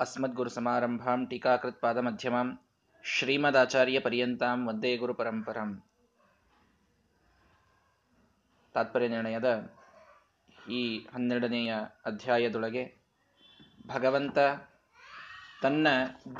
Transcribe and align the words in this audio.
अस्मद्गुरुसमारम्भां 0.00 1.18
टीकाकृत्पादमध्यमां 1.26 2.46
ಶ್ರೀಮದಾಚಾರ್ಯ 3.04 3.98
ವಂದೇ 4.64 4.90
ಗುರು 4.96 5.14
ಪರಂಪರಂ 5.14 5.70
ತಾತ್ಪರ್ಯ 8.74 9.08
ನಿರ್ಣಯದ 9.08 9.48
ಈ 10.70 10.80
ಹನ್ನೆರಡನೆಯ 11.14 11.72
ಅಧ್ಯಾಯದೊಳಗೆ 12.06 12.84
ಭಗವಂತ 13.86 14.38
ತನ್ನ 15.62 15.86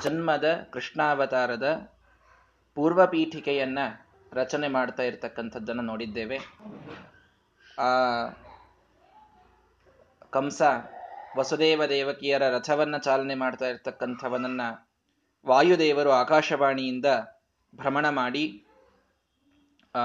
ಜನ್ಮದ 0.03 0.47
ಕೃಷ್ಣಾವತಾರದ 0.73 1.67
ಪೂರ್ವಪೀಠಿಕೆಯನ್ನ 2.77 3.79
ರಚನೆ 4.33 4.67
ಮಾಡ್ತಾ 4.67 5.03
ಇರತಕ್ಕಂಥದ್ದನ್ನು 5.03 5.81
ನೋಡಿದ್ದೇವೆ 5.81 6.39
ಆ 7.79 7.91
ಕಂಸ 10.29 10.61
ವಸುದೇವ 11.36 11.86
ದೇವಕಿಯರ 11.86 12.48
ರಥವನ್ನ 12.48 12.96
ಚಾಲನೆ 12.96 13.34
ಮಾಡ್ತಾ 13.34 13.66
ಇರ್ತಕ್ಕಂಥವನನ್ನ 13.66 14.60
ವಾಯುದೇವರು 15.46 16.10
ಆಕಾಶವಾಣಿಯಿಂದ 16.10 17.06
ಭ್ರಮಣ 17.74 18.08
ಮಾಡಿ, 18.08 18.64
ಆ, 19.94 19.98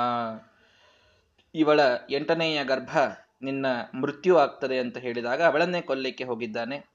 ಇವಳ 1.56 1.80
ಎಂಟನೆಯ 2.10 2.64
ಗರ್ಭ 2.64 2.98
ನಿನ್ನ 3.42 3.66
ಮೃತ್ಯು 4.02 4.38
ಆಗ್ತದೆ 4.38 4.80
ಅಂತ 4.80 4.98
ಹೇಳಿದಾಗ 4.98 5.44
ಅವಳನ್ನೇ 5.44 5.82
ಕೊಲ್ಲಿಕ್ಕೆ 5.82 6.24
ಹೋಗಿದ್ದಾನೆ. 6.24 6.90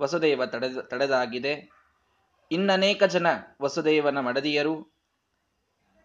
ವಸುದೇವ 0.00 0.46
ತಡೆದ, 0.46 0.78
ತಡೆದಾಗಿದೆ. 0.78 1.70
ಇನ್ನನೇಕ 2.52 3.04
ಜನ 3.04 3.26
ವಸುದೇವನ 3.62 4.20
ಮಡದಿಯರು, 4.20 4.94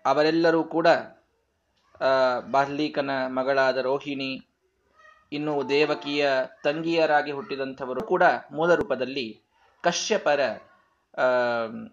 ಅವರೆಲ್ಲರೂ 0.05 0.63
ಕೂಡ 0.63 0.87
ಬಾರ್ಲೀಕನ 2.51 3.09
ಮಗಳಾದ 3.27 3.77
ರೋಹಿಣಿ 3.77 4.48
ಇನ್ನು 5.31 5.69
ದೇವಕಿಯ 5.69 6.27
ತಂಗಿಯರಾಗಿ 6.63 7.31
ಹುಟ್ಟಿದಂಥವರು 7.31 8.01
ಕೂಡ 8.01 8.23
ಮೂಲ 8.51 8.75
ರೂಪದಲ್ಲಿ 8.75 9.41
ಕಶ್ಯಪರ 9.83 10.39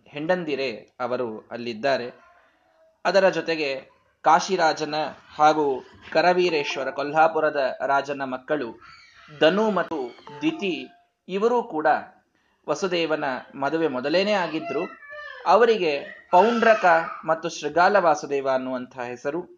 ಹೆಂಡಂದಿರೆ 0.09 0.97
ಅವರು 1.01 1.49
ಅಲ್ಲಿದ್ದಾರೆ. 1.51 2.13
ಅದರ 3.05 3.29
ಜೊತೆಗೆ 3.29 3.91
ಕಾಶಿರಾಜನ 4.23 4.95
ಹಾಗೂ 5.35 5.85
ಕರವೀರೇಶ್ವರ, 6.13 6.91
ಕೊಲ್ಹಾಪುರದ 6.91 7.77
ರಾಜನ 7.87 8.23
ಮಕ್ಕಳು 8.25 8.69
ಧನು 9.41 9.71
ಮತ್ತು 9.71 9.99
ದಿತಿ, 10.43 10.87
ಇವರೂ 11.29 11.63
ಕೂಡ 11.63 11.87
ವಸುದೇವನ 12.69 13.25
ಮದುವೆ 13.55 13.89
ಮೊದಲೇನೆ 13.89 14.33
ಆಗಿದ್ರು. 14.33 14.83
ಅವರಿಗೆ 15.47 15.93
ಪೌಂಡ್ರಕ 16.31 16.85
ಮತ್ತು 17.25 17.49
ಶೃಗಾಲ 17.49 17.97
ವಾಸುದೇವ 17.97 18.49
ಅನ್ನುವಂಥ 18.49 18.99
ಹೆಸರು. 18.99 19.56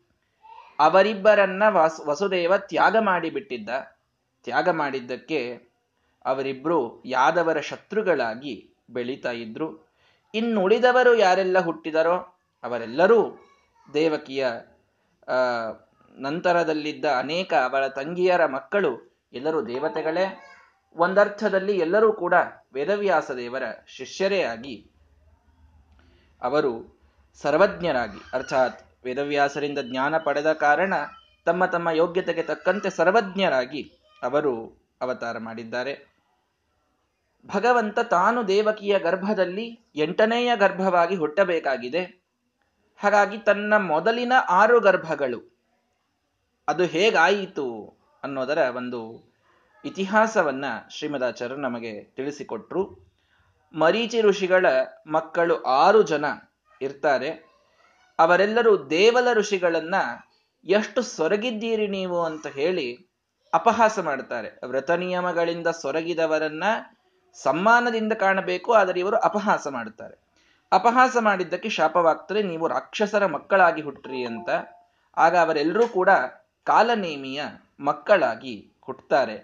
ಅವರಿಬ್ಬರನ್ನ 0.79 1.63
ವಾಸ್, 1.69 2.01
ವಸುದೇವ 2.01 2.57
ತ್ಯಾಗ 2.59 2.97
ಮಾಡಿಬಿಟ್ಟಿದ್ದ. 3.01 3.71
ತ್ಯಾಗ 4.45 4.69
ಮಾಡಿದ್ದಕ್ಕೆ 4.69 5.41
ಅವರಿಬ್ರು 6.25 7.03
ಯಾದವರ 7.05 7.61
ಶತ್ರುಗಳಾಗಿ 7.61 8.55
ಬೆಳೀತಾ 8.91 9.31
ಇದ್ರು. 9.31 9.69
ಇನ್ನುಳಿದವರು 10.35 11.15
ಯಾರೆಲ್ಲ 11.15 11.59
ಹುಟ್ಟಿದರೋ 11.59 12.17
ಅವರೆಲ್ಲರೂ 12.65 13.21
ದೇವಕಿಯ 13.95 14.47
ನಂತರದಲ್ಲಿದ್ದ 16.17 17.05
ಅನೇಕ 17.19 17.55
ಅವಳ 17.55 17.87
ತಂಗಿಯರ 17.89 18.47
ಮಕ್ಕಳು 18.47 18.93
ಎಲ್ಲರೂ 19.33 19.67
ದೇವತೆಗಳೇ. 19.67 20.25
ಒಂದರ್ಥದಲ್ಲಿ 20.97 21.79
ಎಲ್ಲರೂ 21.79 22.13
ಕೂಡ 22.13 22.35
ವೇದವ್ಯಾಸ 22.75 23.31
ದೇವರ 23.31 23.63
ಶಿಷ್ಯರೇ 23.87 24.43
ಆಗಿ 24.43 24.77
ಅವರು 26.43 26.73
ಸರ್ವಜ್ಞರಾಗಿ, 27.43 28.21
ಅರ್ಥಾತ್ 28.33 28.81
ವೇದವ್ಯಾಸರಿಂದ 29.05 29.79
ಜ್ಞಾನ 29.83 30.19
ಪಡೆದ 30.19 30.53
ಕಾರಣ 30.53 30.95
ತಮ್ಮ 31.45 31.65
ತಮ್ಮ 31.65 31.91
ಯೋಗ್ಯತೆಗೆ 31.91 32.43
ತಕ್ಕಂತೆ 32.43 32.91
ಸರ್ವಜ್ಞರಾಗಿ 32.91 33.93
ಅವರು 34.23 34.83
ಅವತಾರ 35.01 35.39
ಮಾಡಿದ್ದಾರೆ. 35.39 36.19
ಭಗವಂತ 37.47 37.99
ತಾನು 37.99 38.49
ದೇವಕಿಯ 38.49 38.99
ಗರ್ಭದಲ್ಲಿ 38.99 39.81
ಎಂಟನೆಯ 39.95 40.57
ಗರ್ಭವಾಗಿ 40.57 41.17
ಹುಟ್ಟಬೇಕಾಗಿದೆ. 41.17 42.23
ಹಾಗಾಗಿ 42.97 43.39
ತನ್ನ 43.39 43.75
ಮೊದಲಿನ 43.77 44.33
ಆರು 44.49 44.81
ಗರ್ಭಗಳು. 44.81 45.59
ಅದು 46.69 46.85
ಹೇಗಾಯಿತು 46.85 47.95
ಅನ್ನೋದರ 48.23 48.59
ಒಂದು 48.77 49.33
ಇತಿಹಾಸವನ್ನ 49.85 50.65
ಶ್ರೀಮದಾಚಾರ್ಯರು 50.91 51.61
ನಮಗೆ 51.61 52.05
ತಿಳಿಸಿಕೊಟ್ರು. 52.05 53.13
ಮರೀಚಿ 53.75 54.21
ಋಷಿಗಳ 54.21 54.67
ಮಕ್ಕಳು 55.07 55.63
ಆರು 55.63 56.03
ಜನ 56.03 56.25
ಇರ್ತಾರೆ. 56.83 57.48
ಅವರೆಲ್ಲರೂ 58.19 58.73
ದೇವಲ 58.95 59.29
ಋಷಿಗಳನ್ನ 59.39 59.97
ಎಷ್ಟು 60.67 61.01
ಸೊರಗಿದ್ದೀರಿ 61.17 61.87
ನೀವು 61.99 62.19
ಅಂತ 62.29 62.47
ಹೇಳಿ 62.59 62.87
ಅಪಹಾಸ 63.53 63.99
ಮಾಡ್ತಾರೆ. 64.09 64.49
ವ್ರತ 64.71 64.91
ನಿಯಮಗಳಿಂದ 65.03 65.69
ಸೊರಗಿದವರನ್ನ 65.83 66.65
ಸಮ್ಮಾನದಿಂದ 67.37 68.13
ಕಾಣಬೇಕು, 68.25 68.71
ಆದರೆ 68.81 68.99
ಇವರು 69.03 69.19
ಅಪಹಾಸ 69.29 69.67
ಮಾಡುತ್ತಾರೆ 69.77 70.17
ಅಪಹಾಸ 70.73 71.17
ಮಾಡಿದ್ದಕ್ಕೆ 71.21 71.71
ಶಾಪವಾಗ್ತದೆ, 71.77 72.41
ನೀವು 72.51 72.65
ರಾಕ್ಷಸರ 72.69 73.25
ಮಕ್ಕಳಾಗಿ 73.37 73.83
ಹುಟ್ಟ್ರಿ 73.83 74.21
ಅಂತ. 74.31 74.49
ಆಗ 75.17 75.35
ಅವರೆಲ್ಲರೂ 75.45 75.87
ಕೂಡ 75.99 76.11
ಕಾಲನೇಮಿಯ 76.67 77.41
ಮಕ್ಕಳಾಗಿ 77.81 78.57
ಹುಟ್ಟುತ್ತಾರೆ 78.87 79.37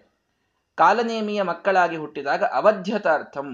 ಕಾಲನೇಮಿಯ 0.78 1.40
ಮಕ್ಕಳಾಗಿ 1.50 1.96
ಹುಟ್ಟಿದಾಗ 1.96 2.42
ಅವಧ್ಯತಾರ್ಥಂ 2.60 3.48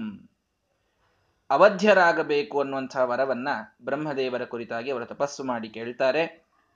ಅವಧ್ಯರಾಗಬೇಕು 1.51 2.59
ಅನ್ನುವಂತಹ 2.59 3.03
ವರವನ್ನ 3.03 3.49
ಬ್ರಹ್ಮದೇವರ 3.81 4.43
ಕುರಿತಾಗಿ 4.45 4.89
ಅವರು 4.91 5.05
ತಪಸ್ಸು 5.05 5.43
ಮಾಡಿ 5.43 5.69
ಕೇಳ್ತಾರೆ. 5.69 6.23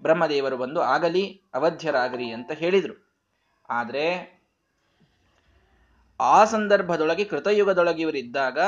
ಬ್ರಹ್ಮದೇವರು 0.01 0.57
ಬಂದು 0.57 0.81
ಆಗಲಿ 0.81 1.23
ಅವಧ್ಯರಾಗಲಿ 1.53 2.31
ಅಂತ 2.31 2.51
ಹೇಳಿದರು. 2.51 2.95
ಆದರೆ 3.69 4.05
ಆ 6.19 6.45
ಸಂದರ್ಭದೊಳಗೆ 6.45 7.23
ಕೃತಯುಗದೊಳಗೆ 7.23 8.01
ಇವರಿದ್ದಾಗ 8.01 8.59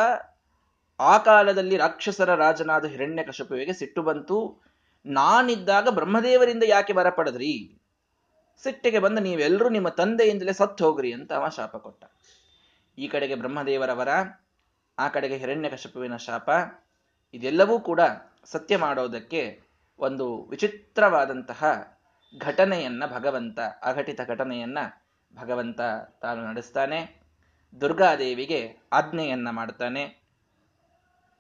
ಆ 1.00 1.18
ಕಾಲದಲ್ಲಿ 1.18 1.78
ರಾಕ್ಷಸರ 1.78 2.36
ರಾಜನಾದ 2.36 2.86
ಹಿರಣ್ಯಕಶಪುವಿಗೆ 2.86 3.74
ಸಿಟ್ಟು 3.74 4.02
ಬಂತು. 4.02 4.64
ನಾನಿದ್ದಾಗ 5.06 5.88
ಬ್ರಹ್ಮದೇವರಿಂದ 5.90 6.64
ಯಾಕೆ 6.68 6.94
ವರ 6.94 7.10
ಪಡೆದ್ರಿ? 7.10 7.54
ಸಿಟ್ಟಿಗೆ 8.64 9.00
ಬಂದು 9.00 9.22
ನೀವೆಲ್ಲರೂ 9.22 9.70
ನಿಮ್ಮ 9.70 9.90
ತಂದೆಯಿಂದಲೇ 9.90 10.54
ಸತ್ತು 10.54 10.86
ಹೋಗ್ರಿ 10.86 11.14
ಅಂತ 11.14 11.34
ಅವ 11.34 11.50
ಶಾಪ 11.50 11.76
ಕೊಟ್ಟ. 11.78 12.04
ಈ 12.98 13.08
ಕಡೆಗೆ 13.08 13.36
ಬ್ರಹ್ಮದೇವರ 13.36 13.94
ವರ 13.94 14.08
ಆ 15.00 15.08
ಕಡೆಗೆ 15.08 15.38
ಹಿರಣ್ಯಕಶಪುವಿನ 15.38 16.16
ಶಾಪ, 16.16 16.50
ಇದೆಲ್ಲವೂ 17.34 17.80
ಕೂಡ 17.80 18.00
ಸತ್ಯ 18.46 18.78
ಮಾಡೋದಕ್ಕೆ 18.78 19.62
ಒಂದು 20.00 20.44
ವಿಚಿತ್ರವಾದಂತಹ 20.44 21.64
ಘಟನೆಯನ್ನ 22.40 23.04
ಭಗವಂತ, 23.06 23.60
ಅಘಟಿತ 23.60 24.22
ಘಟನೆಯನ್ನ 24.28 24.78
ಭಗವಂತ 25.36 25.82
ತಾನು 26.22 26.48
ನಡೆಸ್ತಾನೆ. 26.48 27.22
ದುರ್ಗಾದೇವಿಗೆ 27.82 28.78
ಆಜ್ಞೆಯನ್ನ 28.94 29.50
ಮಾಡ್ತಾನೆ. 29.50 30.28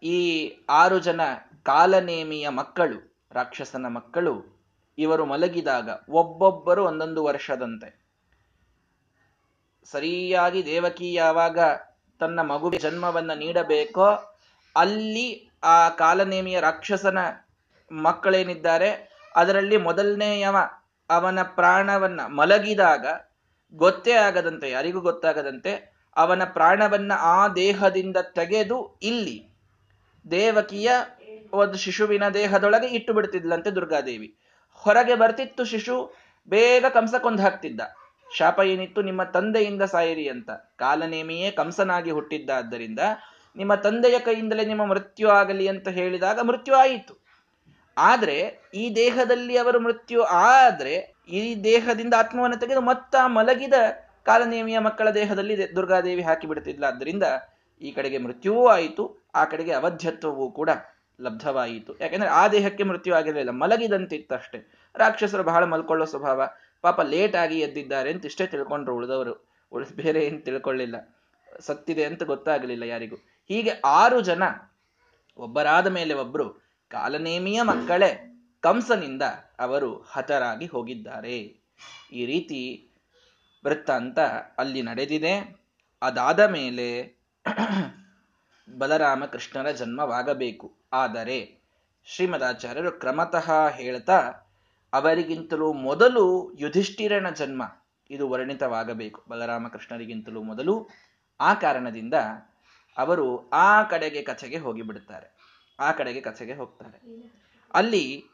ಈ 0.03 0.50
ಆರು 0.69 1.00
ಜನ 1.00 1.22
ಕಾಲನೇಮಿಯ 1.63 2.50
ಮಕ್ಕಳು, 2.50 3.28
ರಾಕ್ಷಸನ 3.31 3.88
ಮಕ್ಕಳು, 3.88 4.66
ಇವರು 4.97 5.25
ಮಲಗಿದಾಗ 5.25 5.89
ಒಬ್ಬೊಬ್ಬರು 6.09 6.85
ಒಂದೊಂದು 6.85 7.24
ವರ್ಷದಂತೆ. 7.24 8.07
ಸರಿಯಾಗಿ 9.84 10.66
ದೇವಕಿ 10.66 11.13
ಯಾವಾಗ 11.13 11.59
ತನ್ನ 12.20 12.42
ಮಗುವಿಗೆ 12.42 12.84
ಜನ್ಮವನ್ನ 12.84 13.34
ನೀಡಬೇಕೋ, 13.34 14.10
ಅಲ್ಲಿ 14.76 15.50
ಆ 15.64 15.90
ಕಾಲನೇಮಿಯ 15.90 16.60
ರಾಕ್ಷಸನ 16.60 17.18
ಮಕ್ಕಳೇನಿದ್ದಾರೆ, 17.92 19.20
ಅದರಲ್ಲಿ 19.36 19.78
ಮೊದಲನೆಯವ 19.78 20.56
ಅವನ 21.10 21.40
ಪ್ರಾಣವನ್ನ 21.44 22.22
ಮಲಗಿದಾಗ 22.22 23.06
ಗೊತ್ತೇ 23.74 24.12
ಆಗದಂತೆ, 24.12 24.70
ಯಾರಿಗೂ 24.70 25.02
ಗೊತ್ತಾಗದಂತೆ, 25.02 25.98
ಅವನ 26.18 26.44
ಪ್ರಾಣವನ್ನ 26.46 27.12
ಆ 27.20 27.48
ದೇಹದಿಂದ 27.48 28.18
ತೆಗೆದು 28.34 29.00
ಇಲ್ಲಿ 29.02 29.48
ದೇವಕಿಯ 30.32 30.92
ಒಂದು 31.54 31.78
ಶಿಶುವಿನ 31.78 32.30
ದೇಹದೊಳಗೆ 32.30 32.88
ಇಟ್ಟು 32.88 33.14
ಬಿಡ್ತಿದ್ಲಂತೆ 33.14 33.72
ದುರ್ಗಾದೇವಿ. 33.72 34.38
ಹೊರಗೆ 34.72 35.16
ಬರ್ತಿತ್ತು 35.16 35.66
ಶಿಶು, 35.66 36.16
ಬೇಗ 36.48 36.86
ಕಂಸ 36.86 37.16
ಹಾಕ್ತಿದ್ದ. 37.42 37.82
ಶಾಪ 38.36 38.60
ಏನಿತ್ತು? 38.60 39.02
ನಿಮ್ಮ 39.02 39.24
ತಂದೆಯಿಂದ 39.24 39.82
ಸಾಯಿರಿ 39.82 40.28
ಅಂತ. 40.28 40.50
ಕಾಲನೇಮಿಯೇ 40.50 41.52
ಕಂಸನಾಗಿ 41.52 42.12
ಹುಟ್ಟಿದ್ದಾದ್ದರಿಂದ 42.12 43.00
ನಿಮ್ಮ 43.56 43.76
ತಂದೆಯ 43.76 44.19
ಕೈಯಿಂದಲೇ 44.19 44.66
ನಿಮ್ಮ 44.66 44.86
ಮೃತ್ಯು 44.86 45.30
ಆಗಲಿ 45.30 45.68
ಅಂತ 45.68 45.88
ಹೇಳಿದಾಗ 45.88 46.40
ಮೃತ್ಯು 46.40 46.75
ಆಯಿತು. 46.75 47.28
ಆದ್ರೆ 47.98 48.62
ಈ 48.74 48.96
ದೇಹದಲ್ಲಿ 48.96 49.57
ಅವರು 49.57 49.80
ಮೃತ್ಯು 49.80 50.24
ಆದ್ರೆ 50.24 51.13
ಈ 51.30 51.63
ದೇಹದಿಂದ 51.63 52.13
ಆತ್ಮವನ್ನು 52.18 52.57
ತೆಗೆದು 52.57 52.81
ಮತ್ತ 52.81 53.16
ಮಲಗಿದ 53.25 53.74
ಕಾಲನೇಮಿಯ 54.25 54.80
ಮಕ್ಕಳ 54.80 55.10
ದೇಹದಲ್ಲಿ 55.10 55.75
ದುರ್ಗಾದೇವಿ 55.75 56.22
ಹಾಕಿ 56.22 56.48
ಬಿಡ್ತಿದ್ಲ. 56.48 56.84
ಆದ್ದರಿಂದ 56.84 57.24
ಈ 57.81 57.92
ಕಡೆಗೆ 57.92 58.18
ಮೃತ್ಯುವೂ 58.18 58.68
ಆಯಿತು, 58.68 59.28
ಆ 59.36 59.46
ಕಡೆಗೆ 59.46 59.72
ಅವಧ್ಯತ್ವವೂ 59.72 60.51
ಕೂಡ 60.51 60.69
ಲಬ್ಧವಾಯಿತು. 61.22 61.98
ಯಾಕೆಂದ್ರೆ 62.00 62.30
ಆ 62.30 62.48
ದೇಹಕ್ಕೆ 62.48 62.84
ಮೃತ್ಯು 62.84 63.16
ಆಗಿರಲಿಲ್ಲ. 63.16 63.50
ಮಲಗಿದಂತಿತ್ತಷ್ಟೇ. 63.50 64.72
ರಾಕ್ಷಸರು 64.96 65.44
ಬಹಳ 65.44 65.63
ಮಲ್ಕೊಳ್ಳೋ 65.63 66.06
ಸ್ವಭಾವ. 66.06 66.42
ಪಾಪ 66.81 67.01
ಲೇಟ್ 67.01 67.35
ಆಗಿ 67.35 67.59
ಎದ್ದಿದ್ದಾರೆ 67.59 68.12
ಅಂತ 68.12 68.25
ಇಷ್ಟೇ 68.25 68.47
ತಿಳ್ಕೊಂಡ್ರು 68.47 68.95
ಉಳಿದವರು. 68.95 69.47
ಉಳಿದ 69.71 69.95
ಬೇರೆ 69.95 70.25
ಏನು 70.25 70.39
ತಿಳ್ಕೊಳ್ಳಿಲ್ಲ. 70.41 71.18
ಸತ್ತಿದೆ 71.59 72.06
ಅಂತ 72.06 72.24
ಗೊತ್ತಾಗಲಿಲ್ಲ 72.24 72.83
ಯಾರಿಗೂ. 72.83 73.15
ಹೀಗೆ 73.47 73.69
ಆರು 73.85 74.21
ಜನ, 74.21 74.44
ಒಬ್ಬರಾದ 75.38 75.88
ಮೇಲೆ 75.88 76.13
ಒಬ್ರು, 76.13 76.50
ಕಾಲನೇಮಿಯ 76.89 77.62
ಮಕ್ಕಳೇ, 77.62 78.33
ಕಂಸನಿಂದ 78.62 79.21
ಅವರು 79.59 79.97
ಹತರಾಗಿ 79.97 80.65
ಹೋಗಿದ್ದಾರೆ. 80.65 81.38
ಈ 82.12 82.25
ರೀತಿ 82.25 82.89
ವೃತ್ತಾಂತ 83.65 84.19
ಅಲ್ಲಿ 84.57 84.81
ನಡೆದಿದೆ. 84.81 85.62
ಅದಾದ 86.01 86.39
ಮೇಲೆ 86.39 87.18
ಬಲರಾಮ 88.77 89.25
ಕೃಷ್ಣರ 89.25 89.71
ಜನ್ಮವಾಗಬೇಕು. 89.71 90.74
ಆದರೆ 90.94 91.57
ಶ್ರೀಮದಾಚಾರ್ಯರು 92.06 92.91
ಕ್ರಮತಃ 92.91 93.68
ಹೇಳ್ತಾ 93.69 94.47
ಅವರಿಗಿಂತಲೂ 94.94 95.74
ಮೊದಲು 95.74 96.54
ಯುಧಿಷ್ಠಿರನ 96.54 97.30
ಜನ್ಮ 97.30 97.63
ಇದು 98.10 98.30
ವರ್ಣಿತವಾಗಬೇಕು. 98.30 99.24
ಬಲರಾಮಕೃಷ್ಣರಿಗಿಂತಲೂ 99.30 100.44
ಮೊದಲು 100.44 100.89
ಆ 101.39 101.54
ಕಾರಣದಿಂದ 101.54 102.13
ಅವರು 102.98 103.50
ಆ 103.50 103.84
ಕಡೆಗೆ 103.84 104.22
ಕಥೆಗೆ 104.22 104.57
ಹೋಗಿಬಿಡುತ್ತಾರೆ. 104.57 105.38
ಆ 105.80 105.92
ಕಡೆಗೆ 105.92 106.22
ಕಥೆಗೆ 106.22 106.54
ಹೋಗ್ತಾರೆ. 106.54 107.01
ಅಲ್ಲಿ 107.74 108.25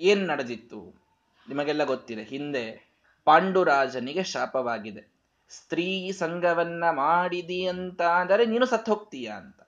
ಏನ್ 0.00 0.28
ನಡೆದಿತ್ತು? 0.28 0.94
ನಿಮಗೆಲ್ಲ 1.48 1.84
ಗೊತ್ತಿದೆ. 1.84 2.22
ಹಿಂದೆ 2.22 2.92
ಪಾಂಡುರಾಜನಿಗೆ 3.24 4.22
ಶಾಪವಾಗಿದೆ. 4.22 5.12
ಸ್ತ್ರೀ 5.48 6.12
ಸಂಘವನ್ನ 6.12 6.84
ಮಾಡಿದಿ 6.90 7.66
ಅಂತ 7.66 8.02
ಅಂದರೆ 8.02 8.46
ನೀನು 8.46 8.66
ಸತ್ತು 8.66 8.94
ಹೋಗ್ತೀಯ 8.94 9.28
ಅಂತ. 9.28 9.60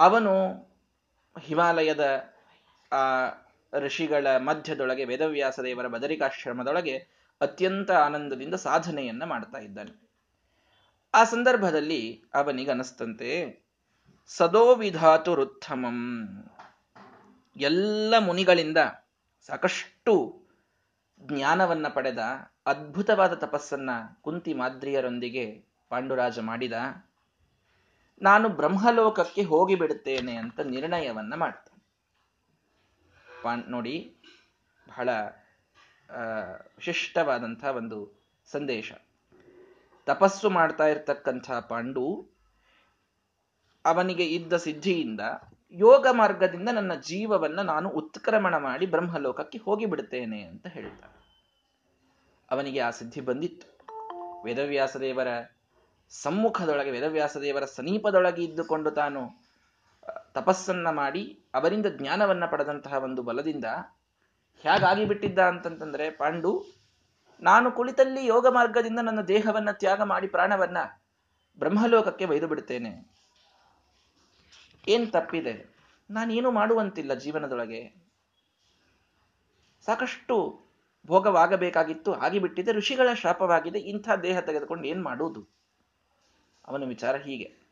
ಅವನು 0.00 0.73
ಹಿಮಾಲಯದ, 1.40 2.32
ಆ, 2.92 3.28
ಋಷಿಗಳ 3.78 4.36
ಮಧ್ಯದೊಳಗೆ 4.36 5.04
ವೇದವ್ಯಾಸ 5.04 5.60
ದೇವರ 5.60 5.86
ಬದರಿಕಾಶ್ರಮದೊಳಗೆ 5.86 6.96
ಅತ್ಯಂತ 7.40 7.90
ಆನಂದದಿಂದ 7.90 8.54
ಸಾಧನೆಯನ್ನ 8.54 9.24
ಮಾಡ್ತಾ 9.24 9.58
ಇದ್ದಾನೆ. 9.58 10.10
ಆ 11.14 11.24
ಸಂದರ್ಭದಲ್ಲಿ 11.24 12.24
ಅವನಿಗನಸ್ತಂತೆ 12.34 13.62
ಸದೋ 14.26 14.74
ವಿಧಾತು 14.74 15.34
ರುತ್ತಮಂ 15.34 16.28
ಎಲ್ಲ 17.56 18.14
ಮುನಿಗಳಿಂದ 18.18 18.78
ಸಾಕಷ್ಟು 19.46 20.42
ಜ್ಞಾನವನ್ನ 21.20 21.88
ಪಡೆದ, 21.88 22.18
ಅದ್ಭುತವಾದ 22.66 23.34
ತಪಸ್ಸನ್ನ 23.34 23.90
ಕುಂತಿ 24.22 24.54
ಮಾದ್ರಿಯರೊಂದಿಗೆ 24.54 25.64
ಪಾಂಡುರಾಜ 25.88 26.38
ಮಾಡಿದ 26.38 26.72
ನಾನು 28.22 28.48
ಬ್ರಹ್ಮಲೋಕಕ್ಕೆ 28.48 29.42
ಹೋಗಿಬಿಡುತ್ತೇನೆ 29.42 30.34
ಅಂತ 30.34 30.60
ನಿರ್ಣಯವನ್ನ 30.60 31.34
ಮಾಡ್ತಾನೆ. 31.34 31.74
ನೋಡಿ, 33.70 34.16
ಬಹಳ 34.88 35.08
ವಿಶಿಷ್ಟವಾದಂತಹ 36.76 37.76
ಒಂದು 37.76 37.98
ಸಂದೇಶ. 38.46 38.92
ತಪಸ್ಸು 40.06 40.50
ಮಾಡ್ತಾ 40.50 40.86
ಇರ್ತಕ್ಕಂಥ 40.86 41.50
ಪಾಂಡು 41.50 42.34
ಅವನಿಗೆ 43.84 44.26
ಇದ್ದ 44.26 44.52
ಸಿದ್ಧಿಯಿಂದ 44.56 45.20
ಯೋಗ 45.70 46.06
ಮಾರ್ಗದಿಂದ 46.12 46.68
ನನ್ನ 46.68 46.94
ಜೀವವನ್ನ 46.94 47.60
ನಾನು 47.60 47.88
ಉತ್ಕ್ರಮಣ 47.88 48.56
ಮಾಡಿ 48.56 48.86
ಬ್ರಹ್ಮಲೋಕಕ್ಕೆ 48.86 49.58
ಹೋಗಿಬಿಡುತ್ತೇನೆ 49.58 50.42
ಅಂತ 50.42 50.66
ಹೇಳ್ತಾನೆ. 50.66 51.14
ಅವನಿಗೆ 52.50 52.80
ಆ 52.80 52.90
ಸಿದ್ಧಿ 52.90 53.20
ಬಂದಿತ್ತು. 53.20 53.68
ವೇದವ್ಯಾಸ 54.42 54.96
ದೇವರ 54.96 55.28
ಸಮ್ಮುಖದೊಳಗೆ 56.22 56.90
ವೇದವ್ಯಾಸ 56.90 57.36
ದೇವರ 57.36 57.64
ಸಮೀಪದೊಳಗೆ 57.64 58.44
ಇದ್ದುಕೊಂಡು 58.44 58.90
ತಾನು 58.90 59.44
ತಪಸ್ಸನ್ನ 60.32 60.90
ಮಾಡಿ 60.90 61.44
ಅವರಿಂದ 61.54 61.86
ಜ್ಞಾನವನ್ನ 61.86 62.46
ಪಡೆದಂತಹ 62.46 62.94
ಒಂದು 62.94 63.22
ಬಲದಿಂದ 63.22 63.64
ಹೇಗಾಗಿ 64.58 65.04
ಬಿಟ್ಟಿದ್ದ 65.04 65.38
ಅಂತಂತಂದ್ರೆ, 65.38 66.10
ಪಾಂಡು, 66.10 66.64
ನಾನು 67.40 67.72
ಕುಳಿತಲ್ಲಿ 67.72 68.26
ಯೋಗ 68.26 68.46
ಮಾರ್ಗದಿಂದ 68.46 68.98
ನನ್ನ 69.02 69.20
ದೇಹವನ್ನ 69.20 69.70
ತ್ಯಾಗ 69.70 70.02
ಮಾಡಿ 70.02 70.26
ಪ್ರಾಣವನ್ನ 70.26 70.76
ಬ್ರಹ್ಮಲೋಕಕ್ಕೆ 71.58 72.24
ಒಯ್ದು 72.24 72.48
ಬಿಡ್ತೇನೆ. 72.48 73.14
ಏನ್ 74.88 75.12
ತಪ್ಪಿದೆ? 75.12 75.76
ನಾನೇನು 76.10 76.50
ಮಾಡುವಂತಿಲ್ಲ 76.50 77.14
ಜೀವನದೊಳಗೆ. 77.14 77.94
ಸಾಕಷ್ಟು 79.84 80.60
ಭೋಗವಾಗಬೇಕಾಗಿತ್ತು 81.06 82.14
ಆಗಿಬಿಟ್ಟಿದೆ 82.14 82.72
ಋಷಿಗಳ 82.72 83.14
ಶಾಪವಾಗಿದೆ, 83.14 83.78
ಇಂಥ 83.78 84.10
ದೇಹ 84.22 84.40
ತೆಗೆದುಕೊಂಡು 84.40 84.84
ಏನ್ 84.84 85.04
ಮಾಡುವುದು? 85.04 85.63
ಅವನ 86.66 86.84
ವಿಚಾರ 86.84 87.16
ಹೀಗೆ. 87.16 87.64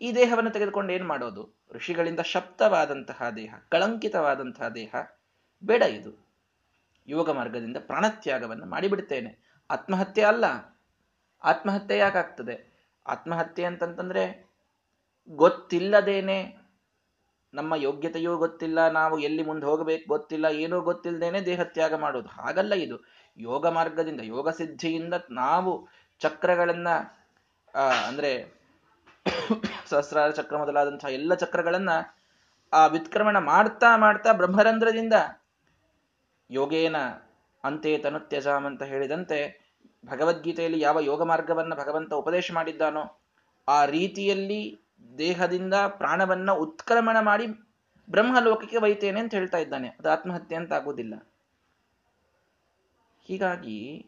ಈ 0.00 0.14
ದೇಹವನ್ನು 0.14 0.50
ತೆಗೆದುಕೊಂಡು 0.50 0.92
ಏನು 0.92 1.06
ಮಾಡೋದು? 1.06 1.64
ಋಷಿಗಳಿಂದ 1.72 2.20
ಶಬ್ದವಾದಂತಹ 2.20 3.30
ದೇಹ, 3.30 3.54
ಕಳಂಕಿತವಾದಂತಹ 3.68 4.68
ದೇಹ, 4.68 4.94
ಬೇಡ 5.64 5.82
ಇದು. 5.82 6.26
ಯೋಗ 7.08 7.30
ಮಾರ್ಗದಿಂದ 7.30 7.76
ಪ್ರಾಣತ್ಯಾಗವನ್ನು 7.80 8.66
ಮಾಡಿಬಿಡ್ತೇನೆ. 8.66 9.60
ಆತ್ಮಹತ್ಯೆ 9.70 10.24
ಅಲ್ಲ. 10.24 10.44
ಆತ್ಮಹತ್ಯೆ 11.44 11.98
ಯಾಕಾಗ್ತದೆ? 11.98 12.72
ಆತ್ಮಹತ್ಯೆ 13.06 13.66
ಅಂತಂತಂದ್ರೆ 13.66 14.50
ಗೊತ್ತಿಲ್ಲದೇನೆ, 15.28 16.56
ನಮ್ಮ 17.54 17.74
ಯೋಗ್ಯತೆಯೂ 17.74 18.36
ಗೊತ್ತಿಲ್ಲ, 18.36 18.88
ನಾವು 18.88 19.18
ಎಲ್ಲಿ 19.18 19.42
ಮುಂದೆ 19.42 19.66
ಹೋಗಬೇಕು 19.66 20.04
ಗೊತ್ತಿಲ್ಲ, 20.08 20.44
ಏನೂ 20.44 20.80
ಗೊತ್ತಿಲ್ಲದೇನೆ 20.80 21.40
ದೇಹತ್ಯಾಗ 21.40 21.94
ಮಾಡೋದು. 21.94 22.28
ಹಾಗಲ್ಲ 22.28 22.74
ಇದು. 22.74 23.04
ಯೋಗ 23.36 23.66
ಮಾರ್ಗದಿಂದ, 23.66 24.20
ಯೋಗ 24.20 24.50
ಸಿದ್ಧಿಯಿಂದ 24.50 25.14
ನಾವು 25.30 25.88
ಚಕ್ರಗಳನ್ನ 26.18 26.88
ಅಂದ್ರೆ 27.74 28.54
ಸಹಸ್ರಾರ 29.86 30.30
ಚಕ್ರ 30.30 30.58
ಮೊದಲಾದಂತಹ 30.58 31.08
ಎಲ್ಲ 31.08 31.34
ಚಕ್ರಗಳನ್ನ 31.34 31.90
ಆ 32.72 32.86
ವಿತ್ಕ್ರಮಣ 32.86 33.38
ಮಾಡ್ತಾ 33.38 33.96
ಮಾಡ್ತಾ 33.96 34.32
ಬ್ರಹ್ಮರಂಧ್ರದಿಂದ 34.32 35.12
ಯೋಗೇನ 36.50 36.96
ಅಂತೆ 37.64 37.98
ತನುತ್ಯಜಾಮ್ 37.98 38.66
ಅಂತ 38.66 38.82
ಹೇಳಿದಂತೆ 38.82 39.62
ಭಗವದ್ಗೀತೆಯಲ್ಲಿ 40.06 40.80
ಯಾವ 40.80 41.00
ಯೋಗ 41.00 41.22
ಮಾರ್ಗವನ್ನ 41.22 41.74
ಭಗವಂತ 41.74 42.14
ಉಪದೇಶ 42.14 42.52
ಮಾಡಿದ್ದಾನೋ 42.52 43.20
ಆ 43.68 43.84
ರೀತಿಯಲ್ಲಿ 43.84 44.80
ದೇಹದಿಂದ 45.18 45.74
ಪ್ರಾಣವನ್ನ 45.74 46.52
ಉತ್ಕ್ರಮಣ 46.52 47.16
ಮಾಡಿ 47.20 47.46
ಬ್ರಹ್ಮಲೋಕಕ್ಕೆ 48.10 48.76
ಒಯ್ತೇನೆ 48.76 49.20
ಅಂತ 49.20 49.34
ಹೇಳ್ತಾ 49.34 49.58
ಇದ್ದಾನೆ. 49.58 49.88
ಅದು 49.88 50.10
ಆತ್ಮಹತ್ಯೆ 50.10 50.56
ಅಂತ 50.56 50.72
ಆಗೋದಿಲ್ಲ 50.72 51.14
ಹೀಗಾಗಿ 53.24 54.06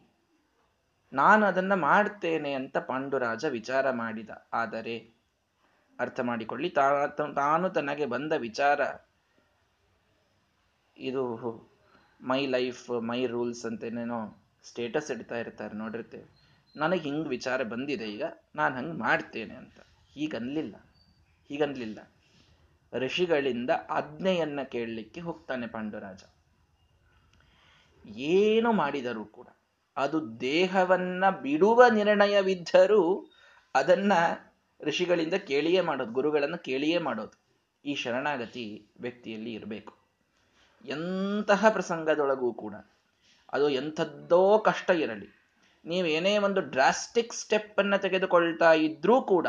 ನಾನು 1.15 1.45
ಅದನ್ನ 1.45 1.73
ಮಾಡ್ತೇನೆ 1.73 2.53
ಅಂತ 2.53 2.77
ಪಾಂಡುರಾಜ 2.77 3.45
ವಿಚಾರ 3.45 3.91
ಮಾಡಿದ. 3.91 4.29
ಆದರೆ 4.53 4.95
ಅರ್ಥ 5.99 6.19
ಮಾಡಿಕೊಳ್ಳಿ 6.19 6.69
ತಾನು 7.35 7.69
ತನಗೆ 7.69 8.05
ಬಂದ 8.05 8.33
ವಿಚಾರ 8.37 8.79
ಇದು 10.97 11.23
ಮೈ 12.21 12.45
ಲೈಫ್, 12.45 12.89
ಮೈ 13.01 13.25
ರೂಲ್ಸ್ 13.25 13.65
ಅಂತೇನೇನೋ 13.65 14.19
ಸ್ಟೇಟಸ್ 14.63 15.11
ಇಡ್ತಾ 15.11 15.37
ಇರ್ತಾರೆ 15.37 15.75
ನೋಡಿರ್ತೇವೆ. 15.75 16.27
ನನಗೆ 16.75 17.01
ಹಿಂಗೆ 17.01 17.29
ವಿಚಾರ 17.29 17.63
ಬಂದಿದೆ 17.63 18.07
ಈಗ, 18.11 18.23
ನಾನು 18.55 18.75
ಹಂಗೆ 18.75 18.97
ಮಾಡ್ತೇನೆ 18.99 19.55
ಅಂತ. 19.55 19.79
ಹೀಗನ್ಲಿಲ್ಲ 20.13 20.75
ಹೀಗನ್ಲಿಲ್ಲ. 21.49 21.99
ಋಷಿಗಳಿಂದ 22.93 23.71
ಆಜ್ಞೆಯನ್ನ 23.89 24.61
ಕೇಳಲಿಕ್ಕೆ 24.63 25.21
ಹೋಗ್ತಾನೆ 25.21 25.67
ಪಾಂಡುರಾಜ. 25.67 26.23
ಏನು 28.05 28.71
ಮಾಡಿದರೂ 28.71 29.25
ಕೂಡ 29.25 29.47
ಅದು 29.97 30.41
ದೇಹವನ್ನ 30.41 31.29
ಬಿಡುವ 31.29 31.83
ನಿರ್ಣಯವಿದ್ದರೂ 31.93 33.31
ಅದನ್ನ 33.75 34.13
ಋಷಿಗಳಿಂದ 34.81 35.33
ಕೇಳಿಯೇ 35.33 35.81
ಮಾಡೋದು, 35.81 36.11
ಗುರುಗಳನ್ನು 36.11 36.57
ಕೇಳಿಯೇ 36.57 36.97
ಮಾಡೋದು. 36.97 37.45
ಈ 37.85 37.95
ಶರಣಾಗತಿ 37.95 38.87
ವ್ಯಕ್ತಿಯಲ್ಲಿ 38.99 39.53
ಇರಬೇಕು. 39.53 39.93
ಎಂತಹ 40.85 41.69
ಪ್ರಸಂಗದೊಳಗೂ 41.69 42.53
ಕೂಡ 42.53 42.73
ಅದು 43.53 43.69
ಎಂಥದ್ದೋ 43.69 44.59
ಕಷ್ಟ 44.59 44.89
ಇರಲಿ. 44.89 45.27
ನೀವೇನೇ 45.85 46.37
ಒಂದು 46.37 46.61
ಡ್ರಾಸ್ಟಿಕ್ 46.61 47.33
ಸ್ಟೆಪ್ 47.33 47.79
ಅನ್ನು 47.79 48.01
ತೆಗೆದುಕೊಳ್ತಾ 48.01 48.73
ಇದ್ರೂ 48.73 49.21
ಕೂಡ 49.21 49.47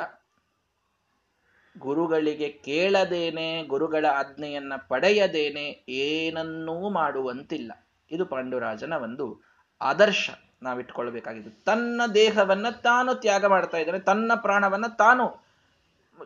ಗುರುಗಳಿಗೆ 1.79 2.49
ಕೇಳದೇನೆ, 2.49 3.63
ಗುರುಗಳ 3.63 4.07
ಆಜ್ಞೆಯನ್ನ 4.13 4.73
ಪಡೆಯದೇನೆ 4.89 5.85
ಏನನ್ನೂ 5.89 6.91
ಮಾಡುವಂತಿಲ್ಲ. 6.91 7.87
ಇದು 8.11 8.27
ಪಾಂಡುರಾಜನ 8.27 8.93
ಒಂದು 8.93 9.43
ಆದರ್ಶ. 9.81 10.31
ನಾವಿಟ್ಕೊಳ್ಬೇಕಾಗಿದ್ದು. 10.63 11.65
ತನ್ನ 11.65 12.03
ದೇಹವನ್ನ 12.15 12.71
ತಾನು 12.71 13.15
ತ್ಯಾಗ 13.15 13.45
ಮಾಡ್ತಾ 13.45 13.79
ಇದ್ದಾನೆ, 13.79 13.99
ತನ್ನ 13.99 14.33
ಪ್ರಾಣವನ್ನ 14.35 14.87
ತಾನು 14.87 15.47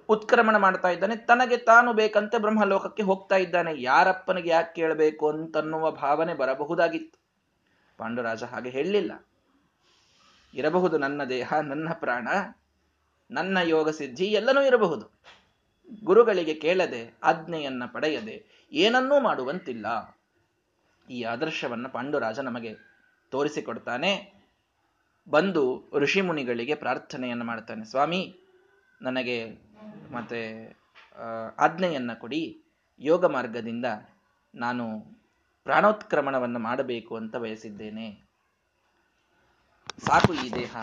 ಉತ್ಕ್ರಮಣ 0.08 0.56
ಮಾಡ್ತಾ 0.56 0.88
ಇದ್ದಾನೆ, 0.88 1.16
ತನಗೆ 1.16 1.56
ತಾನು 1.56 1.92
ಬೇಕಂತೆ 1.92 2.38
ಬ್ರಹ್ಮಲೋಕಕ್ಕೆ 2.38 3.02
ಹೋಗ್ತಾ 3.02 3.37
ಇದ್ದಾನೆ. 3.37 3.82
ಯಾರಪ್ಪನಿಗೆ 3.82 4.49
ಯಾಕೆ 4.49 4.75
ಕೇಳಬೇಕು 4.75 5.28
ಅಂತನ್ನುವ 5.28 5.90
ಭಾವನೆ 5.90 6.34
ಬರಬಹುದಾಗಿತ್ತು. 6.34 7.20
ಪಾಂಡುರಾಜ 7.99 8.42
ಹಾಗೆ 8.42 8.70
ಹೇಳಲಿಲ್ಲ. 8.70 9.26
ಇರಬಹುದು 10.54 10.99
ನನ್ನ 10.99 11.25
ದೇಹ, 11.25 11.54
ನನ್ನ 11.54 11.88
ಪ್ರಾಣ, 11.92 12.28
ನನ್ನ 13.30 13.58
ಯೋಗ 13.62 13.90
ಸಿದ್ಧಿ 13.90 14.25
ಎಲ್ಲನೂ 14.25 14.62
ಇರಬಹುದು. 14.62 15.20
ಗುರುಗಳಿಗೆ 16.04 16.54
ಕೇಳದೆ, 16.54 17.18
ಆಜ್ಞೆಯನ್ನ 17.22 17.82
ಪಡೆಯದೆ 17.92 18.68
ಏನನ್ನೂ 18.72 19.20
ಮಾಡುವಂತಿಲ್ಲ. 19.20 20.18
ಈ 21.10 21.22
ಆದರ್ಶವನ್ನ 21.22 21.87
ಪಾಂಡುರಾಜ 21.87 22.40
ನಮಗೆ 22.40 22.89
ತೋರಿಸಿಕೊಡ್ತಾನೆ. 23.30 24.32
ಬಂದು 25.28 25.90
ಋಷಿ 25.94 26.20
ಮುನಿಗಳಿಗೆ 26.20 26.75
ಪ್ರಾರ್ಥನೆಯನ್ನು 26.75 27.44
ಮಾಡ್ತಾನೆ. 27.44 27.84
ಸ್ವಾಮಿ, 27.84 28.37
ನನಗೆ 29.02 29.50
ಮತ್ತೆ 30.12 30.76
ಆಜ್ಞೆಯನ್ನು 31.58 32.20
ಕೊಡಿ. 32.20 32.62
ಯೋಗ 32.99 33.25
ಮಾರ್ಗದಿಂದ 33.25 33.84
ನಾನು 34.54 35.00
ಪ್ರಾಣೋತ್ಕ್ರಮಣವನ್ನು 35.64 36.58
ಮಾಡಬೇಕು 36.58 37.16
ಅಂತ 37.16 37.37
ಬಯಸಿದ್ದೇನೆ. 37.37 38.30
ಸಾಕು 40.06 40.34
ಈ 40.34 40.50
ದೇಹ. 40.50 40.76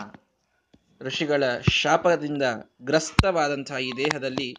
ಋಷಿಗಳ 1.00 1.44
ಶಾಪದಿಂದ 1.58 2.42
ಗ್ರಸ್ತವಾದಂತಹ 2.82 3.78
ಈ 3.78 3.92
ದೇಹದಲ್ಲಿ 3.96 4.56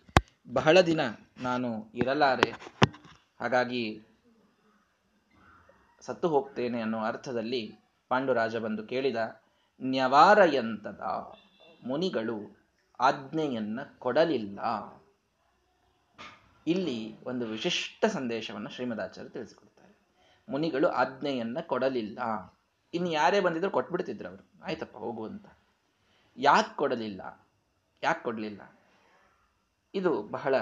ಬಹಳ 0.53 0.81
ದಿನ 0.81 1.01
ನಾನು 1.37 1.91
ಇರಲಾರೆ. 1.95 2.49
ಹಾಗಾಗಿ 3.39 4.01
ಸತ್ತು 6.01 6.29
ಹೋಗ್ತೇನೆ 6.29 6.81
ಅನ್ನೋ 6.81 6.99
ಅರ್ಥದಲ್ಲಿ 6.99 7.79
ಪಾಂಡುರಾಜ 8.09 8.55
ಬಂದು 8.55 8.83
ಕೇಳಿದ, 8.87 9.15
ನ್ಯವಾರಯಂತದ 9.81 11.01
ಮುನಿಗಳು 11.85 12.57
ಆಜ್ಞೆಯನ್ನ 12.99 13.79
ಕೊಡಲಿಲ್ಲ. 13.99 14.59
ಇಲ್ಲಿ 16.67 17.23
ಒಂದು 17.23 17.45
ವಿಶಿಷ್ಟ 17.45 18.05
ಸಂದೇಶವನ್ನು 18.05 18.69
ಶ್ರೀಮದಾಚಾರ್ಯ 18.69 19.29
ತಿಳಿಸಿಕೊಡ್ತಾರೆ. 19.29 19.95
ಮುನಿಗಳು 20.49 20.87
ಆಜ್ಞೆಯನ್ನ 20.87 21.57
ಕೊಡಲಿಲ್ಲ. 21.67 22.19
ಇನ್ನು 22.93 23.11
ಯಾರೇ 23.11 23.39
ಬಂದಿದ್ರು 23.39 23.71
ಕೊಟ್ಬಿಡ್ತಿದ್ರು 23.71 24.29
ಅವರು. 24.29 24.63
ಆಯ್ತಪ್ಪ 24.63 24.97
ಹೋಗುವಂತ 24.97 25.45
ಯಾಕೆ 26.37 26.75
ಕೊಡಲಿಲ್ಲ? 26.75 27.47
ಯಾಕೆ 28.03 28.23
ಕೊಡಲಿಲ್ಲ? 28.23 28.61
ಇದು 29.95 30.23
ಬಹಳ 30.23 30.55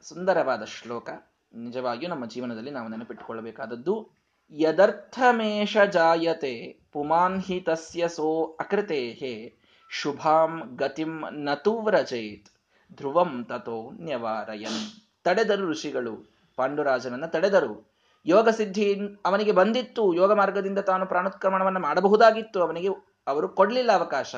ಸುಂದರವಾದ 0.00 0.64
ಶ್ಲೋಕ. 0.64 1.10
ನಿಜವಾಗಿಯೂ 1.54 2.10
ನಮ್ಮ 2.10 2.26
ಜೀವನದಲ್ಲಿ 2.26 2.70
ನಾವು 2.70 2.88
ನೆನಪಿಟ್ಟುಕೊಳ್ಳಬೇಕಾದದ್ದು 2.88 4.19
ಯದರ್ಥಮೇಷ 4.52 5.78
ಜಾಯತೆ 5.78 6.80
ಪುಮಾನ್ಹಿ 6.92 7.60
ತಸ್ಯ 7.60 8.08
ಸೋ 8.08 8.56
ಅಕೃತೇಹೇ 8.60 9.54
ಶುಭಾಂ 9.88 10.76
ಗತಿಂ 10.76 11.24
ನತು 11.30 11.80
ವ್ರಜೇತ್ 11.80 12.48
ಧ್ರುವಂ 12.96 13.44
ತಥೋ 13.44 13.90
ನ್ಯವಾರಯನ್ 13.90 15.00
ತಡೆದರು 15.24 15.70
ಋಷಿಗಳು 15.70 16.32
ಪಾಂಡುರಾಜನನ್ನ 16.56 17.26
ತಡೆದರು. 17.26 17.92
ಯೋಗ 18.26 18.48
ಸಿದ್ಧಿ 18.48 18.98
ಅವನಿಗೆ 19.26 19.52
ಬಂದಿತ್ತು 19.52 20.14
ಯೋಗ 20.14 20.32
ಮಾರ್ಗದಿಂದ 20.32 20.78
ತಾನು 20.78 21.06
ಪ್ರಾಣೋತ್ಕ್ರಮಣವನ್ನು 21.06 21.80
ಮಾಡಬಹುದಾಗಿತ್ತು, 21.80 22.62
ಅವನಿಗೆ 22.62 22.88
ಅವರು 23.26 23.48
ಕೊಡಲಿಲ್ಲ 23.48 23.92
ಅವಕಾಶ. 23.92 24.34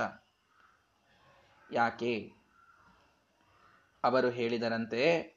ಯಾಕೆ? 1.72 2.32
ಅವರು 4.04 4.30
ಹೇಳಿದರಂತೆ 4.30 5.31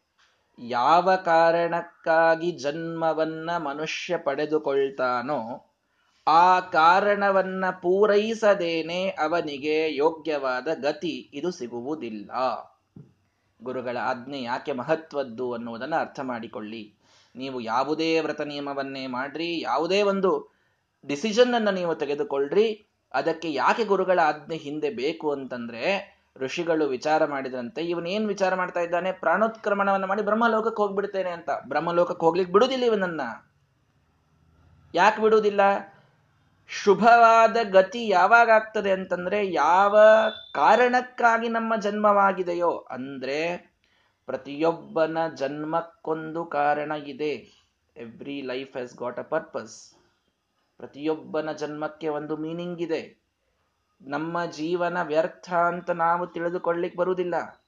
ಯಾವ 0.59 1.15
ಕಾರಣಕ್ಕಾಗಿ 1.15 2.51
ಜನ್ಮವನ್ನ 2.51 3.57
ಮನುಷ್ಯ 3.57 4.17
ಪಡೆದುಕೊಳ್ತಾನೋ 4.17 5.71
ಆ 6.27 6.59
ಕಾರಣವನ್ನ 6.59 7.65
ಪೂರೈಸದೇನೆ 7.69 9.07
ಅವನಿಗೆ 9.09 9.95
ಯೋಗ್ಯವಾದ 9.95 10.67
ಗತಿ 10.81 11.29
ಇದು 11.33 11.51
ಸಿಗುವುದಿಲ್ಲ. 11.51 12.31
ಗುರುಗಳ 13.63 13.97
ಆಜ್ಞೆ 13.97 14.41
ಯಾಕೆ 14.41 14.71
ಮಹತ್ವದ್ದು 14.71 15.53
ಅನ್ನುವುದನ್ನು 15.53 15.95
ಅರ್ಥ 15.95 16.19
ಮಾಡಿಕೊಳ್ಳಿ. 16.24 16.93
ನೀವು 17.35 17.62
ಯಾವುದೇ 17.62 18.19
ವ್ರತ 18.19 18.41
ನಿಯಮವನ್ನೇ 18.41 19.07
ಮಾಡ್ರಿ, 19.07 19.62
ಯಾವುದೇ 19.62 20.01
ಒಂದು 20.01 20.55
ಡಿಸಿಷನ್ 21.05 21.53
ಅನ್ನು 21.53 21.71
ನೀವು 21.71 21.95
ತೆಗೆದುಕೊಳ್ಳ್ರಿ 21.95 22.85
ಅದಕ್ಕೆ 23.13 23.53
ಯಾಕೆ 23.53 23.85
ಗುರುಗಳ 23.85 24.19
ಆಜ್ಞೆ 24.19 24.57
ಹಿಂದೆ 24.57 24.89
ಬೇಕು 24.89 25.31
ಅಂತಂದ್ರೆ 25.31 26.14
ಋಷಿಗಳು 26.38 26.86
ವಿಚಾರ 26.86 27.25
ಮಾಡಿದ್ರಂತೆ 27.25 27.82
ಇವನೇನ್ 27.82 28.27
ವಿಚಾರ 28.27 28.56
ಮಾಡ್ತಾ 28.56 28.80
ಇದ್ದಾನೆ? 28.80 29.12
ಪ್ರಾಣೋತ್ಕ್ರಮಣವನ್ನು 29.12 30.08
ಮಾಡಿ 30.08 30.22
ಬ್ರಹ್ಮಲೋಕಕ್ಕೆ 30.22 30.82
ಹೋಗ್ಬಿಡ್ತೇನೆ 30.82 31.30
ಅಂತ. 31.30 31.50
ಬ್ರಹ್ಮಲೋಕಕ್ಕೆ 31.68 32.25
ಹೋಗ್ಲಿಕ್ಕೆ 32.25 32.54
ಬಿಡುದಿಲ್ಲ 32.54 32.84
ಇವನನ್ನ. 32.84 33.22
ಯಾಕೆ 34.96 35.22
ಬಿಡುವುದಿಲ್ಲ? 35.22 35.62
ಶುಭವಾದ 36.68 37.58
ಗತಿ 37.63 38.08
ಯಾವಾಗ 38.08 38.50
ಆಗ್ತದೆ 38.50 38.92
ಅಂತಂದ್ರೆ, 38.92 39.54
ಯಾವ 39.54 40.00
ಕಾರಣಕ್ಕಾಗಿ 40.54 41.50
ನಮ್ಮ 41.50 41.75
ಜನ್ಮವಾಗಿದೆಯೋ. 41.75 42.88
ಅಂದ್ರೆ, 42.89 43.58
ಪ್ರತಿಯೊಬ್ಬನ 44.25 45.18
ಜನ್ಮಕ್ಕೊಂದು 45.36 46.46
ಕಾರಣ 46.46 46.92
ಇದೆ. 46.92 47.65
Every 47.98 48.42
life 48.42 48.72
has 48.72 48.96
got 48.96 49.20
a 49.20 49.22
purpose 49.22 49.96
ಪ್ರತಿಯೊಬ್ಬನ 50.77 51.51
ಜನ್ಮಕ್ಕೆ 51.51 52.08
ಒಂದು 52.08 52.38
ಮೀನಿಂಗ್ 52.38 52.82
ಇದೆ. 52.82 53.25
ನಮ್ಮ 54.01 54.45
ಜೀವನ 54.45 55.01
ವ್ಯರ್ಥ 55.01 55.53
ಅಂತ 55.53 55.89
ನಾವು 55.89 56.27
ತಿಳಿದುಕೊಳ್ಳಿಕ್ 56.27 56.95
ಬರುವುದಿಲ್ಲ. 56.95 57.65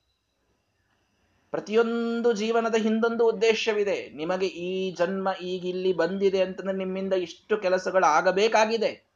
ಪ್ರತಿಯೊಂದು 1.51 2.33
ಜೀವನದ 2.33 2.75
ಹಿಂದೊಂದು 2.75 3.27
ಉದ್ದೇಶವಿದೆ. 3.27 4.09
ನಿಮಗೆ 4.09 4.47
ಈ 4.47 4.91
ಜನ್ಮ 4.91 5.29
ಈಗ 5.41 5.65
ಇಲ್ಲಿ 5.65 5.93
ಬಂದಿದೆ 5.93 6.41
ಅಂತಂದ್ರೆ 6.41 6.77
ನಿಮ್ಮಿಂದ 6.77 7.13
ಇಷ್ಟು 7.13 7.57
ಕೆಲಸಗಳು 7.57 8.05
ಆಗಬೇಕಾಗಿದೆ. 8.05 9.07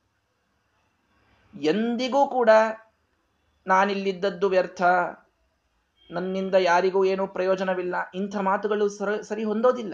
ಎಂದಿಗೂ 1.62 2.28
ಕೂಡ 2.28 2.50
ನಾನಿಲ್ಲಿದ್ದದ್ದು 3.68 4.50
ವ್ಯರ್ಥ. 4.50 4.82
ನನ್ನಿಂದ 6.12 6.56
ಯಾರಿಗೂ 6.56 7.06
ಏನೂ 7.06 7.28
ಪ್ರಯೋಜನವಿಲ್ಲ. 7.28 7.96
ಇಂಥ 8.16 8.36
ಮಾತುಗಳು 8.36 8.90
ಸರಿ 8.90 9.24
ಸರಿ 9.24 9.44
ಹೊಂದೋದಿಲ್ಲ. 9.44 9.94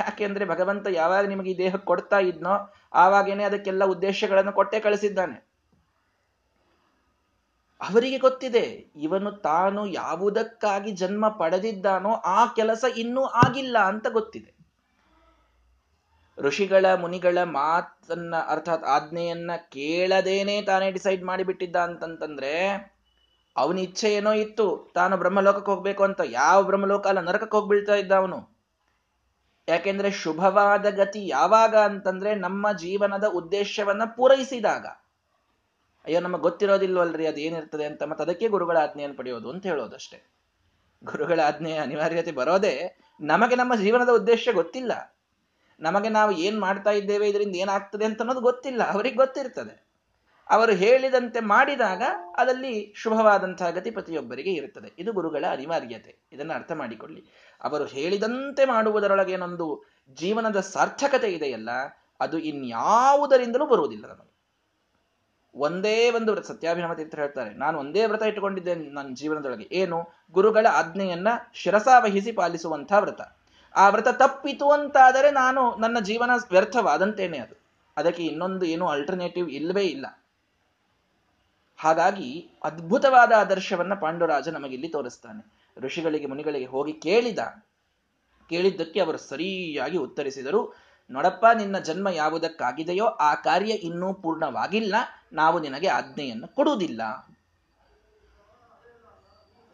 ಯಾಕೆಂದ್ರೆ 0.00 0.44
ಭಗವಂತ 0.44 0.86
ಯಾವಾಗ 0.90 1.26
ನಿಮಗೆ 1.26 1.50
ಈ 1.50 1.58
ದೇಹ 1.58 1.76
ಕೊಡ್ತಾ 1.76 2.18
ಇದ್ನೋ 2.18 2.74
ಆವಾಗೇನೆ 2.92 3.44
ಅದಕ್ಕೆಲ್ಲ 3.44 3.84
ಉದ್ದೇಶಗಳನ್ನು 3.84 4.52
ಕೊಟ್ಟೆ 4.52 4.80
ಕಳಿಸಿದ್ದಾನೆ. 4.80 5.47
ಅವರಿಗೆ 7.80 8.18
ಗೊತ್ತಿದೆ, 8.18 8.92
ಇವನು 8.96 9.32
ತಾನು 9.32 9.86
ಯಾವುದಕ್ಕಾಗಿ 9.86 10.92
ಜನ್ಮ 10.92 11.28
ಪಡೆದಿದ್ದಾನೋ 11.28 12.12
ಆ 12.12 12.46
ಕೆಲಸ 12.46 12.84
ಇನ್ನೂ 12.96 13.24
ಆಗಿಲ್ಲ 13.24 13.78
ಅಂತ 13.78 14.06
ಗೊತ್ತಿದೆ. 14.08 14.58
ಋಷಿಗಳ 16.38 16.94
ಮುನಿಗಳ 16.94 17.38
ಮಾತನ್ನ 17.42 18.34
ಅರ್ಥಾತ್ 18.48 18.84
ಆಜ್ಞೆಯನ್ನ 18.84 19.50
ಕೇಳದೇನೆ 19.56 20.62
ತಾನೇ 20.62 20.90
ಡಿಸೈಡ್ 20.90 21.24
ಮಾಡಿಬಿಟ್ಟಿದ್ದ 21.24 21.76
ಅಂತಂತಂದ್ರೆ, 21.76 22.52
ಅವನ 23.56 23.78
ಇಚ್ಛೆ 23.78 24.14
ಏನೋ 24.14 24.32
ಇತ್ತು, 24.32 24.92
ತಾನು 24.94 25.16
ಬ್ರಹ್ಮಲೋಕಕ್ಕೆ 25.16 25.70
ಹೋಗ್ಬೇಕು 25.70 26.04
ಅಂತ, 26.04 26.20
ಯಾವ 26.24 26.62
ಬ್ರಹ್ಮಲೋಕ 26.62 27.06
ಅಲ್ಲ, 27.06 27.20
ನರಕಕ್ಕೆ 27.20 27.56
ಹೋಗ್ಬಿಡ್ತಾ 27.56 27.94
ಇದ್ದ 27.94 28.12
ಅವನು. 28.12 28.58
ಯಾಕೆಂದ್ರೆ 29.68 30.10
ಶುಭವಾದ 30.10 30.86
ಗತಿ 30.90 31.28
ಯಾವಾಗ 31.28 31.76
ಅಂತಂದ್ರೆ 31.76 32.34
ನಮ್ಮ 32.34 32.72
ಜೀವನದ 32.72 33.24
ಉದ್ದೇಶವನ್ನ 33.24 34.02
ಪೂರೈಸಿದಾಗ. 34.16 34.86
ಅಯ್ಯೋ, 36.04 36.20
ನಮಗೆ 36.20 36.42
ಗೊತ್ತಿರೋದಿಲ್ವಲ್ರಿ, 36.42 37.26
ಅದು 37.26 37.40
ಏನಿರ್ತದೆ 37.40 37.84
ಅಂತ. 37.84 38.02
ಮತ್ತೆ 38.02 38.24
ಅದಕ್ಕೆ 38.24 38.48
ಗುರುಗಳ 38.48 38.76
ಆಜ್ಞೆಯನ್ನು 38.76 39.16
ಪಡೆಯೋದು 39.16 39.50
ಅಂತ 39.50 39.66
ಹೇಳೋದಷ್ಟೇ 39.66 40.30
ಗುರುಗಳ 41.04 41.40
ಆಜ್ಞೆಯ 41.40 41.78
ಅನಿವಾರ್ಯತೆ 41.78 42.32
ಬರೋದೇ 42.32 42.98
ನಮಗೆ 43.20 43.56
ನಮ್ಮ 43.56 43.74
ಜೀವನದ 43.74 44.08
ಉದ್ದೇಶ 44.08 44.48
ಗೊತ್ತಿಲ್ಲ. 44.54 45.18
ನಮಗೆ 45.80 46.08
ನಾವು 46.08 46.32
ಏನ್ 46.32 46.60
ಮಾಡ್ತಾ 46.60 46.90
ಇದ್ದೇವೆ, 46.90 47.28
ಇದರಿಂದ 47.28 47.56
ಏನಾಗ್ತದೆ 47.56 48.04
ಅಂತ 48.04 48.20
ಅನ್ನೋದು 48.20 48.40
ಗೊತ್ತಿಲ್ಲ. 48.40 48.82
ಅವರಿಗೆ 48.82 49.16
ಗೊತ್ತಿರ್ತದೆ. 49.16 49.88
ಅವರು 50.50 50.72
ಹೇಳಿದಂತೆ 50.72 51.40
ಮಾಡಿದಾಗ 51.40 52.02
ಅದಲ್ಲಿ 52.36 52.92
ಶುಭವಾದಂತಹ 52.96 53.70
ಗತಿ 53.70 53.90
ಪ್ರತಿಯೊಬ್ಬರಿಗೆ 53.90 54.50
ಇರುತ್ತದೆ. 54.50 54.94
ಇದು 54.98 55.12
ಗುರುಗಳ 55.12 55.44
ಅನಿವಾರ್ಯತೆ. 55.50 56.18
ಇದನ್ನು 56.32 56.52
ಅರ್ಥ 56.52 56.72
ಮಾಡಿಕೊಳ್ಳಿ. 56.72 57.24
ಅವರು 57.62 57.84
ಹೇಳಿದಂತೆ 57.84 58.64
ಮಾಡುವುದರೊಳಗೆ 58.64 59.32
ಏನೊಂದು 59.32 59.84
ಜೀವನದ 60.14 60.60
ಸಾರ್ಥಕತೆ 60.60 61.28
ಇದೆಯಲ್ಲ, 61.32 61.70
ಅದು 62.20 62.38
ಇನ್ಯಾವುದರಿಂದಲೂ 62.38 63.66
ಬರುವುದಿಲ್ಲ 63.66 64.06
ನಮಗೆ. 64.06 64.37
ಒಂದೇ 65.54 66.10
ಒಂದು 66.10 66.32
ವ್ರತ 66.32 66.46
ಸತ್ಯಾಭಿನವ 66.46 66.94
ತೀರ್ಥ 66.94 67.14
ಹೇಳ್ತಾರೆ. 67.14 67.54
ನಾನು 67.54 67.78
ಒಂದೇ 67.78 68.06
ವ್ರತ 68.06 68.22
ಇಟ್ಟುಕೊಂಡಿದ್ದೇನೆ 68.22 68.90
ನನ್ನ 68.90 69.14
ಜೀವನದೊಳಗೆ. 69.14 69.68
ಏನು? 69.72 70.08
ಗುರುಗಳ 70.32 70.66
ಆಜ್ಞೆಯನ್ನ 70.72 71.28
ಶಿರಸಾವಹಿಸಿ 71.54 72.32
ಪಾಲಿಸುವಂತಹ 72.32 72.98
ವ್ರತ. 72.98 73.20
ಆ 73.74 73.88
ವ್ರತ 73.88 74.08
ತಪ್ಪಿತು 74.08 74.70
ಅಂತಾದರೆ 74.70 75.30
ನಾನು 75.30 75.76
ನನ್ನ 75.76 76.00
ಜೀವನ 76.00 76.30
ವ್ಯರ್ಥವಾದಂತೇನೆ 76.50 77.38
ಅದು. 77.38 77.54
ಅದಕ್ಕೆ 77.96 78.24
ಇನ್ನೊಂದು 78.24 78.66
ಏನು 78.66 78.88
ಅಲ್ಟರ್ನೇಟಿವ್ 78.88 79.50
ಇಲ್ಲವೇ 79.50 79.82
ಇಲ್ಲ. 79.82 80.24
ಹಾಗಾಗಿ 81.76 82.50
ಅದ್ಭುತವಾದ 82.64 83.32
ಆದರ್ಶವನ್ನ 83.32 83.94
ಪಾಂಡುರಾಜ 83.94 84.48
ನಮಗಿಲ್ಲಿ 84.48 84.88
ತೋರಿಸ್ತಾನೆ. 84.88 85.72
ಋಷಿಗಳಿಗೆ, 85.80 86.26
ಮುನಿಗಳಿಗೆ 86.26 86.66
ಹೋಗಿ 86.66 86.92
ಕೇಳಿದ. 86.92 87.38
ಕೇಳಿದ್ದಕ್ಕೆ 88.48 89.00
ಅವರು 89.00 89.18
ಸರಿಯಾಗಿ 89.18 89.98
ಉತ್ತರಿಸಿದರು. 89.98 90.87
ನೋಡಪ್ಪ, 91.10 91.46
ನಿನ್ನ 91.54 91.78
ಜನ್ಮ 91.78 92.08
ಯಾವುದಕ್ಕಾಗಿದೆಯೋ 92.08 93.06
ಆ 93.06 93.34
ಕಾರ್ಯ 93.34 93.70
ಇನ್ನೂ 93.70 94.14
ಪೂರ್ಣವಾಗಿಲ್ಲ. 94.14 94.94
ನಾವು 95.32 95.60
ನಿನಗೆ 95.60 95.88
ಆಜ್ಞೆಯನ್ನು 95.88 96.48
ಕೊಡುವುದಿಲ್ಲ. 96.48 97.02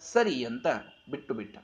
ಸರಿ 0.00 0.44
ಅಂತ 0.44 0.66
ಬಿಟ್ಟು 1.10 1.34
ಬಿಟ್ಟ. 1.34 1.58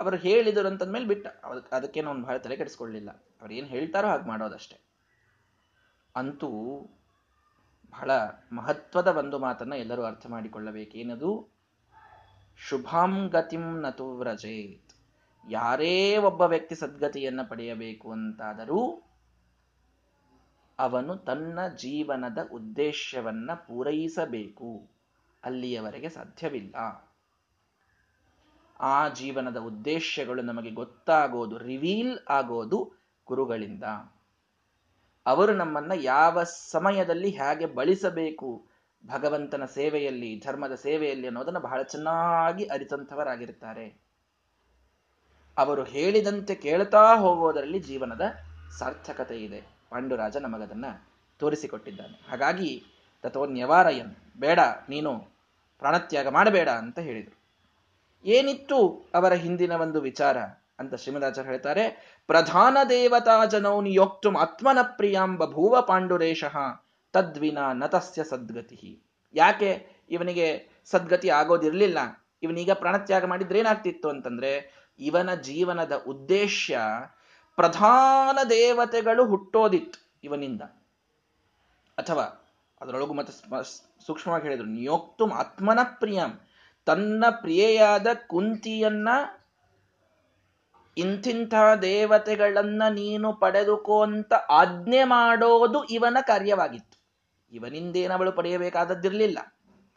ಅವರು 0.00 0.16
ಹೇಳಿದರು 0.16 0.68
ಅಂತಂದ್ಮೇಲೆ 0.68 1.06
ಬಿಟ್ಟ. 1.06 1.26
ಅದಕ್ಕೆ 1.72 2.02
ಒಂದು 2.02 2.22
ಬಹಳ 2.22 2.36
ತಲೆ 2.36 2.56
ಕೆಡಿಸ್ಕೊಳ್ಳಿಲ್ಲ. 2.56 3.10
ಅವ್ರು 3.10 3.54
ಏನು 3.54 3.66
ಹೇಳ್ತಾರೋ 3.66 4.08
ಹಾಗೆ 4.08 4.28
ಮಾಡೋದಷ್ಟೆ. 4.28 4.86
ಅಂತೂ 6.16 6.48
ಬಹಳ 7.90 8.10
ಮಹತ್ವದ 8.52 9.06
ಒಂದು 9.06 9.38
ಮಾತನ್ನ 9.38 9.72
ಎಲ್ಲರೂ 9.72 10.02
ಅರ್ಥ 10.02 10.26
ಮಾಡಿಕೊಳ್ಳಬೇಕೇನದು? 10.26 11.56
ಶುಭಾಂ 12.56 13.28
ಗತಿಂ 13.28 13.80
ನತು 13.80 14.16
ವ್ರಜೇತ್ 14.16 14.85
ಯಾರೇ 15.50 16.16
ಒಬ್ಬ 16.16 16.42
ವ್ಯಕ್ತಿ 16.42 16.74
ಸದ್ಗತಿಯನ್ನು 16.74 17.48
ಪಡೆಯಬೇಕು 17.48 18.12
ಅಂತಾದರೂ 18.12 19.02
ಅವನು 20.78 21.16
ತನ್ನ 21.16 21.58
ಜೀವನದ 21.76 22.38
ಉದ್ದೇಶವನ್ನ 22.52 23.50
ಪೂರೈಸಬೇಕು. 23.54 24.88
ಅಲ್ಲಿಯವರೆಗೆ 25.44 26.08
ಸಾಧ್ಯವಿಲ್ಲ. 26.08 26.74
ಆ 28.80 29.08
ಜೀವನದ 29.08 29.56
ಉದ್ದೇಶಗಳು 29.56 30.42
ನಮಗೆ 30.42 30.70
ಗೊತ್ತಾಗೋದು 30.70 31.58
ರಿವೀಲ್ 31.58 32.18
ಆಗೋದು 32.28 32.92
ಗುರುಗಳಿಂದ. 33.26 33.84
ಅವರು 35.26 35.52
ನಮ್ಮನ್ನ 35.52 35.92
ಯಾವ 35.94 36.42
ಸಮಯದಲ್ಲಿ 36.42 37.30
ಹೇಗೆ 37.30 37.66
ಬಳಸಬೇಕು, 37.66 38.66
ಭಗವಂತನ 39.06 39.64
ಸೇವೆಯಲ್ಲಿ, 39.64 40.42
ಧರ್ಮದ 40.46 40.74
ಸೇವೆಯಲ್ಲಿ 40.74 41.26
ಅನ್ನೋದನ್ನು 41.26 41.60
ಬಹಳ 41.60 41.82
ಚೆನ್ನಾಗಿ 41.82 42.64
ಅರಿತಂಥವರಾಗಿರ್ತಾರೆ. 42.64 44.05
ಅವರು 45.58 45.82
ಹೇಳಿದಂತೆ 45.84 46.54
ಕೇಳ್ತಾ 46.54 47.02
ಹೋಗೋದರಲ್ಲಿ 47.14 47.80
ಜೀವನದ 47.80 48.24
ಸಾರ್ಥಕತೆ 48.78 49.36
ಇದೆ 49.36 49.60
ಪಾಂಡುರಾಜ 49.90 50.36
ನಮಗದನ್ನ 50.36 50.84
ತೋರಿಸಿಕೊಟ್ಟಿದ್ದಾನೆ. 51.38 52.16
ಹಾಗಾಗಿ 52.30 52.70
ತಥೋನ್ಯವಾರಯನ್, 53.22 54.12
ಬೇಡ, 54.38 54.60
ನೀನು 54.88 55.12
ಪ್ರಾಣತ್ಯಾಗ 55.78 56.28
ಮಾಡಬೇಡ 56.28 56.68
ಅಂತ 56.68 56.98
ಹೇಳಿದರು. 56.98 57.36
ಏನಿತ್ತು 58.24 59.08
ಅವರ 59.14 59.32
ಹಿಂದಿನ 59.32 59.72
ಒಂದು 59.72 60.00
ವಿಚಾರ 60.00 60.38
ಅಂತ 60.78 60.94
ಶ್ರೀಮದಾಚಾರ್ಯ 60.94 61.50
ಹೇಳ್ತಾರೆ, 61.50 61.84
ಪ್ರಧಾನ 62.26 62.76
ದೇವತಾ 62.88 63.44
ಜನೌ 63.44 63.80
ನಿಯೋಕ್ತು 63.80 64.30
ಆತ್ಮನ 64.36 64.78
ಪ್ರಿಯಾಂ 64.82 65.36
ಬಭೂವ 65.36 65.80
ಪಾಂಡುರೇಶ 65.80 66.44
ತದ್ವಿನ 67.12 67.58
ನತಸ್ಯ 67.72 68.22
ಸದ್ಗತಿ 68.24 69.02
ಯಾಕೆ 69.34 69.70
ಇವನಿಗೆ 70.10 70.48
ಸದ್ಗತಿ 70.84 71.28
ಆಗೋದಿರಲಿಲ್ಲ? 71.28 71.98
ಇವನೀಗ 72.42 72.70
ಪ್ರಾಣತ್ಯಾಗ 72.72 73.24
ಮಾಡಿದ್ರೆ 73.24 73.58
ಏನಾಗ್ತಿತ್ತು 73.58 74.08
ಅಂತಂದ್ರೆ 74.08 74.50
ಇವನ 74.98 75.34
ಜೀವನದ 75.34 76.04
ಉದ್ದೇಶ 76.06 76.70
ಪ್ರಧಾನ 77.56 78.38
ದೇವತೆಗಳು 78.50 79.26
ಹುಟ್ಟೋದಿತ್ತು 79.26 80.18
ಇವನಿಂದ. 80.24 80.62
ಅಥವಾ 81.98 82.46
ಅದರೊಳಗು 82.80 83.14
ಮತ್ತೆ 83.14 83.32
ಸೂಕ್ಷ್ಮವಾಗಿ 84.06 84.44
ಹೇಳಿದ್ರು, 84.44 84.66
ನಿಯೋಕ್ತು 84.66 85.30
ಆತ್ಮನ 85.30 85.78
ಪ್ರಿಯಂ, 85.82 86.40
ತನ್ನ 86.84 87.24
ಪ್ರಿಯೆಯಾದ 87.30 88.06
ಕುಂತಿಯನ್ನ 88.26 89.08
ಇಂಥಿಂಥ 90.96 91.54
ದೇವತೆಗಳನ್ನ 91.82 92.82
ನೀನು 92.90 93.32
ಪಡೆದುಕೋ 93.32 94.02
ಅಂತ 94.02 94.34
ಆಜ್ಞೆ 94.34 95.04
ಮಾಡೋದು 95.04 95.84
ಇವನ 95.84 96.16
ಕಾರ್ಯವಾಗಿತ್ತು. 96.20 97.06
ಇವನಿಂದೇನವಳು 97.52 98.32
ಪಡೆಯಬೇಕಾದದ್ದಿರಲಿಲ್ಲ. 98.32 99.38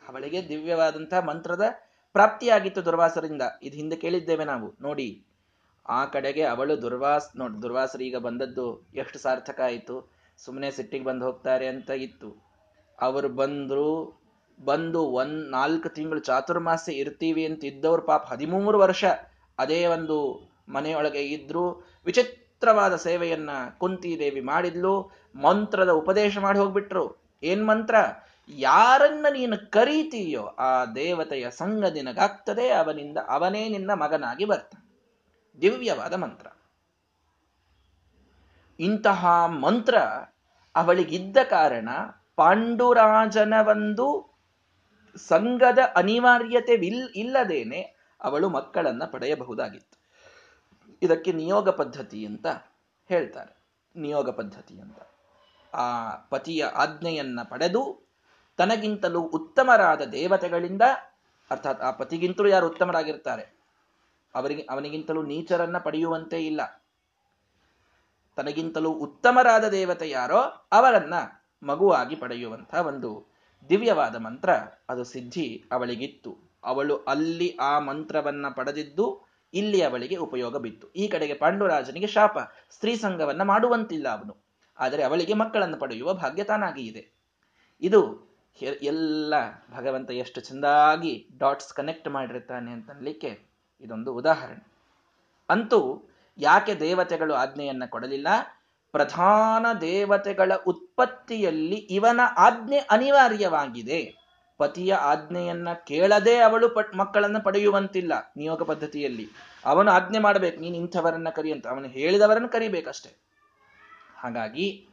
ಅವಳಿಗೆ 0.08 0.50
ದಿವ್ಯವಾದಂತಹ 0.50 1.20
ಮಂತ್ರದ 1.20 1.64
ಪ್ರಾಪ್ತಿಯಾಗಿತ್ತು 2.20 2.86
ದುರ್ವಾಸರಿಂದ. 2.86 3.42
ಇದು 3.64 3.76
ಹಿಂದೆ 3.76 3.96
ಕೇಳಿದ್ದೇವೆ 3.96 4.46
ನಾವು. 4.46 4.76
ನೋಡಿ, 4.82 5.26
ಆ 5.90 6.06
ಕಡೆಗೆ 6.06 6.44
ಅವಳು 6.44 6.82
ದುರ್ವಾಸ್, 6.82 7.38
ನೋಡಿ, 7.38 7.62
ದುರ್ವಾಸರು 7.62 8.04
ಈಗ 8.04 8.18
ಬಂದದ್ದು 8.18 8.90
ಎಷ್ಟು 8.96 9.20
ಸಾರ್ಥಕ 9.20 9.62
ಆಯಿತು. 9.62 10.12
ಸುಮ್ಮನೆ 10.38 10.72
ಸಿಟ್ಟಿಗೆ 10.72 11.06
ಬಂದು 11.06 11.26
ಹೋಗ್ತಾರೆ 11.26 11.68
ಅಂತ 11.68 11.90
ಇತ್ತು. 11.90 12.44
ಅವರು 13.02 13.30
ಬಂದರು, 13.30 14.22
ಬಂದು 14.66 15.02
ಒಂದ್ 15.04 15.52
ನಾಲ್ಕು 15.52 15.90
ತಿಂಗಳು 15.90 16.20
ಚಾತುರ್ಮಾಸೆ 16.20 16.94
ಇರ್ತೀವಿ 16.94 17.46
ಅಂತ 17.46 17.66
ಇದ್ದವ್ರು 17.66 18.02
ಪಾಪ 18.02 18.26
ಹದಿಮೂರು 18.28 18.80
ವರ್ಷ 18.80 19.06
ಅದೇ 19.60 19.86
ಒಂದು 19.86 20.50
ಮನೆಯೊಳಗೆ 20.70 21.22
ಇದ್ರು. 21.22 21.72
ವಿಚಿತ್ರವಾದ 22.06 22.96
ಸೇವೆಯನ್ನ 22.96 23.50
ಕುಂತಿದೇವಿ 23.78 24.42
ಮಾಡಿದ್ಲು. 24.42 25.12
ಮಂತ್ರದ 25.36 25.90
ಉಪದೇಶ 25.90 26.38
ಮಾಡಿ 26.38 26.60
ಹೋಗ್ಬಿಟ್ರು. 26.60 27.18
ಏನ್ 27.44 27.68
ಮಂತ್ರ? 27.68 27.96
ಯಾರನ್ನ 28.52 29.26
ನೀನು 29.32 29.72
ಕರೀತೀಯೋ 29.72 30.44
ಆ 30.44 30.86
ದೇವತೆಯ 30.86 31.52
ಸಂಘ 31.52 31.86
ನಿನಗಾಗ್ತದೆ 31.86 32.70
ಅವನಿಂದ 32.70 33.18
ಅವನೇ 33.28 33.70
ನಿನ್ನ 33.70 33.94
ಮಗನಾಗಿ 33.94 34.46
ಬರ್ತಾನೆ. 34.46 34.90
ದಿವ್ಯವಾದ 35.62 36.14
ಮಂತ್ರ. 36.14 36.48
ಇಂತಹ 38.80 39.46
ಮಂತ್ರ 39.46 39.98
ಅವಳಿಗಿದ್ದ 40.76 41.38
ಕಾರಣ 41.50 41.90
ಪಾಂಡುರಾಜನ 42.36 43.54
ಒಂದು 43.68 44.38
ಸಂಘದ 45.16 45.80
ಅನಿವಾರ್ಯತೆ 45.96 46.74
ಇಲ್ಲದೇನೆ 47.16 47.82
ಅವಳು 48.22 48.50
ಮಕ್ಕಳನ್ನ 48.50 49.04
ಪಡೆಯಬಹುದಾಗಿತ್ತು. 49.06 50.00
ಇದಕ್ಕೆ 51.02 51.32
ನಿಯೋಗ 51.32 51.70
ಪದ್ಧತಿ 51.70 52.26
ಅಂತ 52.26 52.48
ಹೇಳ್ತಾರೆ. 53.08 53.64
ನಿಯೋಗ 53.96 54.30
ಪದ್ಧತಿ 54.30 54.80
ಅಂತ. 54.80 54.98
ಆ 55.74 56.16
ಪತಿಯ 56.16 56.66
ಆಜ್ಞೆಯನ್ನ 56.66 57.40
ಪಡೆದು 57.44 58.09
ತನಗಿಂತಲೂ 58.60 59.22
ಉತ್ತಮರಾದ 59.22 60.02
ದೇವತೆಗಳಿಂದ, 60.02 60.82
ಅರ್ಥಾತ್ 61.52 61.82
ಆ 61.82 61.92
ಪತಿಗಿಂತಲೂ 61.92 62.48
ಯಾರು 62.48 62.68
ಉತ್ತಮರಾಗಿರ್ತಾರೆ 62.68 63.58
ಅವರಿಗೆ, 64.36 64.62
ಅವನಿಗಿಂತಲೂ 64.70 65.24
ನೀಚರನ್ನ 65.24 65.78
ಪಡೆಯುವಂತೆ 65.78 66.46
ಇಲ್ಲ. 66.46 66.86
ತನಗಿಂತಲೂ 68.36 68.90
ಉತ್ತಮರಾದ 68.90 69.68
ದೇವತೆ 69.68 70.10
ಯಾರೋ, 70.10 70.68
ಅವರನ್ನ 70.72 71.14
ಮಗುವಾಗಿ 71.64 72.16
ಪಡೆಯುವಂತಹ 72.16 72.88
ಒಂದು 72.88 73.28
ದಿವ್ಯವಾದ 73.70 74.16
ಮಂತ್ರ 74.16 74.50
ಅದು 74.90 75.04
ಸಿದ್ಧಿ 75.04 75.64
ಅವಳಿಗಿತ್ತು. 75.72 76.38
ಅವಳು 76.64 76.98
ಅಲ್ಲಿ 76.98 77.58
ಆ 77.62 77.80
ಮಂತ್ರವನ್ನ 77.80 78.46
ಪಡೆದಿದ್ದು, 78.56 79.28
ಇಲ್ಲಿ 79.54 79.82
ಅವಳಿಗೆ 79.82 80.16
ಉಪಯೋಗ 80.16 80.58
ಬಿತ್ತು. 80.58 80.92
ಈ 80.92 81.08
ಕಡೆಗೆ 81.08 81.34
ಪಾಂಡುರಾಜನಿಗೆ 81.34 82.08
ಶಾಪ, 82.08 82.38
ಸ್ತ್ರೀ 82.70 82.96
ಸಂಘವನ್ನ 82.96 83.42
ಮಾಡುವಂತಿಲ್ಲ 83.42 84.10
ಅವನು. 84.10 84.38
ಆದರೆ 84.80 85.04
ಅವಳಿಗೆ 85.04 85.34
ಮಕ್ಕಳನ್ನು 85.34 85.78
ಪಡೆಯುವ 85.78 86.14
ಭಾಗ್ಯ 86.14 86.44
ತಾನಾಗಿ 86.44 86.86
ಇದೆ. 86.86 87.20
ಇದು 87.82 88.29
ಎಲ್ಲ 88.66 89.34
ಭಗವಂತ 89.78 90.12
ಎಷ್ಟು 90.12 90.42
ಚೆಂದಾಗಿ 90.42 91.28
ಡಾಟ್ಸ್ 91.38 91.74
ಕನೆಕ್ಟ್ 91.74 92.10
ಮಾಡಿರ್ತಾನೆ 92.10 92.72
ಅಂತನ್ಲಿಕ್ಕೆ 92.72 93.40
ಇದೊಂದು 93.82 94.14
ಉದಾಹರಣೆ. 94.14 94.68
ಅಂತೂ 95.50 96.10
ಯಾಕೆ 96.38 96.76
ದೇವತೆಗಳು 96.76 97.34
ಆಜ್ಞೆಯನ್ನ 97.34 97.84
ಕೊಡಲಿಲ್ಲ? 97.90 98.28
ಪ್ರಧಾನ 98.92 99.66
ದೇವತೆಗಳ 99.82 100.52
ಉತ್ಪತ್ತಿಯಲ್ಲಿ 100.68 101.76
ಇವನ 101.76 102.20
ಆಜ್ಞೆ 102.38 102.78
ಅನಿವಾರ್ಯವಾಗಿದೆ. 102.78 104.16
ಪತಿಯ 104.58 104.94
ಆಜ್ಞೆಯನ್ನ 104.94 105.68
ಕೇಳದೆ 105.74 106.38
ಅವಳು 106.38 106.70
ಪಟ್ 106.70 106.96
ಮಕ್ಕಳನ್ನು 106.96 107.44
ಪಡೆಯುವಂತಿಲ್ಲ 107.44 108.34
ನಿಯೋಗ 108.38 108.64
ಪದ್ಧತಿಯಲ್ಲಿ. 108.64 109.30
ಅವನು 109.66 109.92
ಆಜ್ಞೆ 109.92 110.20
ಮಾಡಬೇಕು, 110.20 110.60
ನೀನು 110.60 110.76
ಇಂಥವರನ್ನ 110.76 111.30
ಕರಿ 111.30 111.52
ಅಂತ 111.52 111.68
ಅವನು 111.68 111.88
ಹೇಳಿದವರನ್ನು 111.88 112.50
ಕರಿಬೇಕಷ್ಟೆ. 112.50 113.18
ಹಾಗಾಗಿ 114.18 114.88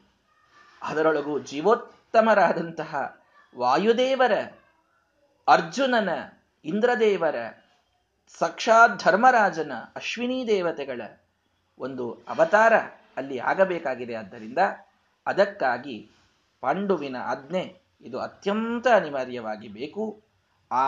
ಅದರೊಳಗೂ 0.83 1.39
ಜೀವೋತ್ತಮರಾದಂತಹ 1.39 3.21
ವಾಯುದೇವರ, 3.57 4.33
ಅರ್ಜುನನ, 5.49 6.11
ಇಂದ್ರದೇವರ, 6.65 7.37
ಸಾಕ್ಷಾತ್ 8.39 9.03
ಧರ್ಮರಾಜನ, 9.05 9.73
ಅಶ್ವಿನಿ 9.97 10.47
ದೇವತೆಗಳ 10.47 11.03
ಒಂದು 11.81 12.13
ಅವತಾರ 12.29 12.75
ಅಲ್ಲಿ 13.17 13.39
ಆಗಬೇಕಾಗಿದೆ. 13.39 14.15
ಆದ್ದರಿಂದ 14.15 14.59
ಅದಕ್ಕಾಗಿ 15.27 16.11
ಪಾಂಡುವಿನ 16.61 17.17
ಆಜ್ಞೆ 17.25 17.65
ಇದು 18.03 18.19
ಅತ್ಯಂತ 18.19 18.87
ಅನಿವಾರ್ಯವಾಗಿ 18.89 19.69
ಬೇಕು. 19.69 20.23
ಆ 20.73 20.87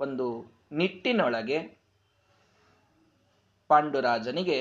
ಒಂದು 0.00 0.26
ನಿಟ್ಟಿನೊಳಗೆ 0.72 1.58
ಪಾಂಡುರಾಜನಿಗೆ 3.68 4.58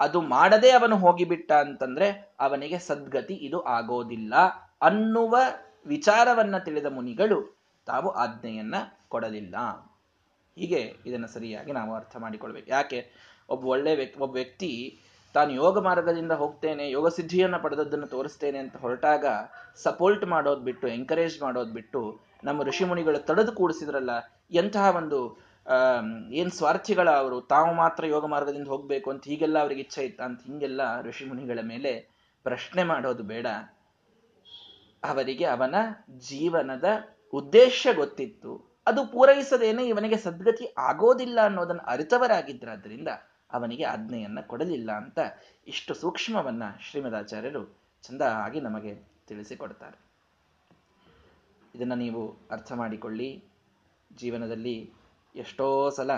ಅದು 0.00 0.20
ಮಾಡದೆ 0.20 0.70
ಅವನು 0.70 0.96
ಹೋಗಿಬಿಟ್ಟ 0.96 1.52
ಅಂತಂದ್ರೆ 1.52 2.34
ಅವನಿಗೆ 2.40 2.78
ಸದ್ಗತಿ 2.78 3.34
ಇದು 3.34 3.60
ಆಗೋದಿಲ್ಲ 3.60 4.34
ಅನ್ನುವ 4.82 5.36
ವಿಚಾರವನ್ನ 5.86 6.58
ತಿಳಿದ 6.58 6.86
ಮುನಿಗಳು 6.86 7.38
ತಾವು 7.86 8.08
ಆಜ್ಞೆಯನ್ನ 8.10 8.74
ಕೊಡಲಿಲ್ಲ. 9.08 9.56
ಹೀಗೆ 10.56 10.80
ಇದನ್ನು 11.06 11.28
ಸರಿಯಾಗಿ 11.28 11.72
ನಾವು 11.72 11.94
ಅರ್ಥ 11.94 12.16
ಮಾಡಿಕೊಳ್ಬೇಕು. 12.16 12.68
ಯಾಕೆ? 12.70 12.98
ಒಬ್ಬ 13.48 13.66
ಒಳ್ಳೆ 13.66 13.96
ವ್ಯಕ್ತಿ, 13.96 14.20
ಒಬ್ಬ 14.20 14.34
ವ್ಯಕ್ತಿ 14.34 14.98
ತಾನು 15.34 15.50
ಯೋಗ 15.52 15.78
ಮಾರ್ಗದಿಂದ 15.78 16.32
ಹೋಗ್ತೇನೆ, 16.32 16.90
ಯೋಗ 16.90 17.08
ಸಿದ್ಧಿಯನ್ನು 17.08 17.62
ಪಡೆದದ್ದನ್ನು 17.62 18.06
ತೋರಿಸ್ತೇನೆ 18.06 18.58
ಅಂತ 18.58 18.76
ಹೊರಟಾಗ 18.76 19.26
ಸಪೋರ್ಟ್ 19.82 20.24
ಮಾಡೋದು 20.24 20.60
ಬಿಟ್ಟು 20.60 20.88
ಎಂಕರೇಜ್ 20.88 21.42
ಮಾಡೋದು 21.42 21.72
ಬಿಟ್ಟು 21.72 22.20
ನಮ್ಮ 22.44 22.62
ಋಷಿಮುನಿಗಳು 22.62 23.18
ತಡೆದು 23.18 23.52
ಕೂಡಿಸಿದ್ರಲ್ಲ, 23.52 24.10
ಎಂತಹ 24.52 24.96
ಒಂದು 24.96 25.48
ಏನ್ 26.32 26.50
ಸ್ವಾರ್ಥಿಗಳ 26.50 27.08
ಅವರು 27.10 27.40
ತಾವು 27.40 27.74
ಮಾತ್ರ 27.74 28.06
ಯೋಗ 28.06 28.26
ಮಾರ್ಗದಿಂದ 28.26 28.68
ಹೋಗ್ಬೇಕು 28.68 29.10
ಅಂತ 29.10 29.24
ಹೀಗೆಲ್ಲ 29.24 29.58
ಅವ್ರಿಗೆ 29.58 29.80
ಇಚ್ಛೆ 29.80 30.02
ಇತ್ತ 30.04 30.20
ಅಂತ 30.20 30.40
ಹಿಂಗೆಲ್ಲ 30.42 30.80
ಋಷಿಮುನಿಗಳ 31.02 31.58
ಮೇಲೆ 31.62 31.92
ಪ್ರಶ್ನೆ 32.42 32.82
ಮಾಡೋದು 32.82 33.22
ಬೇಡ. 33.22 33.46
ಅವರಿಗೆ 35.04 35.44
ಅವನ 35.44 35.74
ಜೀವನದ 36.18 36.84
ಉದ್ದೇಶ 37.32 37.86
ಗೊತ್ತಿತ್ತು. 37.94 38.68
ಅದು 38.86 39.06
ಪೂರೈಸದೇನೆ 39.06 39.84
ಇವನಿಗೆ 39.86 40.16
ಸದ್ಗತಿ 40.16 40.74
ಆಗೋದಿಲ್ಲ 40.78 41.40
ಅನ್ನೋದನ್ನು 41.42 41.82
ಅರಿತವರಾಗಿದ್ದರಾದ್ರಿಂದ 41.82 43.08
ಅವನಿಗೆ 43.52 43.84
ಆಜ್ಞೆಯನ್ನ 43.84 44.40
ಕೊಡಲಿಲ್ಲ 44.40 44.92
ಅಂತ 44.92 45.18
ಇಷ್ಟು 45.66 45.94
ಸೂಕ್ಷ್ಮವನ್ನ 45.94 46.62
ಶ್ರೀಮದಾಚಾರ್ಯರು 46.80 47.78
ಚಂದಾಗಿ 48.02 48.60
ನಮಗೆ 48.60 48.94
ತಿಳಿಸಿಕೊಡ್ತಾರೆ. 49.26 49.98
ಇದನ್ನು 51.74 51.94
ನೀವು 51.94 52.36
ಅರ್ಥ 52.50 52.72
ಮಾಡಿಕೊಳ್ಳಿ. 52.72 53.44
ಜೀವನದಲ್ಲಿ 54.16 54.92
ಎಷ್ಟೋ 55.36 55.90
ಸಲ 55.90 56.10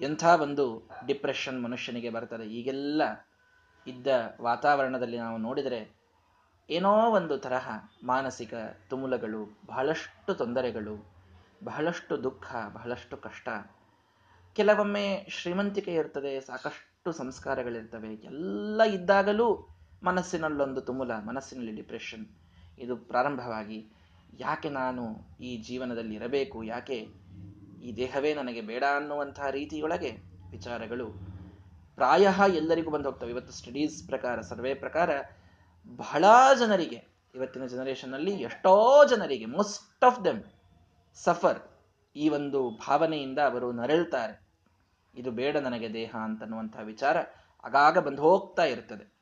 ಎಂಥ 0.00 0.24
ಒಂದು 0.24 0.88
ಡಿಪ್ರೆಷನ್ 1.06 1.62
ಮನುಷ್ಯನಿಗೆ 1.62 2.10
ಬರ್ತದೆ. 2.10 2.44
ಈಗೆಲ್ಲ 2.44 3.02
ಇದ್ದ 3.86 4.06
ವಾತಾವರಣದಲ್ಲಿ 4.40 5.18
ನಾವು 5.18 5.38
ನೋಡಿದರೆ 5.38 6.03
ಏನೋ 6.70 7.10
ಒಂದು 7.10 7.38
ತರಹ 7.38 7.68
ಮಾನಸಿಕ 8.04 8.54
ತುಮುಲಗಳು, 8.90 9.58
ಬಹಳಷ್ಟು 9.66 10.34
ತೊಂದರೆಗಳು, 10.34 11.14
ಬಹಳಷ್ಟು 11.64 12.22
ದುಃಖ, 12.22 12.54
ಬಹಳಷ್ಟು 12.72 13.16
ಕಷ್ಟ. 13.16 13.48
ಕೆಲವೊಮ್ಮೆ 14.54 15.26
ಶ್ರೀಮಂತಿಕೆ 15.30 15.94
ಇರ್ತದೆ, 15.94 16.40
ಸಾಕಷ್ಟು 16.40 17.12
ಸಂಸ್ಕಾರಗಳಿರ್ತವೆ, 17.12 18.14
ಎಲ್ಲ 18.14 18.82
ಇದ್ದಾಗಲೂ 18.82 19.68
ಮನಸ್ಸಿನಲ್ಲೊಂದು 20.02 20.80
ತುಮುಲ, 20.80 21.12
ಮನಸ್ಸಿನಲ್ಲಿ 21.26 21.72
ಡಿಪ್ರೆಷನ್ 21.72 22.26
ಇದು 22.78 22.96
ಪ್ರಾರಂಭವಾಗಿ 22.96 23.92
ಯಾಕೆ 24.40 24.68
ನಾನು 24.68 25.36
ಈ 25.40 25.62
ಜೀವನದಲ್ಲಿ 25.62 26.14
ಇರಬೇಕು 26.14 26.62
ಯಾಕೆ 26.62 27.06
ಈ 27.84 27.96
ದೇಹವೇ 27.96 28.34
ನನಗೆ 28.34 28.60
ಬೇಡ 28.60 28.84
ಅನ್ನುವಂತಹ 28.96 29.50
ರೀತಿಯೊಳಗೆ 29.50 30.10
ವಿಚಾರಗಳು 30.50 31.06
ಪ್ರಾಯ 31.96 32.28
ಎಲ್ಲರಿಗೂ 32.54 32.90
ಬಂದು 32.90 33.10
ಹೋಗ್ತವೆ. 33.10 33.30
ಇವತ್ತು 33.30 33.52
ಸ್ಟಡೀಸ್ 33.52 34.06
ಪ್ರಕಾರ 34.06 34.40
ಸರ್ವೇ 34.40 34.74
ಪ್ರಕಾರ 34.74 35.10
ಬಹಳ 35.86 36.24
ಜನರಿಗೆ, 36.58 37.04
ಇವತ್ತಿನ 37.34 37.66
ಜನರೇಷನ್ನಲ್ಲಿ 37.66 38.30
ಎಷ್ಟೋ 38.30 39.04
ಜನರಿಗೆ 39.04 39.44
ಮೋಸ್ಟ್ 39.44 40.04
ಆಫ್ 40.04 40.24
ದೆಮ್ 40.24 40.42
ಸಫರ್ 41.14 41.58
ಈ 42.16 42.28
ಒಂದು 42.28 42.70
ಭಾವನೆಯಿಂದ 42.70 43.38
ಅವರು 43.38 43.72
ನರಳ್ತಾರೆ. 43.72 44.44
ಇದು 45.14 45.30
ಬೇಡ 45.30 45.56
ನನಗೆ 45.56 45.92
ದೇಹ 45.92 46.16
ಅಂತನ್ನುವಂತಹ 46.22 46.80
ವಿಚಾರ 46.80 47.16
ಆಗಾಗ 47.64 47.98
ಬಂದು 47.98 48.22
ಹೋಗ್ತಾ 48.22 48.64
ಇರ್ತದೆ. 48.64 49.14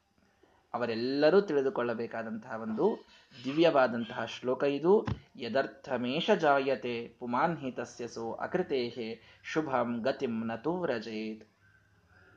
ಅವರೆಲ್ಲರೂ 0.75 1.41
ತಿಳಿದುಕೊಳ್ಳಬೇಕಾದಂತಹ 1.41 2.63
ಒಂದು 2.63 3.07
ದಿವ್ಯವಾದಂತಹ 3.45 4.25
ಶ್ಲೋಕ 4.25 4.65
ಇದು. 4.65 5.07
ಯದರ್ಥಮೇಶ 5.37 6.31
ಜಾಯತೆ 6.31 7.17
ಪುಮಾನ್ 7.19 7.59
ಹಿತಸ್ಯಸೋ 7.59 8.33
ಅಕೃತೇಹೆ 8.33 9.41
ಶುಭಂ 9.45 10.03
ಗತಿಂ 10.03 10.47
ನತೂ 10.47 10.87
ರಜೇತ್ 10.87 11.49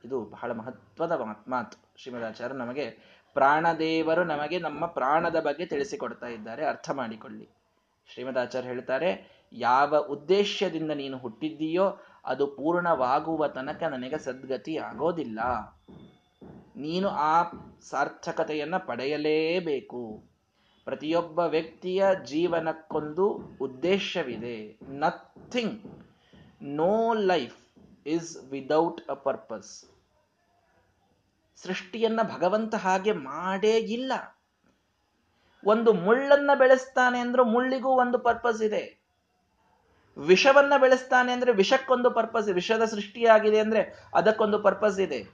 ಇದು 0.04 0.24
ಬಹಳ 0.24 0.52
ಮಹತ್ವದ 0.52 1.12
ಮಾತು 1.48 1.78
ಶ್ರೀಮದಾಚಾರ್ಯ 1.96 2.56
ನಮಗೆ 2.56 3.15
ಪ್ರಾಣದೇವರು 3.36 4.24
ನಮಗೆ 4.24 4.58
ನಮ್ಮ 4.58 4.86
ಪ್ರಾಣದ 4.86 5.36
ಬಗ್ಗೆ 5.40 5.66
ತಿಳಿಸಿಕೊಡ್ತಾ 5.66 6.26
ಇದ್ದಾರೆ. 6.26 6.62
ಅರ್ಥ 6.66 6.90
ಮಾಡಿಕೊಳ್ಳಿ. 6.90 7.46
ಶ್ರೀಮದಾಚಾರ್ಯ 8.12 8.68
ಹೇಳ್ತಾರೆ, 8.68 9.10
ಯಾವ 9.52 9.96
ಉದ್ದೇಶದಿಂದ 10.10 10.90
ನೀನು 10.90 11.18
ಹುಟ್ಟಿದ್ದೀಯೋ 11.18 11.86
ಅದು 12.24 12.46
ಪೂರ್ಣವಾಗುವ 12.46 13.46
ತನಕ 13.46 13.82
ನನಗೆ 13.82 14.18
ಸದ್ಗತಿ 14.18 14.76
ಆಗೋದಿಲ್ಲ. 14.78 15.40
ನೀನು 16.76 17.08
ಆ 17.08 17.34
ಸಾರ್ಥಕತೆಯನ್ನು 17.90 18.86
ಪಡೆಯಲೇಬೇಕು. 18.86 20.02
ಪ್ರತಿಯೊಬ್ಬ 20.84 21.38
ವ್ಯಕ್ತಿಯ 21.38 22.04
ಜೀವನಕ್ಕೊಂದು 22.24 23.26
ಉದ್ದೇಶವಿದೆ. 23.60 24.56
Nothing 24.98 25.80
no 26.62 27.14
life 27.14 27.58
is 28.06 28.32
without 28.50 29.00
a 29.10 29.14
purpose 29.14 29.72
ಸೃಷ್ಟಿಯನ್ನ 31.56 32.22
ಭಗವಂತ 32.22 32.74
ಹಾಗೆ 32.74 33.12
ಮಾಡೇ 33.12 33.76
ಇಲ್ಲ. 33.76 34.12
ಒಂದು 35.66 35.92
ಮುಳ್ಳನ್ನ 35.92 36.50
ಬೆಳೆಸ್ತಾನೆ 36.54 37.18
ಅಂದ್ರೆ 37.18 37.42
ಮುಳ್ಳಿಗೂ 37.42 37.88
ಒಂದು 37.88 38.18
ಪರ್ಪಸ್ 38.18 38.62
ಇದೆ. 38.62 39.06
ವಿಷವನ್ನ 40.18 40.72
ಬೆಳೆಸ್ತಾನೆ 40.78 41.32
ಅಂದ್ರೆ 41.32 41.52
ವಿಷಕ್ಕೊಂದು 41.52 42.10
ಪರ್ಪಸ್ 42.10 42.48
ವಿಷದ 42.48 42.84
ಸೃಷ್ಟಿಯಾಗಿದೆ 42.84 43.58
ಅಂದ್ರೆ 43.58 44.04
ಅದಕ್ಕೊಂದು 44.14 44.58
ಪರ್ಪಸ್ 44.58 45.00
ಇದೆ. 45.00 45.24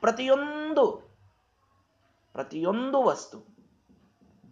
ಪ್ರತಿಯೊಂದು 0.00 1.08
ಪ್ರತಿಯೊಂದು 2.32 3.02
ವಸ್ತು, 3.02 3.44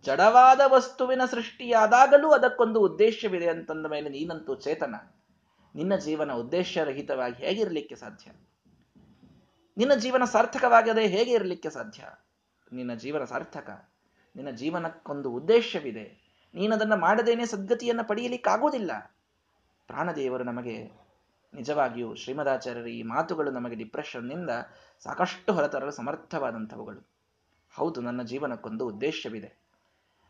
ಜಡವಾದ 0.03 0.61
ವಸ್ತುವಿನ 0.67 1.25
ಸೃಷ್ಟಿಯಾದಾಗಲೂ 1.25 2.31
ಅದಕ್ಕೊಂದು 2.31 2.81
ಉದ್ದೇಶವಿದೆ 2.81 3.49
ಅಂತಂದ 3.49 3.87
ಮೇಲೆ 3.87 4.09
ನೀನಂತೂ 4.09 4.55
ಚೇತನ. 4.55 4.95
ನಿನ್ನ 5.75 5.97
ಜೀವನ 5.97 6.33
ಉದ್ದೇಶರಹಿತವಾಗಿ 6.33 7.47
ಹೇಗಿರಲಿಕ್ಕೆ 7.47 7.95
ಸಾಧ್ಯ? 7.95 8.31
ನಿನ್ನ 9.79 9.95
ಜೀವನ 9.95 10.25
ಸಾರ್ಥಕವಾಗದೆ 10.25 11.07
ಹೇಗೆ 11.07 11.31
ಇರಲಿಕ್ಕೆ 11.31 11.71
ಸಾಧ್ಯ? 11.71 12.05
ನಿನ್ನ 12.73 12.95
ಜೀವನ 12.95 13.25
ಸಾರ್ಥಕ. 13.25 13.89
ನಿನ್ನ 14.37 14.51
ಜೀವನಕ್ಕೊಂದು 14.51 15.31
ಉದ್ದೇಶವಿದೆ. 15.31 16.27
ನೀನದನ್ನು 16.55 16.97
ಮಾಡದೇನೆ 16.97 17.47
ಸದ್ಗತಿಯನ್ನು 17.47 18.09
ಪಡೆಯಲಿಕ್ಕಾಗೋದಿಲ್ಲ. 18.09 18.91
ಪ್ರಾಣದೇವರು 19.87 20.45
ನಮಗೆ 20.45 20.85
ನಿಜವಾಗಿಯೂ 21.55 22.15
ಶ್ರೀಮದಾಚಾರ್ಯರ 22.15 22.87
ಈ 22.87 23.03
ಮಾತುಗಳು 23.03 23.51
ನಮಗೆ 23.51 23.75
ಡಿಪ್ರೆಷನ್ನಿಂದ 23.75 24.51
ಸಾಕಷ್ಟು 25.03 25.53
ಹೊರತರಲು 25.53 25.91
ಸಮರ್ಥವಾದಂಥವುಗಳು. 25.91 27.09
ಹೌದು, 27.75 28.01
ನನ್ನ 28.01 28.23
ಜೀವನಕ್ಕೊಂದು 28.23 28.87
ಉದ್ದೇಶವಿದೆ. 28.87 29.55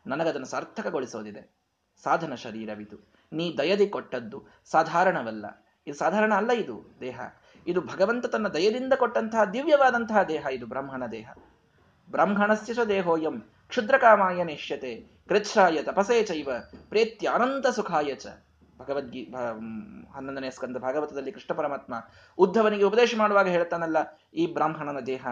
ನನಗದನ್ನು 0.07 0.47
ಸಾರ್ಥಕಗೊಳಿಸೋದಿದೆ. 0.47 1.55
ಸಾಧನ 2.03 2.35
ಶರೀರವಿದು. 2.35 3.13
ನೀ 3.33 3.57
ದಯದಿ 3.57 3.87
ಕೊಟ್ಟದ್ದು 3.87 4.43
ಸಾಧಾರಣವಲ್ಲ. 4.65 5.45
ಇದು 5.87 5.97
ಸಾಧಾರಣ 5.97 6.33
ಅಲ್ಲ 6.33 6.51
ಇದು 6.51 6.85
ದೇಹ. 7.01 7.21
ಇದು 7.67 7.79
ಭಗವಂತ 7.91 8.25
ತನ್ನ 8.33 8.47
ದಯದಿಂದ 8.47 8.93
ಕೊಟ್ಟಂತಹ 8.93 9.43
ದಿವ್ಯವಾದಂತಹ 9.53 10.19
ದೇಹ, 10.31 10.43
ಇದು 10.57 10.65
ಬ್ರಾಹ್ಮಣ 10.73 11.03
ದೇಹ. 11.11 11.29
ಬ್ರಾಹ್ಮಣಸ್ಯ 12.09 12.85
ದೇಹೋಯಂ, 12.89 13.37
ಕ್ಷುದ್ರಕಾಮಾಯ 13.71 14.43
ನಿಶ್ಯತೆ 14.49 14.91
ಕೃಚ್ಛಾಯ 15.29 15.77
ತಪಸೇ 15.87 16.17
ಚೈವ 16.23 16.49
ಪ್ರೇತ್ಯಾನಂತ 16.91 17.67
ಸುಖಾಯ 17.77 18.11
ಚ. 18.15 18.27
ಭಗವದ್ಗೀ 18.79 19.21
ಹನ್ನೊಂದನೇ 20.15 20.49
ಸ್ಕಂದ 20.55 20.77
ಭಾಗವತದಲ್ಲಿ 20.77 21.31
ಕೃಷ್ಣ 21.31 21.51
ಪರಮಾತ್ಮ 21.53 21.93
ಉದ್ಧವನಿಗೆ 22.37 22.85
ಉಪದೇಶ 22.89 23.11
ಮಾಡುವಾಗ 23.17 23.47
ಹೇಳ್ತಾನಲ್ಲ, 23.47 23.97
ಈ 24.33 24.43
ಬ್ರಾಹ್ಮಣನ 24.55 24.99
ದೇಹ. 25.11 25.27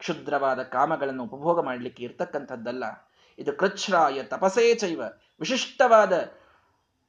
ಕ್ಷುದ್ರವಾದ 0.00 0.60
ಕಾಮಗಳನ್ನು 0.74 1.22
ಉಪಭೋಗ 1.28 1.64
ಮಾಡಲಿಕ್ಕೆ 1.64 2.02
ಇರ್ತಕ್ಕಂಥದ್ದಲ್ಲ. 2.04 2.84
ಇದು 3.38 3.52
ಕೃಚ್ಛ್ರಾಯ 3.52 4.22
ತಪಸೇ 4.32 4.66
ಚೈವ, 4.74 5.00
ವಿಶಿಷ್ಟವಾದ 5.40 6.12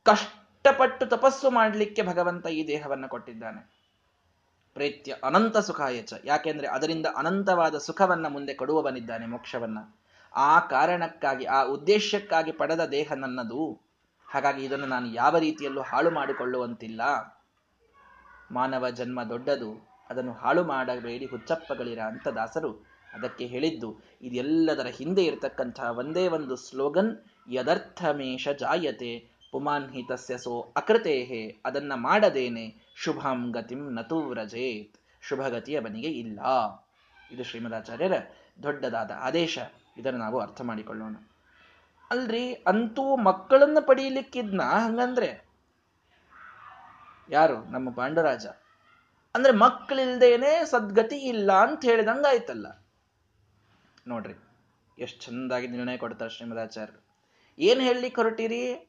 ಕಷ್ಟಪಟ್ಟು 0.06 1.06
ತಪಸ್ಸು 1.06 1.48
ಮಾಡಲಿಕ್ಕೆ 1.52 2.02
ಭಗವಂತ 2.02 2.46
ಈ 2.60 2.62
ದೇಹವನ್ನು 2.68 3.08
ಕೊಟ್ಟಿದ್ದಾನೆ. 3.10 3.62
ಪ್ರೇತ್ಯ 4.74 5.16
ಅನಂತ 5.24 5.58
ಸುಖಾಯಚ 5.58 6.14
ಯಾಕೆಂದ್ರೆ 6.26 6.68
ಅದರಿಂದ 6.68 7.06
ಅನಂತವಾದ 7.16 7.78
ಸುಖವನ್ನ 7.78 8.28
ಮುಂದೆ 8.28 8.54
ಕೊಡುವವನಿದ್ದಾನೆ, 8.54 9.26
ಮೋಕ್ಷವನ್ನ. 9.26 9.78
ಆ 10.36 10.60
ಕಾರಣಕ್ಕಾಗಿ, 10.60 11.46
ಆ 11.46 11.64
ಉದ್ದೇಶಕ್ಕಾಗಿ 11.64 12.52
ಪಡೆದ 12.52 12.86
ದೇಹ 12.86 13.14
ನನ್ನದು. 13.14 13.82
ಹಾಗಾಗಿ 14.28 14.66
ಇದನ್ನು 14.66 14.86
ನಾನು 14.86 15.08
ಯಾವ 15.08 15.38
ರೀತಿಯಲ್ಲೂ 15.38 15.82
ಹಾಳು 15.82 16.12
ಮಾಡಿಕೊಳ್ಳುವಂತಿಲ್ಲ. 16.12 17.02
ಮಾನವ 18.52 18.90
ಜನ್ಮ 18.90 19.24
ದೊಡ್ಡದು. 19.24 19.90
ಅದನ್ನು 20.10 20.34
ಹಾಳು 20.34 20.64
ಮಾಡಬೇಡಿ, 20.64 21.26
ಹುಚ್ಚಪ್ಪಗಳಿರ 21.26 22.00
ಅಂತ 22.00 22.28
ದಾಸರು 22.28 22.86
ಅದಕ್ಕೆ 23.14 23.46
ಹೇಳಿದ್ದು. 23.46 24.00
ಇದೆಲ್ಲದರ 24.22 24.86
ಹಿಂದೆ 24.86 25.24
ಇರತಕ್ಕಂತಹ 25.26 25.98
ಒಂದೇ 25.98 26.28
ಒಂದು 26.28 26.56
ಸ್ಲೋಗನ್ 26.56 27.18
ಯದರ್ಥಮೇಶ 27.52 28.48
ಜಾಯತೆ 28.50 29.40
ಪುಮಾನ್ 29.52 29.92
ಹಿತಸ್ಯ 29.92 30.38
ಸೋ 30.38 30.74
ಅಕೃತೇಹೆ, 30.78 31.62
ಅದನ್ನ 31.66 31.94
ಮಾಡದೇನೆ 31.96 32.88
ಶುಭಂ 33.04 33.52
ಗತಿಂ 33.52 33.94
ನತು 33.94 34.20
ವ್ರಜೇತ್. 34.20 34.98
ಶುಭಗತಿ 35.22 35.76
ಅವನಿಗೆ 35.76 36.08
ಇಲ್ಲ. 36.08 36.40
ಇದು 37.32 37.44
ಶ್ರೀಮದಾಚಾರ್ಯರ 37.44 38.12
ದೊಡ್ಡದಾದ 38.64 39.12
ಆದೇಶ. 39.20 39.60
ಇದನ್ನು 39.98 40.20
ನಾವು 40.20 40.40
ಅರ್ಥ 40.40 40.62
ಮಾಡಿಕೊಳ್ಳೋಣ. 40.62 41.16
ಅಲ್ರಿ, 42.10 42.54
ಅಂತೂ 42.54 43.16
ಮಕ್ಕಳನ್ನು 43.16 43.88
ಪಡೀಲಿಕ್ಕಿದ್ನ 43.88 44.62
ಹಂಗಂದ್ರೆ? 44.62 45.46
ಯಾರು? 47.30 47.66
ನಮ್ಮ 47.66 47.92
ಪಾಂಡುರಾಜ. 47.92 48.46
ಅಂದ್ರೆ 49.36 49.54
ಮಕ್ಕಳಿಲ್ದೇನೆ 49.54 50.66
ಸದ್ಗತಿ 50.66 51.16
ಇಲ್ಲ 51.16 51.52
ಅಂತ 51.54 51.86
ಹೇಳಿದಂಗಾಯ್ತಲ್ಲ. 51.86 52.86
ನೋಡ್ರಿ, 54.08 54.34
ಎಷ್ಟು 55.00 55.26
ಚಂದಾಗಿ 55.26 55.68
ನಿರ್ಣಯ 55.68 55.98
ಕೊಡ್ತಾರೆ 55.98 56.32
ಶ್ರೀಮದಾಚಾರ್ಯರು. 56.32 57.04
ಏನ್ 57.60 57.82
ಹೇಳಲಿಕ್ಕೆ 57.82 58.22
ಹೊರಟಿರಿ? 58.22 58.88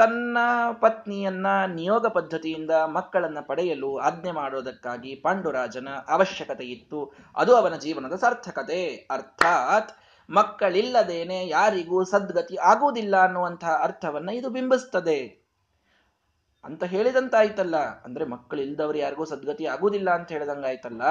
ತನ್ನ 0.00 0.38
ಪತ್ನಿಯನ್ನ 0.80 1.46
ನಿಯೋಗ 1.66 2.06
ಪದ್ಧತಿಯಿಂದ 2.06 2.70
ಮಕ್ಕಳನ್ನ 2.70 3.38
ಪಡೆಯಲು 3.40 3.98
ಆಜ್ಞೆ 3.98 4.30
ಮಾಡೋದಕ್ಕಾಗಿ 4.30 5.14
ಪಾಂಡುರಾಜನ 5.14 5.88
ಅವಶ್ಯಕತೆ 6.08 6.64
ಇತ್ತು. 6.64 7.12
ಅದು 7.36 7.56
ಅವನ 7.56 7.74
ಜೀವನದ 7.74 8.14
ಸಾರ್ಥಕತೆ. 8.14 9.08
ಅರ್ಥಾತ್ 9.10 9.92
ಮಕ್ಕಳಿಲ್ಲದೇನೆ 10.30 11.48
ಯಾರಿಗೂ 11.48 12.04
ಸದ್ಗತಿ 12.04 12.56
ಆಗುವುದಿಲ್ಲ 12.56 13.16
ಅನ್ನುವಂತಹ 13.16 13.80
ಅರ್ಥವನ್ನ 13.82 14.28
ಇದು 14.28 14.50
ಬಿಂಬಿಸ್ತದೆ. 14.50 15.42
ಅಂತ 16.64 16.84
ಹೇಳಿದಂತಾಯ್ತಲ್ಲ. 16.84 17.76
ಅಂದ್ರೆ 17.76 18.24
ಮಕ್ಕಳಿಲ್ಲದವ್ರು 18.24 18.98
ಯಾರಿಗೂ 18.98 19.24
ಸದ್ಗತಿ 19.24 19.66
ಆಗುವುದಿಲ್ಲ 19.66 20.10
ಅಂತ 20.10 20.32
ಹೇಳಿದಂಗಾಯ್ತಲ್ಲ. 20.32 21.02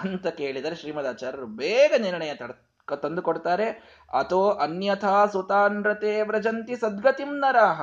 ಅಂತ 0.00 0.26
ಕೇಳಿದರೆ 0.26 0.74
ಶ್ರೀಮದಾಚಾರ್ಯರು 0.74 1.46
ಬೇಗ 1.46 1.92
ನಿರ್ಣಯ 1.98 2.34
ತಡ 2.34 2.50
ತಂದು 2.92 3.22
ಕೊಡ್ತಾರೆ. 3.22 3.70
ಅಥೋ 4.18 4.50
ಅನ್ಯಥಾ 4.50 5.26
ಸುತಾನ್ರತೆ 5.26 6.22
ವ್ರಜಂತಿ 6.22 6.76
ಸದ್ಗತಿಂ 6.76 7.38
ನರಹ 7.38 7.82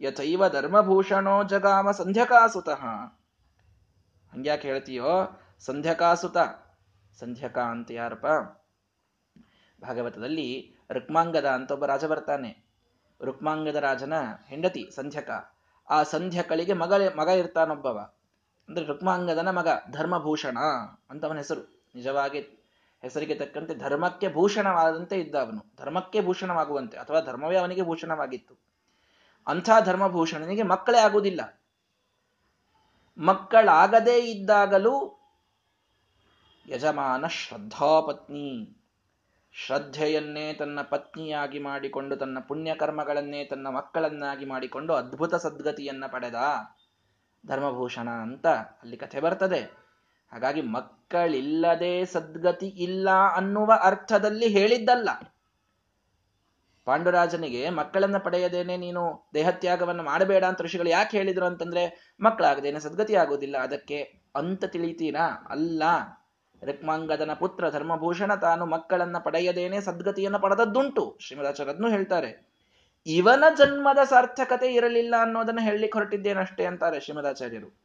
ಯಥೈವ 0.00 0.48
ಧರ್ಮಭೂಷಣೋ 0.48 1.44
ಜಗಾಮ 1.44 1.90
ಸಂಧ್ಯಕಾಸುತಃ. 1.90 2.84
ಹಂಗ್ಯಾಕೆ 4.32 4.68
ಹೇಳ್ತೀಯೋ? 4.68 5.40
ಸಂಧ್ಯಕಾಸುತ. 5.58 6.36
ಸಂಧ್ಯಕ 7.20 7.58
ಅಂತ 7.58 7.90
ಯಾರಪ್ಪ? 7.90 8.26
ಭಾಗವತದಲ್ಲಿ 9.82 10.76
ರುಕ್ಮಾಂಗದ 10.92 11.44
ಅಂತ 11.44 11.72
ಒಬ್ಬ 11.72 11.86
ರಾಜ 11.86 12.04
ಬರ್ತಾನೆ. 12.04 12.64
ರುಕ್ಮಾಂಗದ 13.24 13.76
ರಾಜನ 13.76 14.12
ಹೆಂಡತಿ 14.46 14.90
ಸಂಧ್ಯಕ. 14.94 15.30
ಆ 15.90 16.02
ಸಂಧ್ಯಕಳಿಗೆ 16.02 16.72
ಮಗ 16.72 16.92
ಮಗ 17.16 17.28
ಇರ್ತಾನೊಬ್ಬವ. 17.28 17.98
ಅಂದ್ರೆ 18.68 18.86
ರುಕ್ಮಾಂಗದನ 18.86 19.50
ಮಗ 19.50 19.68
ಧರ್ಮಭೂಷಣ 19.90 20.58
ಅಂತವನ 21.10 21.36
ಹೆಸರು. 21.36 21.82
ನಿಜವಾಗಿ 21.94 22.61
ಹೆಸರಿಗೆ 23.02 23.34
ತಕ್ಕಂತೆ 23.34 23.74
ಧರ್ಮಕ್ಕೆ 23.74 24.32
ಭೂಷಣವಾದಂತೆ 24.32 25.20
ಇದ್ದ 25.20 25.34
ಅವನು. 25.34 25.74
ಧರ್ಮಕ್ಕೆ 25.76 26.20
ಭೂಷಣವಾಗುವಂತೆ 26.20 26.96
ಅಥವಾ 26.98 27.20
ಧರ್ಮವೇ 27.20 27.56
ಅವನಿಗೆ 27.56 27.82
ಭೂಷಣವಾಗಿತ್ತು. 27.82 28.58
ಅಂಥ 29.46 29.70
ಧರ್ಮಭೂಷಣನಿಗೆ 29.84 30.62
ಮಕ್ಕಳೇ 30.62 30.98
ಆಗುವುದಿಲ್ಲ. 30.98 31.62
ಮಕ್ಕಳಾಗದೇ 33.18 34.18
ಇದ್ದಾಗಲೂ 34.18 35.18
ಯಜಮಾನ 36.68 37.26
ಶ್ರದ್ಧಾಪತ್ನಿ, 37.26 38.78
ಶ್ರದ್ಧೆಯನ್ನೇ 39.52 40.54
ತನ್ನ 40.54 40.82
ಪತ್ನಿಯಾಗಿ 40.82 41.58
ಮಾಡಿಕೊಂಡು, 41.58 42.16
ತನ್ನ 42.16 42.38
ಪುಣ್ಯಕರ್ಮಗಳನ್ನೇ 42.40 43.44
ತನ್ನ 43.44 43.68
ಮಕ್ಕಳನ್ನಾಗಿ 43.68 44.44
ಮಾಡಿಕೊಂಡು 44.44 44.94
ಅದ್ಭುತ 44.94 45.34
ಸದ್ಗತಿಯನ್ನ 45.34 46.04
ಪಡೆದ 46.06 46.34
ಧರ್ಮಭೂಷಣ 47.46 48.10
ಅಂತ 48.10 48.46
ಅಲ್ಲಿ 48.46 48.96
ಕಥೆ 48.96 49.20
ಬರ್ತದೆ. 49.20 49.81
ಹಾಗಾಗಿ 50.32 50.60
ಮಕ್ಕಳಿಲ್ಲದೆ 50.60 52.04
ಸದ್ಗತಿ 52.04 52.66
ಇಲ್ಲ 52.66 53.10
ಅನ್ನುವ 53.36 53.72
ಅರ್ಥದಲ್ಲಿ 53.82 54.48
ಹೇಳಿದ್ದಲ್ಲ. 54.48 55.08
ಪಾಂಡುರಾಜನಿಗೆ 56.84 57.70
ಮಕ್ಕಳನ್ನ 57.70 58.18
ಪಡೆಯದೇನೆ 58.18 58.76
ನೀನು 58.76 59.30
ದೇಹತ್ಯಾಗವನ್ನು 59.34 60.02
ಮಾಡಬೇಡ 60.02 60.44
ಅಂತ 60.44 60.62
ಋಷಿಗಳು 60.62 60.88
ಯಾಕೆ 60.88 61.18
ಹೇಳಿದ್ರು 61.18 61.46
ಅಂತಂದ್ರೆ, 61.46 62.14
ಮಕ್ಕಳಾಗದೇನೆ 62.20 62.80
ಸದ್ಗತಿ 62.80 63.14
ಆಗೋದಿಲ್ಲ 63.14 63.58
ಅದಕ್ಕೆ 63.58 64.22
ಅಂತ 64.34 64.64
ತಿಳಿತೀರಾ? 64.64 65.46
ಅಲ್ಲ. 65.50 65.82
ರಕ್ಮಾಂಗದನ 66.62 67.32
ಪುತ್ರ 67.32 67.70
ಧರ್ಮಭೂಷಣ 67.70 68.34
ತಾನು 68.34 68.66
ಮಕ್ಕಳನ್ನ 68.66 69.18
ಪಡೆಯದೇನೆ 69.18 69.80
ಸದ್ಗತಿಯನ್ನು 69.80 70.38
ಪಡೆದದ್ದುಂಟು 70.38 71.18
ಶ್ರೀಮದಾಚಾರ್ಯದ್ನು 71.20 71.90
ಹೇಳ್ತಾರೆ. 71.90 72.52
ಇವನ 73.06 73.44
ಜನ್ಮದ 73.58 73.98
ಸಾರ್ಥಕತೆ 74.04 74.74
ಇರಲಿಲ್ಲ 74.74 75.14
ಅನ್ನೋದನ್ನ 75.20 75.58
ಹೇಳಲಿಕ್ಕೆ 75.62 75.98
ಹೊರಟಿದ್ದೇನಷ್ಟೇ 75.98 76.64
ಅಂತಾರೆ 76.64 77.00
ಶ್ರೀಮದಾಚಾರ್ಯರು. 77.00 77.81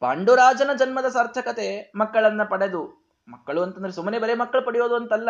ಪಾಂಡುರಾಜನ 0.00 0.70
ಜನ್ಮದ 0.76 1.08
ಸಾರ್ಥಕತೆ 1.08 1.92
ಮಕ್ಕಳನ್ನ 1.96 2.42
ಪಡೆದು, 2.44 3.06
ಮಕ್ಕಳು 3.28 3.62
ಅಂತಂದ್ರೆ 3.62 3.92
ಸುಮ್ಮನೆ 3.92 4.18
ಬರೇ 4.18 4.34
ಮಕ್ಕಳು 4.34 4.62
ಪಡೆಯೋದು 4.62 4.94
ಅಂತಲ್ಲ, 4.94 5.28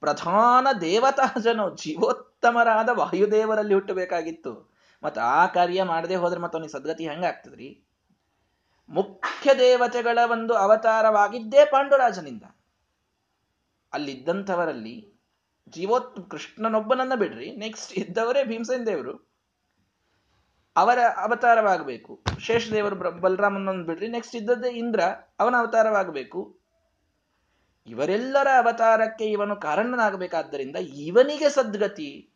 ಪ್ರಧಾನ 0.00 0.66
ದೇವತಾ 0.80 1.40
ಜನ 1.40 1.60
ಜೀವೋತ್ತಮರಾದ 1.74 2.88
ವಾಯುದೇವರಲ್ಲಿ 2.88 3.74
ಹುಟ್ಟಬೇಕಾಗಿತ್ತು. 3.74 4.70
ಮತ್ತು 5.02 5.20
ಆ 5.20 5.46
ಕಾರ್ಯ 5.46 5.82
ಮಾಡದೆ 5.82 6.16
ಹೋದ್ರೆ 6.16 6.40
ಮತ್ತೆ 6.40 6.58
ಅವನಿಗೆ 6.58 6.72
ಸದ್ಗತಿ 6.72 7.08
ಹೆಂಗಾಗ್ತದ್ರಿ 7.08 7.86
ಮುಖ್ಯ 8.88 9.54
ದೇವತೆಗಳ 9.54 10.18
ಒಂದು 10.30 10.54
ಅವತಾರವಾಗಿದ್ದೇ 10.54 11.64
ಪಾಂಡುರಾಜನಿಂದ. 11.64 12.42
ಅಲ್ಲಿದ್ದಂಥವರಲ್ಲಿ 13.92 14.96
ಜೀವೋತ್, 15.68 16.30
ಕೃಷ್ಣನೊಬ್ಬನನ್ನ 16.30 17.14
ಬಿಡ್ರಿ 17.14 17.56
ನೆಕ್ಸ್ಟ್ 17.56 17.92
ಇದ್ದವರೇ 17.92 18.44
ಭೀಮಸೇನ್ 18.44 18.86
ದೇವರು. 18.86 19.29
ಅವರ 20.76 20.98
ಅವತಾರವಾಗಬೇಕು. 21.16 22.20
ಶೇಷದೇವರು 22.38 22.96
ಬಲರಾಮನನ್ನು 22.96 23.84
ಬಿಡ್ರಿ 23.84 24.08
ನೆಕ್ಸ್ಟ್ 24.08 24.36
ಇದ್ದದ್ದೇ 24.36 24.68
ಇಂದ್ರ, 24.68 25.00
ಅವನ 25.40 25.54
ಅವತಾರವಾಗಬೇಕು. 25.58 26.60
ಇವರೆಲ್ಲರ 27.86 28.48
ಅವತಾರಕ್ಕೆ 28.58 29.24
ಇವನು 29.24 29.56
ಕಾರಣನಾಗಬೇಕಾದ್ದರಿಂದ 29.56 30.76
ಇವನಿಗೆ 30.76 31.48
ಸದ್ಗತಿ 31.48 32.30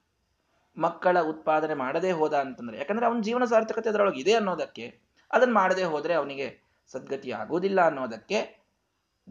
ಮಕ್ಕಳ 0.77 1.21
ಉತ್ಪಾದನೆ 1.21 1.75
ಮಾಡದೇ 1.75 2.13
ಹೋದ 2.13 2.35
ಅಂತಂದ್ರೆ, 2.35 2.79
ಯಾಕಂದ್ರೆ 2.79 3.07
ಅವನ 3.07 3.21
ಜೀವನ 3.21 3.45
ಸಾರ್ಥಕತೆ 3.45 3.89
ಅದರೊಳಗೆ 3.89 4.21
ಇದೆ 4.21 4.33
ಅನ್ನೋದಕ್ಕೆ 4.33 4.99
ಅದನ್ನ 5.33 5.55
ಮಾಡದೆ 5.55 5.85
ಹೋದ್ರೆ 5.85 6.15
ಅವನಿಗೆ 6.15 6.49
ಸದ್ಗತಿ 6.93 7.33
ಆಗುವುದಿಲ್ಲ 7.33 7.81
ಅನ್ನೋದಕ್ಕೆ 7.81 8.65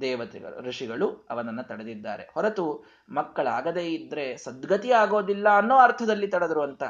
ದೇವತೆಗಳು, 0.01 0.61
ಋಷಿಗಳು 0.61 1.27
ಅವನನ್ನ 1.29 1.61
ತಡೆದಿದ್ದಾರೆ. 1.61 2.29
ಹೊರತು 2.33 2.85
ಮಕ್ಕಳಾಗದೇ 3.09 3.85
ಇದ್ರೆ 3.85 4.37
ಸದ್ಗತಿ 4.37 4.91
ಆಗೋದಿಲ್ಲ 4.91 5.49
ಅನ್ನೋ 5.57 5.75
ಅರ್ಥದಲ್ಲಿ 5.77 6.27
ತಡೆದ್ರು 6.27 6.61
ಅಂತ 6.61 6.83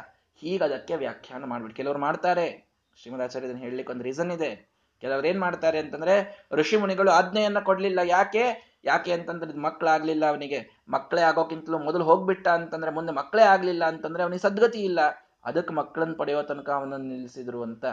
ಈಗ 0.43 0.63
ಅದಕ್ಕೆ 0.63 0.95
ವ್ಯಾಖ್ಯಾನ 0.95 1.43
ಮಾಡ್ಬಿಟ್ಟು 1.43 1.77
ಕೆಲವರು 1.77 1.99
ಮಾಡ್ತಾರೆ. 1.99 2.73
ಶ್ರೀಮದಾಚಾರ್ಯ 3.01 3.53
ಹೇಳಲಿಕ್ಕೆ 3.53 3.93
ಒಂದು 3.93 4.03
ರೀಸನ್ 4.03 4.31
ಇದೆ. 4.31 4.73
ಕೆಲವರು 5.01 5.27
ಏನ್ 5.27 5.39
ಮಾಡ್ತಾರೆ 5.39 5.79
ಅಂತಂದ್ರೆ, 5.79 6.45
ಋಷಿ 6.51 6.77
ಮುನಿಗಳು 6.77 7.11
ಆಜ್ಞೆಯನ್ನ 7.11 7.59
ಕೊಡ್ಲಿಲ್ಲ. 7.59 7.99
ಯಾಕೆ? 8.03 8.73
ಯಾಕೆ 8.85 9.11
ಅಂತಂದ್ರೆ 9.11 9.57
ಮಕ್ಕಳಾಗ್ಲಿಲ್ಲ 9.57 10.25
ಅವನಿಗೆ. 10.25 10.83
ಮಕ್ಕಳೇ 10.89 11.21
ಆಗೋಕ್ಕಿಂತಲೂ 11.21 11.79
ಮೊದಲು 11.79 12.03
ಹೋಗ್ಬಿಟ್ಟ 12.03 12.47
ಅಂತಂದ್ರೆ, 12.47 12.91
ಮುಂದೆ 12.91 13.13
ಮಕ್ಕಳೇ 13.13 13.41
ಆಗ್ಲಿಲ್ಲ 13.41 13.85
ಅಂತಂದ್ರೆ 13.85 14.23
ಅವನಿಗೆ 14.23 14.41
ಸದ್ಗತಿ 14.41 14.79
ಇಲ್ಲ. 14.79 14.99
ಅದಕ್ಕೆ 15.45 15.73
ಮಕ್ಕಳನ್ನು 15.73 16.15
ಪಡೆಯೋ 16.15 16.43
ತನಕ 16.43 16.69
ಅವನನ್ನು 16.69 17.05
ನಿಲ್ಲಿಸಿದ್ರು 17.05 17.63
ಅಂತ 17.63 17.85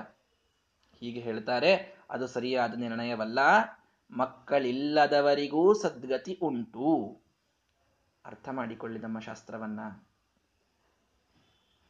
ಹೀಗೆ 1.00 1.20
ಹೇಳ್ತಾರೆ. 1.20 1.98
ಅದು 2.10 2.26
ಸರಿಯಾದ 2.26 2.78
ನಿರ್ಣಯವಲ್ಲ. 2.78 3.38
ಮಕ್ಕಳಿಲ್ಲದವರಿಗೂ 4.10 5.74
ಸದ್ಗತಿ 5.74 6.38
ಉಂಟು. 6.42 7.20
ಅರ್ಥ 8.24 8.48
ಮಾಡಿಕೊಳ್ಳಿ 8.48 9.00
ನಮ್ಮ 9.00 9.20
ಶಾಸ್ತ್ರವನ್ನ. 9.20 9.80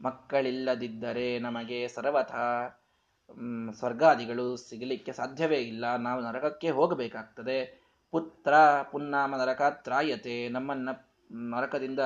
ಮಕ್ಕಳಿಲ್ಲದಿದ್ದರೆ 0.02 1.38
ನಮಗೆ 1.38 1.88
ಸರ್ವಥ 1.88 2.32
ಸ್ವರ್ಗಾದಿಗಳು 3.72 4.56
ಸಿಗಲಿಕ್ಕೆ 4.56 5.12
ಸಾಧ್ಯವೇ 5.12 5.56
ಇಲ್ಲ. 5.56 5.96
ನಾವು 5.96 6.20
ನರಕಕ್ಕೆ 6.20 6.70
ಹೋಗಬೇಕಾಗ್ತದೆ. 6.70 7.80
ಪುತ್ರ 8.10 8.54
ಪುನ್ನಾಮ 8.92 9.36
ನರಕಾತ್ರಾಯತೆ. 9.36 10.48
ನಮ್ಮನ್ನ 10.48 10.88
ನರಕದಿಂದ 11.54 12.00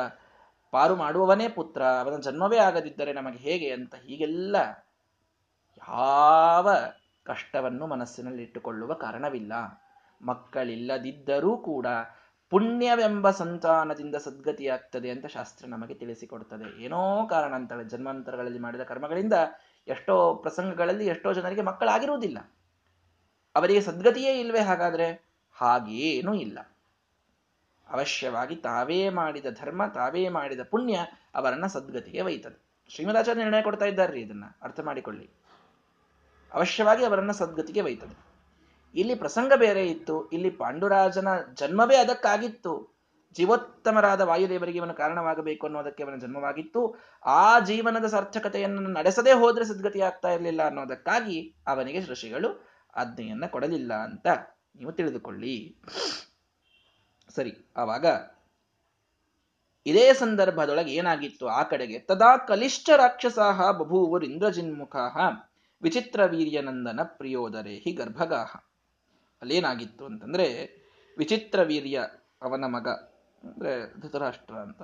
ಪಾರು 0.70 0.96
ಮಾಡುವವನೇ 0.96 1.48
ಪುತ್ರ. 1.48 1.82
ಅವನ 1.84 2.20
ಜನ್ಮವೇ 2.20 2.56
ಆಗದಿದ್ದರೆ 2.56 3.12
ನಮಗೆ 3.12 3.38
ಹೇಗೆ 3.38 3.70
ಅಂತ 3.70 3.94
ಹೀಗೆಲ್ಲ 3.94 4.56
ಯಾವ 5.88 6.70
ಕಷ್ಟವನ್ನು 7.24 7.86
ಮನಸ್ಸಿನಲ್ಲಿಟ್ಟುಕೊಳ್ಳುವ 7.86 8.94
ಕಾರಣವಿಲ್ಲ. 8.94 9.52
ಮಕ್ಕಳಿಲ್ಲದಿದ್ದರೂ 10.24 11.56
ಕೂಡ 11.56 11.86
ಪುಣ್ಯವೆಂಬ 12.50 13.30
ಸಂತಾನದಿಂದ 13.30 14.14
ಸದ್ಗತಿಯಾಗ್ತದೆ 14.14 15.10
ಅಂತ 15.10 15.26
ಶಾಸ್ತ್ರ 15.26 15.66
ನಮಗೆ 15.68 15.94
ತಿಳಿಸಿಕೊಡ್ತದೆ. 15.94 16.84
ಏನೋ 16.84 17.26
ಕಾರಣ 17.26 17.54
ಅಂತಾರೆ 17.54 17.84
ಜನ್ಮಾಂತರಗಳಲ್ಲಿ 17.84 18.58
ಮಾಡಿದ 18.58 18.80
ಕರ್ಮಗಳಿಂದ 18.80 19.32
ಎಷ್ಟೋ 19.88 20.34
ಪ್ರಸಂಗಗಳಲ್ಲಿ 20.34 21.06
ಎಷ್ಟೋ 21.06 21.32
ಜನರಿಗೆ 21.32 21.62
ಮಕ್ಕಳಾಗಿರುವುದಿಲ್ಲ. 21.62 22.50
ಅವರಿಗೆ 23.54 23.80
ಸದ್ಗತಿಯೇ 23.80 24.40
ಇಲ್ವೇ 24.40 24.60
ಹಾಗಾದ್ರೆ? 24.60 25.24
ಹಾಗೇನೂ 25.52 26.34
ಇಲ್ಲ. 26.34 26.58
ಅವಶ್ಯವಾಗಿ 27.88 28.56
ತಾವೇ 28.56 29.08
ಮಾಡಿದ 29.08 29.46
ಧರ್ಮ, 29.50 29.86
ತಾವೇ 29.86 30.28
ಮಾಡಿದ 30.28 30.60
ಪುಣ್ಯ 30.70 30.98
ಅವರನ್ನ 31.34 31.66
ಸದ್ಗತಿಗೆ 31.66 32.20
ಒಯ್ತದೆ. 32.20 32.64
ಶ್ರೀಮದಾಚಾರ್ಯ 32.88 33.40
ನಿರ್ಣಯ 33.40 33.62
ಕೊಡ್ತಾ 33.62 33.84
ಇದ್ದಾರೆ 33.84 34.20
ಇದನ್ನ. 34.20 34.44
ಅರ್ಥ 34.62 34.80
ಮಾಡಿಕೊಳ್ಳಿ. 34.80 35.30
ಅವಶ್ಯವಾಗಿ 36.54 37.04
ಅವರನ್ನ 37.04 37.30
ಸದ್ಗತಿಗೆ 37.30 37.80
ಒಯ್ತದೆ. 37.80 38.33
ಇಲ್ಲಿ 38.94 39.14
ಪ್ರಸಂಗ 39.14 39.52
ಬೇರೆ 39.56 39.86
ಇತ್ತು, 39.86 40.28
ಇಲ್ಲಿ 40.28 40.50
ಪಾಂಡುರಾಜನ 40.50 41.28
ಜನ್ಮವೇ 41.54 41.96
ಅದಕ್ಕಾಗಿತ್ತು. 41.96 42.94
ಜೀವೋತ್ತಮರಾದ 43.36 44.20
ವಾಯುದೇವರಿಗೆ 44.20 44.78
ಇವನು 44.78 44.94
ಕಾರಣವಾಗಬೇಕು 44.94 45.66
ಅನ್ನೋದಕ್ಕೆ 45.66 46.02
ಅವನ 46.04 46.16
ಜನ್ಮವಾಗಿತ್ತು. 46.16 46.96
ಆ 47.24 47.58
ಜೀವನದ 47.58 48.06
ಸಾರ್ಥಕತೆಯನ್ನು 48.06 48.80
ನಡೆಸದೇ 48.80 49.32
ಹೋದ್ರೆ 49.32 49.64
ಸದ್ಗತಿ 49.64 50.00
ಆಗ್ತಾ 50.00 50.28
ಇರಲಿಲ್ಲ 50.28 50.66
ಅನ್ನೋದಕ್ಕಾಗಿ 50.66 51.54
ಅವನಿಗೆ 51.66 52.00
ಋಷಿಗಳು 52.00 52.50
ಆಜ್ಞೆಯನ್ನ 52.96 53.46
ಕೊಡಲಿಲ್ಲ 53.46 53.92
ಅಂತ 53.94 54.26
ನೀವು 54.76 54.92
ತಿಳಿದುಕೊಳ್ಳಿ. 54.92 55.76
ಸರಿ, 57.34 57.72
ಆವಾಗ 57.76 58.06
ಇದೇ 59.86 60.12
ಸಂದರ್ಭದೊಳಗೆ 60.12 60.92
ಏನಾಗಿತ್ತು? 60.92 61.46
ಆ 61.48 61.62
ಕಡೆಗೆ, 61.62 61.98
ತದಾ 61.98 62.36
ಕಲಿಷ್ಠ 62.36 62.90
ರಾಕ್ಷಸಾಹ 62.96 63.70
ಬಭೂವರು 63.70 64.26
ಇಂದ್ರಜಿನ್ಮುಖಾಹ 64.26 65.16
ವಿಚಿತ್ರ 65.82 66.20
ವೀರ್ಯನಂದನ 66.24 67.00
ಪ್ರಿಯೋದರೇ 67.04 67.74
ಹಿ 67.74 67.92
ಗರ್ಭಗಾಹ. 67.92 68.56
ಅಲ್ಲೇನಾಗಿತ್ತು 69.44 70.06
ಅಂತಂದ್ರೆ 70.06 70.46
ವಿಚಿತ್ರ 71.18 71.62
ವೀರ್ಯ 71.62 72.06
ಅವನ 72.42 72.64
ಮಗ, 72.64 72.88
ಅಂದ್ರೆ 73.44 74.00
ಧೃತರಾಷ್ಟ್ರ 74.00 74.54
ಅಂತ. 74.54 74.82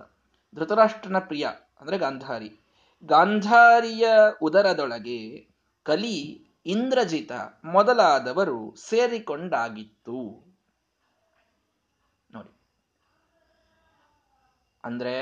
ಧೃತರಾಷ್ಟ್ರನ 0.55 1.19
ಪ್ರಿಯ, 1.19 1.47
ಅಂದ್ರೆ 1.81 1.99
ಗಾಂಧಾರಿ. 1.99 2.51
ಗಾಂಧಾರಿಯ 3.05 4.09
ಉದರದೊಳಗೆ 4.43 5.49
ಕಲಿ 5.83 6.45
ಇಂದ್ರಜಿತ 6.67 7.33
ಮೊದಲಾದವರು 7.65 8.75
ಸೇರಿಕೊಂಡಾಗಿತ್ತು. 8.77 10.19
ನೋಡಿ. 12.31 12.53
ಅಂದ್ರೆ 14.85 15.15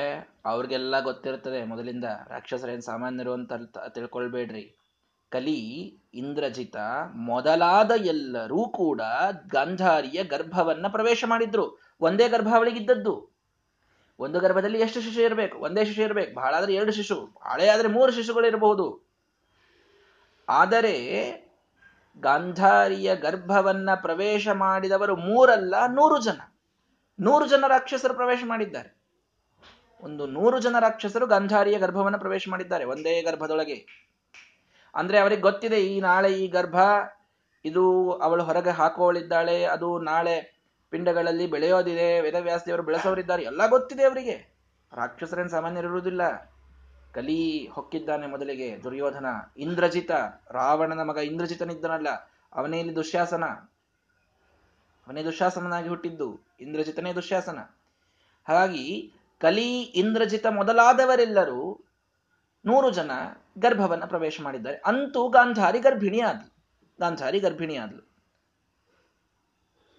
ಅವ್ರಿಗೆಲ್ಲ 0.44 1.00
ಗೊತ್ತಿರ್ತದೆ, 1.00 1.64
ಮೊದಲಿಂದ 1.64 2.04
ರಾಕ್ಷಸರೇನ್ 2.28 2.82
ಸಾಮಾನ್ಯರು 2.82 3.32
ಅಂತ 3.32 3.52
ತಿಳ್ಕೊಳ್ಬೇಡ್ರಿ. 3.88 4.77
ಕಲಿ 5.30 5.98
ಇಂದ್ರಜಿತ 6.14 6.76
ಮೊದಲಾದ 7.14 7.90
ಎಲ್ಲರೂ 7.90 8.68
ಕೂಡ 8.68 9.00
ಗಾಂಧಾರಿಯ 9.48 10.24
ಗರ್ಭವನ್ನ 10.24 10.86
ಪ್ರವೇಶ 10.88 11.24
ಮಾಡಿದ್ರು. 11.28 11.80
ಒಂದೇ 12.00 12.28
ಗರ್ಭ 12.28 12.48
ಅವಳಿಗಿದ್ದದ್ದು. 12.54 13.38
ಒಂದು 14.18 14.40
ಗರ್ಭದಲ್ಲಿ 14.40 14.80
ಎಷ್ಟು 14.80 15.00
ಶಿಶು 15.00 15.20
ಇರಬೇಕು? 15.20 15.58
ಒಂದೇ 15.58 15.84
ಶಿಶು 15.84 16.02
ಇರಬೇಕು. 16.02 16.34
ಬಹಳ 16.34 16.54
ಆದ್ರೆ 16.54 16.74
ಎರಡು 16.74 16.92
ಶಿಶು. 16.92 17.40
ಹಳೆ 17.52 17.68
ಆದ್ರೆ 17.68 17.88
ಮೂರು 17.88 18.12
ಶಿಶುಗಳು 18.12 18.46
ಇರಬಹುದು. 18.46 19.08
ಆದರೆ 20.48 20.94
ಗಾಂಧಾರಿಯ 22.20 23.16
ಗರ್ಭವನ್ನ 23.16 23.90
ಪ್ರವೇಶ 23.94 24.48
ಮಾಡಿದವರು 24.48 25.16
ಮೂರಲ್ಲ, 25.16 25.74
ನೂರು 25.86 26.22
ಜನ. 26.22 26.40
ನೂರು 27.20 27.46
ಜನ 27.46 27.64
ರಾಕ್ಷಸರು 27.68 28.14
ಪ್ರವೇಶ 28.14 28.42
ಮಾಡಿದ್ದಾರೆ. 28.46 28.98
ಒಂದು 30.00 30.26
ನೂರು 30.26 30.60
ಜನ 30.60 30.76
ರಾಕ್ಷಸರು 30.80 31.26
ಗಾಂಧಾರಿಯ 31.26 31.78
ಗರ್ಭವನ್ನ 31.78 32.16
ಪ್ರವೇಶ 32.16 32.46
ಮಾಡಿದ್ದಾರೆ. 32.50 32.84
ಒಂದೇ 32.84 33.22
ಗರ್ಭದೊಳಗೆ. 33.22 34.08
ಅಂದ್ರೆ 34.98 35.18
ಅವರಿಗೆ 35.18 35.40
ಗೊತ್ತಿದೆ, 35.40 35.78
ಈ 35.86 36.00
ನಾಳೆ 36.00 36.32
ಈ 36.32 36.48
ಗರ್ಭ, 36.48 36.76
ಇದು 37.64 38.12
ಅವಳು 38.12 38.44
ಹೊರಗೆ 38.44 38.70
ಹಾಕುವವಳಿದ್ದಾಳೆ, 38.70 39.64
ಅದು 39.64 39.98
ನಾಳೆ 39.98 40.58
ಪಿಂಡಗಳಲ್ಲಿ 40.90 41.46
ಬೆಳೆಯೋದಿದೆ, 41.46 42.20
ವೇದವ್ಯಾಸದೇವರು 42.20 42.82
ಬೆಳೆಸೋರಿದ್ದಾರೆ, 42.82 43.42
ಎಲ್ಲ 43.42 43.66
ಗೊತ್ತಿದೆ 43.68 44.04
ಅವರಿಗೆ. 44.04 44.58
ರಾಕ್ಷಸರೇನು 44.92 45.48
ಸಾಮಾನ್ಯರಿರುವುದಿಲ್ಲ 45.48 46.52
ಕಲಿ 47.14 47.66
ಹೊಕ್ಕಿದ್ದಾನೆ 47.66 48.26
ಮೊದಲಿಗೆ, 48.26 48.82
ದುರ್ಯೋಧನ, 48.84 49.26
ಇಂದ್ರಜಿತ, 49.56 50.10
ರಾವಣನ 50.50 51.02
ಮಗ 51.02 51.16
ಇಂದ್ರಜಿತನಿದ್ದನಲ್ಲ, 51.16 52.08
ಅವನೇ 52.52 52.80
ಇಲ್ಲಿ 52.80 52.96
ದುಶ್ಯಾಸನ. 52.96 53.44
ಅವನೇ 55.06 55.24
ದುಶ್ಯಾಸನಾಗಿ 55.24 55.88
ಹುಟ್ಟಿದ್ದು, 55.88 56.40
ಇಂದ್ರಜಿತನೇ 56.60 57.12
ದುಶ್ಯಾಸನ. 57.12 57.58
ಹಾಗಾಗಿ 58.48 59.12
ಕಲಿ, 59.40 59.82
ಇಂದ್ರಜಿತ 59.82 60.46
ಮೊದಲಾದವರೆಲ್ಲರೂ 60.46 61.87
ನೂರು 62.64 62.90
ಜನ 62.90 63.10
ಗರ್ಭವನ್ನ 63.58 64.04
ಪ್ರವೇಶ 64.04 64.36
ಮಾಡಿದ್ದಾರೆ. 64.40 64.76
ಅಂತೂ 64.86 65.28
ಗಾಂಧಾರಿ 65.28 65.80
ಗರ್ಭಿಣಿ 65.80 66.20
ಆದ್ಲು 66.20 66.50
ಗಾಂಧಾರಿ 67.00 67.40
ಗರ್ಭಿಣಿ 67.40 67.76
ಆದ್ಲು 67.76 68.02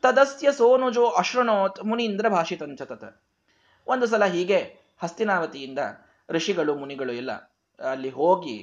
ತದಸ್ಯ 0.04 0.52
ಸೋನುಜೋ 0.52 1.06
ಅಶ್ರಣೋತ್ 1.22 1.80
ಮುನೀಂದ್ರ 1.86 2.28
ಭಾಷಿತಂಚ 2.30 2.82
ತತ. 2.82 3.04
ಒಂದು 3.88 4.06
ಸಲ 4.08 4.26
ಹೀಗೆ 4.26 4.60
ಹಸ್ತಿನಾವತಿಯಿಂದ 5.02 5.80
ಋಷಿಗಳು, 6.30 6.74
ಮುನಿಗಳು 6.76 7.14
ಎಲ್ಲ 7.14 7.32
ಅಲ್ಲಿ 7.80 8.10
ಹೋಗಿ 8.10 8.58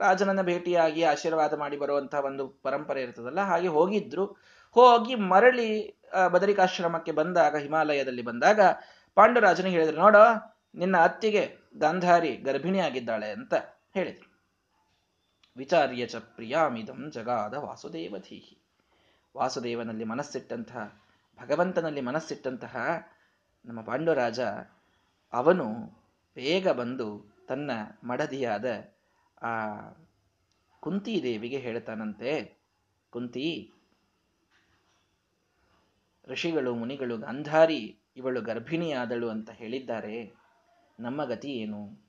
ರಾಜನನ್ನ 0.00 0.42
ಭೇಟಿಯಾಗಿ 0.42 1.02
ಆಶೀರ್ವಾದ 1.02 1.54
ಮಾಡಿ 1.54 1.76
ಬರುವಂತಹ 1.76 2.20
ಒಂದು 2.24 2.44
ಪರಂಪರೆ 2.48 3.02
ಇರ್ತದಲ್ಲ, 3.02 3.40
ಹಾಗೆ 3.40 3.68
ಹೋಗಿದ್ರು. 3.68 4.24
ಹೋಗಿ 4.76 5.14
ಮರಳಿ 5.14 5.70
ಬದರಿಕಾಶ್ರಮಕ್ಕೆ 6.32 7.12
ಬಂದಾಗ, 7.12 7.56
ಹಿಮಾಲಯದಲ್ಲಿ 7.56 8.22
ಬಂದಾಗ 8.22 8.60
ಪಾಂಡುರಾಜನಿಗೆ 9.16 9.76
ಹೇಳಿದ್ರು, 9.76 9.98
ನೋಡೋ, 10.02 10.24
ನಿನ್ನ 10.74 10.96
ಅತ್ತಿಗೆ 10.98 11.59
ಗಾಂಧಾರಿ 11.78 12.36
ಗರ್ಭಿಣಿಯಾಗಿದ್ದಾಳೆ 12.36 13.30
ಅಂತ 13.30 13.54
ಹೇಳಿದರು. 13.94 14.30
ವಿಚಾರ್ಯ 15.56 16.06
ಚ 16.06 16.16
ಪ್ರಿಯಾಮಿದಂ 16.16 17.10
ಜಗಾದ 17.10 17.54
ವಾಸುದೇವಧೀಹಿ. 17.54 18.58
ವಾಸುದೇವನಲ್ಲಿ 19.36 20.04
ಮನಸ್ಸಿಟ್ಟಂತಹ, 20.04 21.02
ಭಗವಂತನಲ್ಲಿ 21.40 22.00
ಮನಸ್ಸಿಟ್ಟಂತಹ 22.00 22.76
ನಮ್ಮ 23.64 23.80
ಪಾಂಡುರಾಜ, 23.80 24.40
ಅವನು 25.32 25.74
ಬೇಗ 26.34 26.68
ಬಂದು 26.68 27.36
ತನ್ನ 27.48 27.70
ಮಡದಿಯಾದ 28.04 28.64
ಆ 29.42 29.80
ಕುಂತಿದೇವಿಗೆ 30.80 31.58
ಹೇಳ್ತಾನಂತೆ, 31.58 32.58
ಕುಂತಿ, 33.10 33.72
ಋಷಿಗಳು, 36.28 36.74
ಮುನಿಗಳು, 36.74 37.18
ಗಾಂಧಾರಿ, 37.18 37.98
ಇವಳು 38.16 38.40
ಗರ್ಭಿಣಿಯಾದಳು 38.40 39.28
ಅಂತ 39.28 39.50
ಹೇಳಿದ್ದಾರೆ. 39.50 40.39
ನಮ್ಮ 41.00 41.24
ಗತಿ 41.24 41.48
ಏನು? 41.48 42.04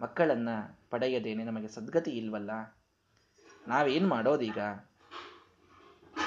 ಮಕ್ಕಳನ್ನು 0.00 0.78
ಪಡೆಯದೇನೆ 0.90 1.44
ನಮಗೆ 1.44 1.68
ಸದ್ಗತಿ 1.68 2.10
ಇಲ್ವಲ್ಲ? 2.10 2.50
ನಾವೇನು 3.68 4.08
ಮಾಡೋದೀಗ? 4.08 4.58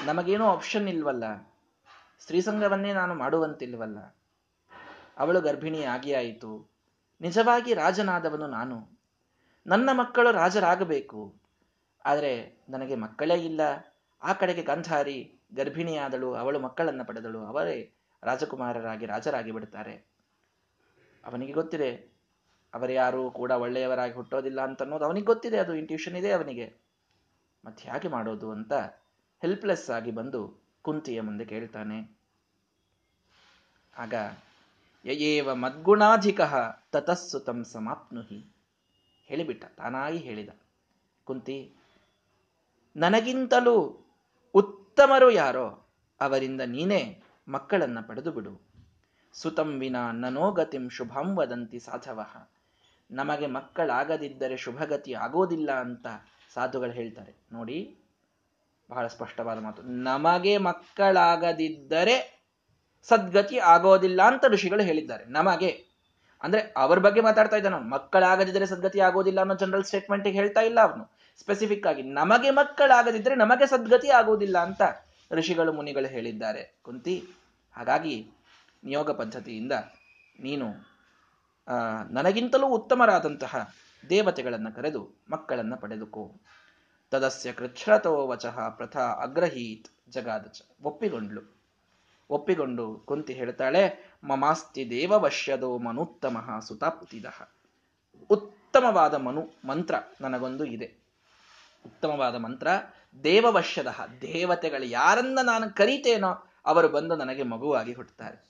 ನಮಗೇನೋ 0.04 0.46
ಆಪ್ಷನ್ 0.46 0.88
ಇಲ್ವಲ್ಲ? 0.88 1.24
ಸ್ತ್ರೀಸಂಗವನ್ನೇ 2.18 2.92
ನಾನು 2.92 3.14
ಮಾಡುವಂತಿಲ್ವಲ್ಲ? 3.14 4.16
ಅವಳು 5.18 5.40
ಗರ್ಭಿಣಿ 5.40 5.84
ಆಗಿ 5.84 6.14
ಆಯಿತು. 6.14 6.70
ನಿಜವಾಗಿ 7.20 7.74
ರಾಜನಾದವನು 7.74 8.46
ನಾನು. 8.46 8.98
ನನ್ನ 9.66 9.90
ಮಕ್ಕಳು 9.92 10.32
ರಾಜರಾಗಬೇಕು. 10.32 11.34
ಆದರೆ 12.04 12.60
ನನಗೆ 12.68 12.94
ಮಕ್ಕಳೇ 12.94 13.34
ಇಲ್ಲ. 13.34 13.60
ಆ 14.22 14.32
ಕಡೆಗೆ 14.32 14.62
ಗಂಧಾರಿ 14.62 15.38
ಗರ್ಭಿಣಿಯಾದಳು, 15.54 16.34
ಅವಳು 16.34 16.58
ಮಕ್ಕಳನ್ನು 16.58 17.04
ಪಡೆದಳು. 17.04 17.40
ಅವರೇ 17.40 17.92
ರಾಜಕುಮಾರರಾಗಿ 18.22 19.06
ರಾಜರಾಗಿ 19.06 19.52
ಬಿಡ್ತಾರೆ 19.52 20.10
ಅವನಿಗೆ 21.24 21.52
ಗೊತ್ತಿದೆ. 21.52 22.10
ಅವರ್ಯಾರು 22.74 23.30
ಕೂಡ 23.30 23.50
ಒಳ್ಳೆಯವರಾಗಿ 23.50 24.12
ಹುಟ್ಟೋದಿಲ್ಲ 24.12 24.60
ಅಂತ 24.60 24.82
ಅನ್ನೋದು 24.82 25.04
ಅವನಿಗೆ 25.04 25.26
ಗೊತ್ತಿದೆ. 25.26 25.58
ಅದು 25.58 25.74
ಇಂಟ್ಯೂಷನ್ 25.74 26.16
ಇದೆ 26.16 26.32
ಅವನಿಗೆ. 26.32 26.76
ಮತ್ತೆ 27.64 27.90
ಹೇಗೆ 27.90 28.08
ಮಾಡೋದು 28.08 28.50
ಅಂತ 28.50 28.72
ಹೆಲ್ಪ್ಲೆಸ್ 29.40 29.90
ಆಗಿ 29.90 30.10
ಬಂದು 30.10 30.62
ಕುಂತಿಯ 30.82 31.20
ಮುಂದೆ 31.20 31.44
ಕೇಳ್ತಾನೆ. 31.44 32.18
ಆಗ 33.96 34.14
ಯಯೇವ 35.04 35.54
ಮದ್ಗುಣಾಧಿಕ 35.54 36.40
ತತಸ್ಸುತಂ 36.92 37.64
ಸಮಾಪ್ನುಹಿ. 37.64 38.54
ಹೇಳಿಬಿಟ್ಟ. 39.26 39.64
ತಾನಾಗಿ 39.64 40.16
ಹೇಳಿದ. 40.16 40.48
ಕುಂತಿ, 41.24 41.72
ನನಗಿಂತಲೂ 42.96 44.06
ಉತ್ತಮರು 44.54 45.30
ಯಾರೋ 45.30 45.86
ಅವರಿಂದ 46.20 46.60
ನೀನೇ 46.60 47.22
ಮಕ್ಕಳನ್ನ 47.48 47.98
ಪಡೆದು 48.00 48.32
ಬಿಡು. 48.32 48.69
ಸುತಂ 49.32 49.78
ವಿನಾ 49.78 50.12
ನನೋಗತಿಂ 50.12 50.88
ಶುಭಂ 50.88 51.36
ವದಂತಿ 51.36 51.78
ಸಾಧವ. 51.78 52.20
ನಮಗೆ 53.10 53.46
ಮಕ್ಕಳಾಗದಿದ್ದರೆ 53.46 54.56
ಶುಭಗತಿ 54.56 55.12
ಆಗೋದಿಲ್ಲ 55.14 55.70
ಅಂತ 55.72 56.06
ಸಾಧುಗಳು 56.54 56.90
ಹೇಳ್ತಾರೆ. 56.90 57.34
ನೋಡಿ, 57.52 57.96
ಬಹಳ 58.90 59.06
ಸ್ಪಷ್ಟವಾದ 59.06 59.58
ಮಾತು. 59.58 59.82
ನಮಗೆ 59.82 60.56
ಮಕ್ಕಳಾಗದಿದ್ದರೆ 60.58 62.16
ಸದ್ಗತಿ 63.02 63.58
ಆಗೋದಿಲ್ಲ 63.58 64.22
ಅಂತ 64.22 64.44
ಋಷಿಗಳು 64.48 64.82
ಹೇಳಿದ್ದಾರೆ. 64.82 65.24
ನಮಗೆ, 65.24 65.70
ಅಂದ್ರೆ 66.42 66.74
ಅವ್ರ 66.76 66.98
ಬಗ್ಗೆ 66.98 67.20
ಮಾತಾಡ್ತಾ 67.20 67.56
ಇದ್ದಾನ 67.56 67.74
ಮಕ್ಕಳಾಗದಿದ್ದರೆ 67.74 68.66
ಸದ್ಗತಿ 68.66 69.00
ಆಗೋದಿಲ್ಲ 69.00 69.40
ಅನ್ನೋ 69.40 69.54
ಜನರಲ್ 69.54 69.84
ಸ್ಟೇಟ್ಮೆಂಟ್ 69.84 70.26
ಹೇಳ್ತಾ 70.26 70.60
ಇಲ್ಲ 70.60 70.80
ಅವನು. 70.80 71.10
ಸ್ಪೆಸಿಫಿಕ್ 71.40 71.86
ಆಗಿ, 71.86 72.02
ನಮಗೆ 72.02 72.50
ಮಕ್ಕಳಾಗದಿದ್ದರೆ 72.50 73.34
ನಮಗೆ 73.34 73.66
ಸದ್ಗತಿ 73.66 74.08
ಆಗೋದಿಲ್ಲ 74.08 74.58
ಅಂತ 74.58 74.82
ಋಷಿಗಳು, 75.32 75.72
ಮುನಿಗಳು 75.72 76.06
ಹೇಳಿದ್ದಾರೆ. 76.06 76.80
ಕುಂತಿ, 76.82 77.24
ಹಾಗಾಗಿ 77.76 78.30
ನಿಯೋಗ 78.84 79.10
ಪದ್ಧತಿಯಿಂದ 79.10 79.72
ನೀನು 80.40 80.68
ನನಗಿಂತಲೂ 82.10 82.66
ಉತ್ತಮರಾದಂತಹ 82.66 83.74
ದೇವತೆಗಳನ್ನು 84.10 84.76
ಕರೆದು 84.76 85.02
ಮಕ್ಕಳನ್ನು 85.30 85.76
ಪಡೆದುಕೋ. 85.76 86.32
ತದಸ್ಯ 87.10 87.52
ಕೃಚ್ಛ್ರತೋ 87.52 88.26
ವಚಃ 88.26 88.68
ಪ್ರಥಾ 88.68 89.00
ಅಗ್ರಹೀತ್ 89.00 89.88
ಜಗಾದಚ. 90.10 90.60
ಒಪ್ಪಿಗೊಂಡ್ಲು. 90.82 91.42
ಒಪ್ಪಿಕೊಂಡು 92.30 92.98
ಕುಂತಿ 92.98 93.32
ಹೇಳ್ತಾಳೆ, 93.32 93.82
ಮಮಾಸ್ತಿ 94.24 94.90
ದೇವವಶ್ಯದೋ 94.90 95.78
ಮನುತ್ತಮ 95.78 96.60
ಸುತಾಪ್ತಿದ. 96.68 97.26
ಉತ್ತಮವಾದ 98.30 99.14
ಮನು, 99.14 99.42
ಮಂತ್ರ 99.64 99.94
ನನಗೊಂದು 100.20 100.64
ಇದೆ. 100.64 100.88
ಉತ್ತಮವಾದ 101.86 102.36
ಮಂತ್ರ 102.36 102.68
ದೇವವಶ್ಯದ 103.24 103.86
ದೇವತೆಗಳು 104.20 104.84
ಯಾರನ್ನ 104.84 105.38
ನಾನು 105.42 105.74
ಕರೀತೇನೋ 105.74 106.30
ಅವರು 106.64 106.88
ಬಂದು 106.88 107.16
ನನಗೆ 107.16 107.42
ಮಗುವಾಗಿ 107.42 107.92
ಹುಟ್ಟುತ್ತಾರೆ. 107.92 108.49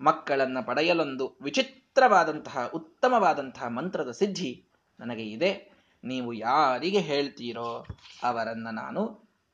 ಮಕ್ಕಳನ್ನ 0.00 0.60
ಪಡೆಯಲೊಂದು 0.60 1.36
ವಿಚಿತ್ರವಾದಂತಹ, 1.42 2.70
ಉತ್ತಮವಾದಂತಹ 2.74 3.66
ಮಂತ್ರದ 3.66 4.10
ಸಿದ್ಧಿ 4.10 4.64
ನನಗೆ 5.00 5.24
ಇದೆ. 5.26 5.70
ನೀವು 6.04 6.32
ಯಾರಿಗೆ 6.32 7.00
ಹೇಳ್ತೀರೋ 7.00 7.86
ಅವರನ್ನ 8.22 8.70
ನಾನು 8.70 9.02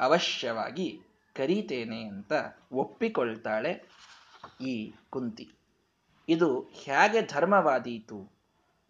ಅವಶ್ಯವಾಗಿ 0.00 1.00
ಕರೀತೇನೆ 1.34 2.04
ಅಂತ 2.04 2.32
ಒಪ್ಪಿಕೊಳ್ತಾಳೆ 2.72 3.88
ಈ 4.60 4.92
ಕುಂತಿ. 5.10 5.50
ಇದು 6.28 6.60
ಹೇಗೆ 6.60 7.26
ಧರ್ಮವಾದೀತು? 7.26 8.32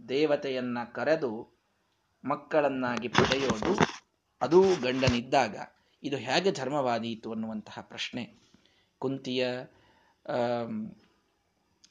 ದೇವತೆಯನ್ನ 0.09 0.79
ಕರೆದು 0.93 1.57
ಮಕ್ಕಳನ್ನಾಗಿ 2.25 3.09
ಪಡೆಯೋದು 3.09 3.79
ಅದೂ 4.41 4.63
ಗಂಡನಿದ್ದಾಗ 4.63 5.57
ಇದು 6.03 6.17
ಹೇಗೆ 6.17 6.53
ಧರ್ಮವಾದೀತು 6.53 7.33
ಅನ್ನುವಂತಹ 7.33 7.81
ಪ್ರಶ್ನೆ. 7.81 8.35
ಕುಂತಿಯ 8.99 9.49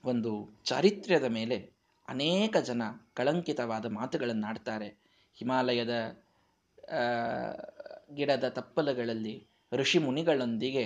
ಒಂದು 0.05 0.61
ಚಾರಿತ್ರ್ಯದ 0.63 1.23
ಮೇಲೆ 1.23 1.71
ಅನೇಕ 2.07 2.57
ಜನ 2.57 2.81
ಕಳಂಕಿತವಾದ 3.13 3.85
ಮಾತುಗಳನ್ನಾಡ್ತಾರೆ 3.85 4.87
ಹಿಮಾಲಯದ 5.33 5.95
ಗಿಡದ 8.13 8.43
ತಪ್ಪಲುಗಳಲ್ಲಿ 8.49 9.47
ಋಷಿ 9.73 9.99
ಮುನಿಗಳೊಂದಿಗೆ 9.99 10.85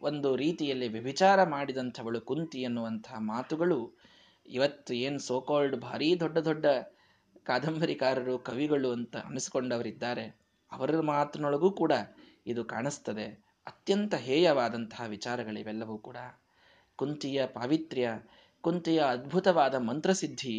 ಒಂದು 0.00 0.36
ರೀತಿಯಲ್ಲಿ 0.36 0.88
ವ್ಯಭಿಚಾರ 0.88 1.44
ಮಾಡಿದಂಥವಳು 1.44 2.20
ಕುಂತಿ 2.20 2.58
ಎನ್ನುವಂತಹ 2.62 3.14
ಮಾತುಗಳು 3.18 3.98
ಇವತ್ತು 4.46 4.94
ಏನು 4.94 5.18
ಸೋಕಾಲ್ಡ್ 5.18 5.76
ಭಾರೀ 5.76 6.16
ದೊಡ್ಡ 6.20 6.38
ದೊಡ್ಡ 6.38 6.66
ಕಾದಂಬರಿಕಾರರು, 7.44 8.38
ಕವಿಗಳು 8.38 8.92
ಅಂತ 8.92 9.16
ಅನಿಸ್ಕೊಂಡವರಿದ್ದಾರೆ. 9.16 10.38
ಅವರ 10.72 11.00
ಮಾತಿನೊಳಗೂ 11.00 11.70
ಕೂಡ 11.70 11.92
ಇದು 12.46 12.64
ಕಾಣಿಸ್ತದೆ. 12.64 13.26
ಅತ್ಯಂತ 13.66 14.14
ಹೇಯವಾದಂತಹ 14.14 15.02
ವಿಚಾರಗಳಿವೆಲ್ಲವೂ 15.06 15.98
ಕೂಡ. 15.98 16.16
ಕುಂತಿಯ 16.98 17.46
ಪಾವಿತ್ರ್ಯ, 17.46 18.08
ಕುಂತಿಯ 18.64 19.00
ಅದ್ಭುತವಾದ 19.14 19.74
ಮಂತ್ರಸಿದ್ಧಿ, 19.88 20.56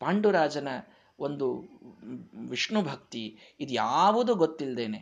ಪಾಂಡುರಾಜನ 0.00 0.68
ಒಂದು 1.18 1.46
ವಿಷ್ಣು 2.50 2.80
ಭಕ್ತಿ, 2.82 3.24
ಇದು 3.60 3.72
ಯಾವುದು 3.74 4.32
ಗೊತ್ತಿಲ್ಲದೇನೆ 4.34 5.00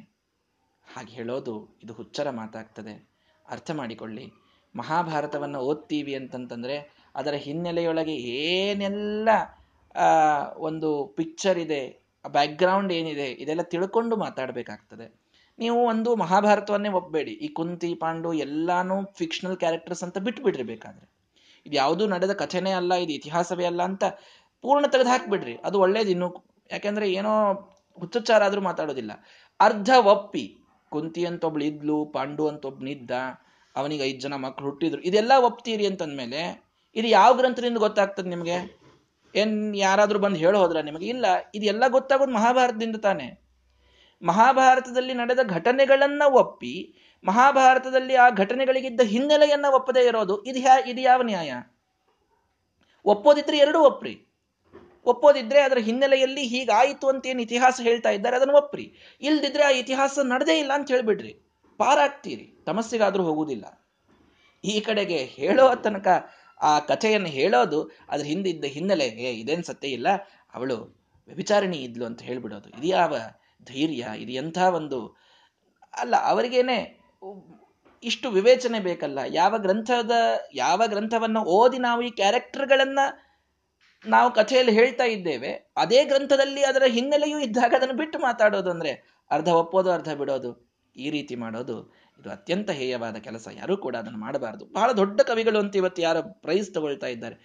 ಹಾಗೆ 0.86 1.12
ಹೇಳೋದು 1.12 1.54
ಇದು 1.82 1.92
ಹುಚ್ಚರ 1.92 2.30
ಮಾತಾಗ್ತದೆ. 2.30 2.94
ಅರ್ಥ 3.46 3.70
ಮಾಡಿಕೊಳ್ಳಿ. 3.70 4.26
ಮಹಾಭಾರತವನ್ನು 4.74 5.60
ಓದ್ತೀವಿ 5.60 6.12
ಅಂತಂತಂದರೆ 6.14 6.76
ಅದರ 7.16 7.34
ಹಿನ್ನೆಲೆಯೊಳಗೆ 7.46 8.14
ಏನೆಲ್ಲ 8.42 9.28
ಒಂದು 10.58 10.90
ಪಿಕ್ಚರ್ 11.16 11.58
ಇದೆ 11.58 11.80
ಬ್ಯಾಕ್ಗ್ರೌಂಡ್ 12.24 12.92
ಏನಿದೆ, 12.92 13.28
ಇದೆಲ್ಲ 13.42 13.62
ತಿಳ್ಕೊಂಡು 13.62 14.14
ಮಾತಾಡಬೇಕಾಗ್ತದೆ. 14.16 15.06
ನೀವು 15.60 15.84
ಒಂದು 15.84 16.16
ಮಹಾಭಾರತವನ್ನೇ 16.16 16.88
ಒಪ್ಪಬೇಡಿ 16.88 17.30
ಈ 17.30 17.48
ಕುಂತಿ, 17.48 17.94
ಪಾಂಡು 17.94 18.32
ಎಲ್ಲಾನು 18.32 19.04
ಫಿಕ್ಷನಲ್ 19.14 19.56
ಕ್ಯಾರೆಕ್ಟರ್ಸ್ 19.56 20.02
ಅಂತ 20.02 20.18
ಬಿಟ್ಬಿಡ್ರಿ 20.18 20.62
ಬೇಕಾದ್ರೆ. 20.62 21.20
ಇದು 21.66 21.76
ಯಾವುದೂ 21.76 22.06
ನಡೆದ 22.06 22.32
ಕಥೆನೇ 22.32 22.70
ಅಲ್ಲ, 22.70 22.92
ಇದು 22.94 23.12
ಇತಿಹಾಸವೇ 23.12 23.64
ಅಲ್ಲ 23.64 23.82
ಅಂತ 23.82 24.04
ಪೂರ್ಣ 24.62 24.86
ತೆಗೆದು 24.86 25.08
ಹಾಕ್ಬಿಡ್ರಿ. 25.08 25.56
ಅದು 25.56 25.80
ಒಳ್ಳೇದು 25.80 26.10
ಇನ್ನು. 26.10 26.44
ಯಾಕೆಂದ್ರೆ 26.72 27.12
ಏನೋ 27.12 27.52
ಹುಚ್ಚುಚ್ಚಾರ 28.00 28.44
ಆದ್ರೂ 28.44 28.60
ಮಾತಾಡೋದಿಲ್ಲ. 28.60 29.10
ಅರ್ಧ 29.60 29.90
ಒಪ್ಪಿ. 29.98 30.56
ಕುಂತಿ 30.88 31.26
ಅಂತ 31.26 31.44
ಒಬ್ಳು 31.44 31.64
ಇದ್ಲು, 31.64 32.04
ಪಾಂಡು 32.04 32.48
ಅಂತ 32.48 32.64
ಒಬ್ನಿದ್ದ 32.64 33.10
ಅವನಿಗೆ 33.76 34.04
ಐದು 34.04 34.20
ಜನ 34.20 34.34
ಮಕ್ಕಳು 34.34 34.66
ಹುಟ್ಟಿದ್ರು. 34.66 35.02
ಇದೆಲ್ಲ 35.02 35.32
ಒಪ್ತೀರಿ 35.38 35.86
ಅಂತಂದ್ಮೇಲೆ 35.86 36.70
ಇದು 36.96 37.08
ಯಾವ 37.08 37.34
ಗ್ರಂಥದಿಂದ 37.34 37.76
ಗೊತ್ತಾಗ್ತದೆ 37.76 38.28
ನಿಮಗೆ? 38.28 38.80
ಏನ್ 39.34 39.76
ಯಾರಾದ್ರೂ 39.76 40.18
ಬಂದು 40.18 40.36
ಹೇಳೋದ್ರ 40.36 40.80
ನಿಮಗೆ? 40.80 41.06
ಇಲ್ಲ 41.06 41.26
ಇದೆಲ್ಲ 41.54 41.84
ಗೊತ್ತಾಗೋದು 41.88 42.32
ಮಹಾಭಾರತದಿಂದ 42.32 42.96
ತಾನೆ. 42.96 43.39
ಮಹಾಭಾರತದಲ್ಲಿ 44.22 45.14
ನಡೆದ 45.14 45.42
ಘಟನೆಗಳನ್ನ 45.42 46.22
ಒಪ್ಪಿ, 46.32 46.74
ಮಹಾಭಾರತದಲ್ಲಿ 47.24 48.14
ಆ 48.14 48.30
ಘಟನೆಗಳಿಗಿದ್ದ 48.30 49.00
ಹಿನ್ನೆಲೆಯನ್ನ 49.00 49.66
ಒಪ್ಪದೇ 49.72 50.02
ಇರೋದು, 50.06 50.42
ಇದು 50.42 50.58
ಯಾ 50.58 50.74
ಇದು 50.86 51.00
ಯಾವ 51.00 51.22
ನ್ಯಾಯ? 51.22 51.52
ಒಪ್ಪೋದಿದ್ರೆ 53.04 53.58
ಎರಡೂ 53.58 53.80
ಒಪ್ಪ್ರಿ 53.80 54.26
ಒಪ್ಪೋದಿದ್ರೆ 55.06 55.60
ಅದರ 55.60 55.78
ಹಿನ್ನೆಲೆಯಲ್ಲಿ 55.78 56.42
ಹೀಗಾಯಿತು 56.42 57.08
ಅಂತ 57.08 57.26
ಏನು 57.26 57.42
ಇತಿಹಾಸ 57.42 57.80
ಹೇಳ್ತಾ 57.82 58.10
ಇದ್ದಾರೆ, 58.10 58.36
ಅದನ್ನು 58.36 58.54
ಒಪ್ಪ್ರಿ 58.54 58.84
ಇಲ್ದಿದ್ರೆ 59.22 59.62
ಆ 59.62 59.68
ಇತಿಹಾಸ 59.68 60.18
ನಡೆದೇ 60.22 60.58
ಇಲ್ಲ 60.58 60.72
ಅಂತ 60.72 60.90
ಹೇಳ್ಬಿಡ್ರಿ. 60.90 61.32
ಪಾರಾಗ್ತೀರಿ, 61.78 62.62
ತಮಸ್ಸಿಗಾದ್ರೂ 62.66 63.22
ಹೋಗುವುದಿಲ್ಲ. 63.22 63.66
ಈ 64.64 64.80
ಕಡೆಗೆ 64.80 65.16
ಹೇಳೋ 65.16 65.74
ತನಕ 65.74 66.08
ಆ 66.60 66.78
ಕಥೆಯನ್ನು 66.78 67.28
ಹೇಳೋದು, 67.28 67.78
ಅದ್ರ 68.08 68.24
ಹಿಂದಿದ್ದ 68.26 68.64
ಹಿನ್ನೆಲೆ 68.64 69.04
ಏ 69.04 69.32
ಇದೇನು 69.32 69.62
ಸತ್ಯ 69.62 69.88
ಇಲ್ಲ, 69.88 70.08
ಅವಳು 70.54 70.76
ವ್ಯಭಿಚಾರಿಣಿ 71.28 71.76
ಇದ್ಲು 71.76 72.04
ಅಂತ 72.04 72.22
ಹೇಳ್ಬಿಡೋದು. 72.22 72.68
ಇದು 72.68 72.86
ಯಾವ 72.86 73.14
ಧೈರ್ಯ, 73.62 74.04
ಇದು 74.22 74.32
ಎಂಥ 74.32 74.58
ಒಂದು 74.78 74.98
ಅಲ್ಲ, 75.94 76.14
ಅವರಿಗೇನೆ 76.32 76.78
ಇಷ್ಟು 78.02 78.26
ವಿವೇಚನೆ 78.30 78.78
ಬೇಕಲ್ಲ. 78.80 79.18
ಯಾವ 79.30 79.54
ಗ್ರಂಥದ, 79.58 80.14
ಯಾವ 80.54 80.82
ಗ್ರಂಥವನ್ನು 80.86 81.40
ಓದಿ 81.58 81.78
ನಾವು 81.78 82.02
ಈ 82.02 82.10
ಕ್ಯಾರೆಕ್ಟರ್ಗಳನ್ನು 82.10 83.06
ನಾವು 84.04 84.28
ಕಥೆಯಲ್ಲಿ 84.34 84.72
ಹೇಳ್ತಾ 84.72 85.04
ಇದ್ದೇವೆ, 85.04 85.50
ಅದೇ 85.76 86.04
ಗ್ರಂಥದಲ್ಲಿ 86.04 86.62
ಅದರ 86.64 86.84
ಹಿನ್ನೆಲೆಯೂ 86.88 87.38
ಇದ್ದಾಗ 87.38 87.72
ಅದನ್ನು 87.76 87.96
ಬಿಟ್ಟು 87.96 88.18
ಮಾತಾಡೋದು 88.18 88.70
ಅಂದ್ರೆ 88.70 88.92
ಅರ್ಧ 89.30 89.48
ಒಪ್ಪೋದು, 89.48 89.90
ಅರ್ಧ 89.90 90.10
ಬಿಡೋದು, 90.10 90.50
ಈ 90.96 91.10
ರೀತಿ 91.10 91.34
ಮಾಡೋದು, 91.34 91.76
ಇದು 92.18 92.30
ಅತ್ಯಂತ 92.30 92.70
ಹೇಯವಾದ 92.70 93.16
ಕೆಲಸ. 93.16 93.48
ಯಾರೂ 93.56 93.76
ಕೂಡ 93.76 93.94
ಅದನ್ನು 93.96 94.18
ಮಾಡಬಾರದು. 94.18 94.64
ಬಹಳ 94.78 94.90
ದೊಡ್ಡ 94.92 95.20
ಕವಿಗಳು 95.20 95.58
ಅಂತ 95.58 95.76
ಇವತ್ತು 95.76 96.02
ಯಾರು 96.02 96.22
ಪ್ರೈಸ್ 96.42 96.74
ತಗೊಳ್ತಾ 96.74 97.06
ಇದ್ದಾರೆ. 97.06 97.36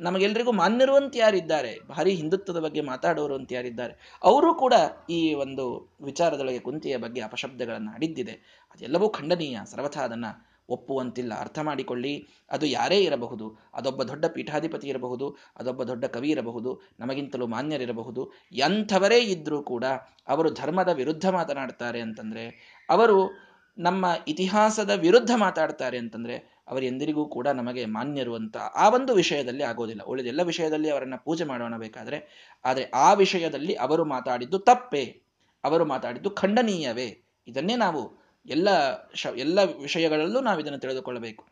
ನಮಗೆಲ್ರಿಗೂ 0.00 0.52
ಮಾನ್ಯರುವಂತ 0.52 1.16
ಯಾರಿದ್ದಾರೆ? 1.16 1.78
ಭಾರಿ 1.88 2.14
ಹಿಂದುತ್ವದ 2.14 2.58
ಬಗ್ಗೆ 2.58 2.80
ಮಾತಾಡೋರು 2.80 3.34
ಅಂತ 3.34 3.52
ಯಾರಿದ್ದಾರೆ? 3.52 4.18
ಅವರು 4.22 4.54
ಕೂಡ 4.54 4.74
ಈ 5.10 5.34
ಒಂದು 5.34 5.96
ವಿಚಾರದೊಳಗೆ 6.02 6.58
ಕುಂತಿಯ 6.58 6.96
ಬಗ್ಗೆ 6.96 7.20
ಅಪಶಬ್ದಗಳನ್ನು 7.20 7.94
ಆಡಿದ್ದಿದೆ 7.94 8.66
ಅದೆಲ್ಲವೂ 8.74 9.08
ಖಂಡನೀಯ. 9.08 9.58
ಸರ್ವಥಾ 9.64 10.00
ಅದನ್ನು 10.00 10.48
ಒಪ್ಪುವಂತಿಲ್ಲ. 10.68 11.34
ಅರ್ಥ 11.40 11.58
ಮಾಡಿಕೊಳ್ಳಿ. 11.58 12.26
ಅದು 12.50 12.66
ಯಾರೇ 12.66 12.98
ಇರಬಹುದು, 12.98 13.58
ಅದೊಬ್ಬ 13.74 14.02
ದೊಡ್ಡ 14.02 14.26
ಪೀಠಾಧಿಪತಿ 14.26 14.88
ಇರಬಹುದು, 14.88 15.36
ಅದೊಬ್ಬ 15.56 15.82
ದೊಡ್ಡ 15.82 16.04
ಕವಿ 16.04 16.30
ಇರಬಹುದು, 16.30 16.80
ನಮಗಿಂತಲೂ 17.00 17.46
ಮಾನ್ಯರಿರಬಹುದು 17.46 18.32
ಎಂಥವರೇ 18.52 19.18
ಇದ್ದರೂ 19.18 19.62
ಕೂಡ 19.62 19.84
ಅವರು 20.28 20.50
ಧರ್ಮದ 20.50 20.88
ವಿರುದ್ಧ 20.88 21.28
ಮಾತನಾಡ್ತಾರೆ 21.28 22.00
ಅಂತಂದರೆ, 22.00 22.78
ಅವರು 22.90 23.48
ನಮ್ಮ 23.78 24.06
ಇತಿಹಾಸದ 24.28 24.90
ವಿರುದ್ಧ 24.90 25.30
ಮಾತಾಡ್ತಾರೆ 25.36 25.98
ಅಂತಂದ್ರೆ 25.98 26.57
ಅವರು 26.68 26.84
ಎಂದಿರಿಗೂ 26.84 27.28
ಕೂಡ 27.28 27.48
ನಮಗೆ 27.48 27.84
ಮಾನ್ಯರು 27.84 28.34
ಅಂತ 28.34 28.56
ಆ 28.56 28.88
ಒಂದು 28.88 29.14
ವಿಷಯದಲ್ಲಿ 29.14 29.62
ಆಗೋದಿಲ್ಲ. 29.62 30.02
ಉಳಿದೆಲ್ಲ 30.02 30.42
ವಿಷಯದಲ್ಲಿ 30.42 30.90
ಅವರನ್ನ 30.90 31.14
ಪೂಜೆ 31.24 31.44
ಮಾಡೋಣ 31.44 31.76
ಬೇಕಾದ್ರೆ, 31.76 32.50
ಆದರೆ 32.64 32.84
ಆ 32.84 33.12
ವಿಷಯದಲ್ಲಿ 33.12 33.74
ಅವರು 33.74 34.04
ಮಾತಾಡಿದ್ದು 34.04 34.58
ತಪ್ಪೇ. 34.58 35.22
ಅವರು 35.64 35.84
ಮಾತಾಡಿದ್ದು 35.84 36.30
ಖಂಡನೀಯವೇ. 36.30 37.22
ಇದನ್ನೇ 37.48 37.76
ನಾವು 37.76 38.18
ಎಲ್ಲ 38.46 38.68
ಶ, 39.14 39.26
ಎಲ್ಲ 39.36 39.62
ವಿಷಯಗಳಲ್ಲೂ 39.62 40.40
ನಾವು 40.40 40.60
ಇದನ್ನು 40.60 40.78
ತಿಳಿದುಕೊಳ್ಳಬೇಕು. 40.78 41.46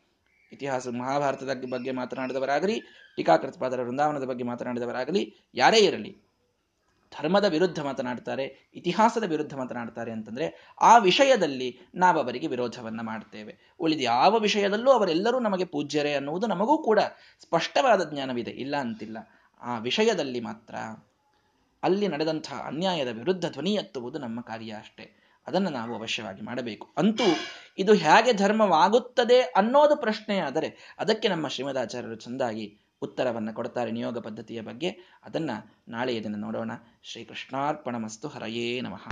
ಇತಿಹಾಸ, 0.52 0.88
ಮಹಾಭಾರತದ 0.88 1.64
ಬಗ್ಗೆ 1.70 1.90
ಮಾತನಾಡಿದವರಾಗಲಿ, 1.90 2.80
ಟೀಕಾಕೃತಪಾದರ 3.16 3.82
ವೃಂದಾವನದ 3.82 4.24
ಬಗ್ಗೆ 4.24 4.44
ಮಾತನಾಡಿದವರಾಗಲಿ, 4.44 5.34
ಯಾರೇ 5.54 5.78
ಇರಲಿ 5.78 6.25
ಧರ್ಮದ 7.22 7.44
ವಿರುದ್ಧ 7.44 7.80
ಮಾತನಾಡ್ತಾರೆ, 7.80 8.70
ಇತಿಹಾಸದ 8.74 9.30
ವಿರುದ್ಧ 9.30 9.54
ಮಾತನಾಡ್ತಾರೆ 9.54 10.12
ಅಂತಂದ್ರೆ 10.12 10.74
ಆ 10.80 10.98
ವಿಷಯದಲ್ಲಿ 10.98 11.78
ನಾವು 11.94 12.18
ಅವರಿಗೆ 12.18 12.46
ವಿರೋಧವನ್ನ 12.46 13.00
ಮಾಡ್ತೇವೆ. 13.02 13.74
ಉಳಿದ 13.80 14.00
ಯಾವ 14.00 14.38
ವಿಷಯದಲ್ಲೂ 14.38 14.90
ಅವರೆಲ್ಲರೂ 14.90 15.40
ನಮಗೆ 15.40 15.64
ಪೂಜ್ಯರೇ 15.64 16.12
ಅನ್ನುವುದು 16.14 16.46
ನಮಗೂ 16.46 16.78
ಕೂಡ 16.78 17.00
ಸ್ಪಷ್ಟವಾದ 17.40 18.12
ಜ್ಞಾನವಿದೆ. 18.12 18.50
ಇಲ್ಲ 18.50 18.76
ಅಂತಿಲ್ಲ. 18.76 19.18
ಆ 19.60 19.78
ವಿಷಯದಲ್ಲಿ 19.78 20.40
ಮಾತ್ರ 20.40 20.74
ಅಲ್ಲಿ 21.82 22.08
ನಡೆದಂತಹ 22.08 22.64
ಅನ್ಯಾಯದ 22.66 23.08
ವಿರುದ್ಧ 23.08 23.46
ಧ್ವನಿ 23.46 23.74
ಎತ್ತುವುದು 23.74 24.18
ನಮ್ಮ 24.18 24.40
ಕಾರ್ಯ 24.40 24.72
ಅಷ್ಟೇ. 24.72 25.22
ಅದನ್ನು 25.46 25.70
ನಾವು 25.70 25.94
ಅವಶ್ಯವಾಗಿ 25.94 26.42
ಮಾಡಬೇಕು. 26.42 26.88
ಅಂತೂ 26.96 27.24
ಇದು 27.78 27.94
ಹೇಗೆ 27.94 28.32
ಧರ್ಮವಾಗುತ್ತದೆ 28.32 29.40
ಅನ್ನೋದು 29.40 29.96
ಪ್ರಶ್ನೆಯಾದರೆ 29.96 30.96
ಅದಕ್ಕೆ 30.98 31.28
ನಮ್ಮ 31.28 31.48
ಶ್ರೀಮದಾಚಾರ್ಯರು 31.48 32.14
ಚೆಂದಾಗಿ 32.14 32.78
ಉತ್ತರವನ್ನು 33.02 33.54
ಕೊಡ್ತಾರೆ 33.54 33.90
ನಿಯೋಗ 33.90 34.18
ಪದ್ಧತಿಯ 34.18 34.60
ಬಗ್ಗೆ. 34.60 34.90
ಅದನ್ನು 35.24 35.82
ನಾಳೆಯ 35.88 36.22
ದಿನ 36.22 36.34
ನೋಡೋಣ. 36.36 36.70
ಶ್ರೀಕೃಷ್ಣಾರ್ಪಣ 37.02 37.96
ಮಸ್ತು 37.96 38.28
ಹರಯೇ 38.28 38.80
ನಮಃ. 38.80 39.02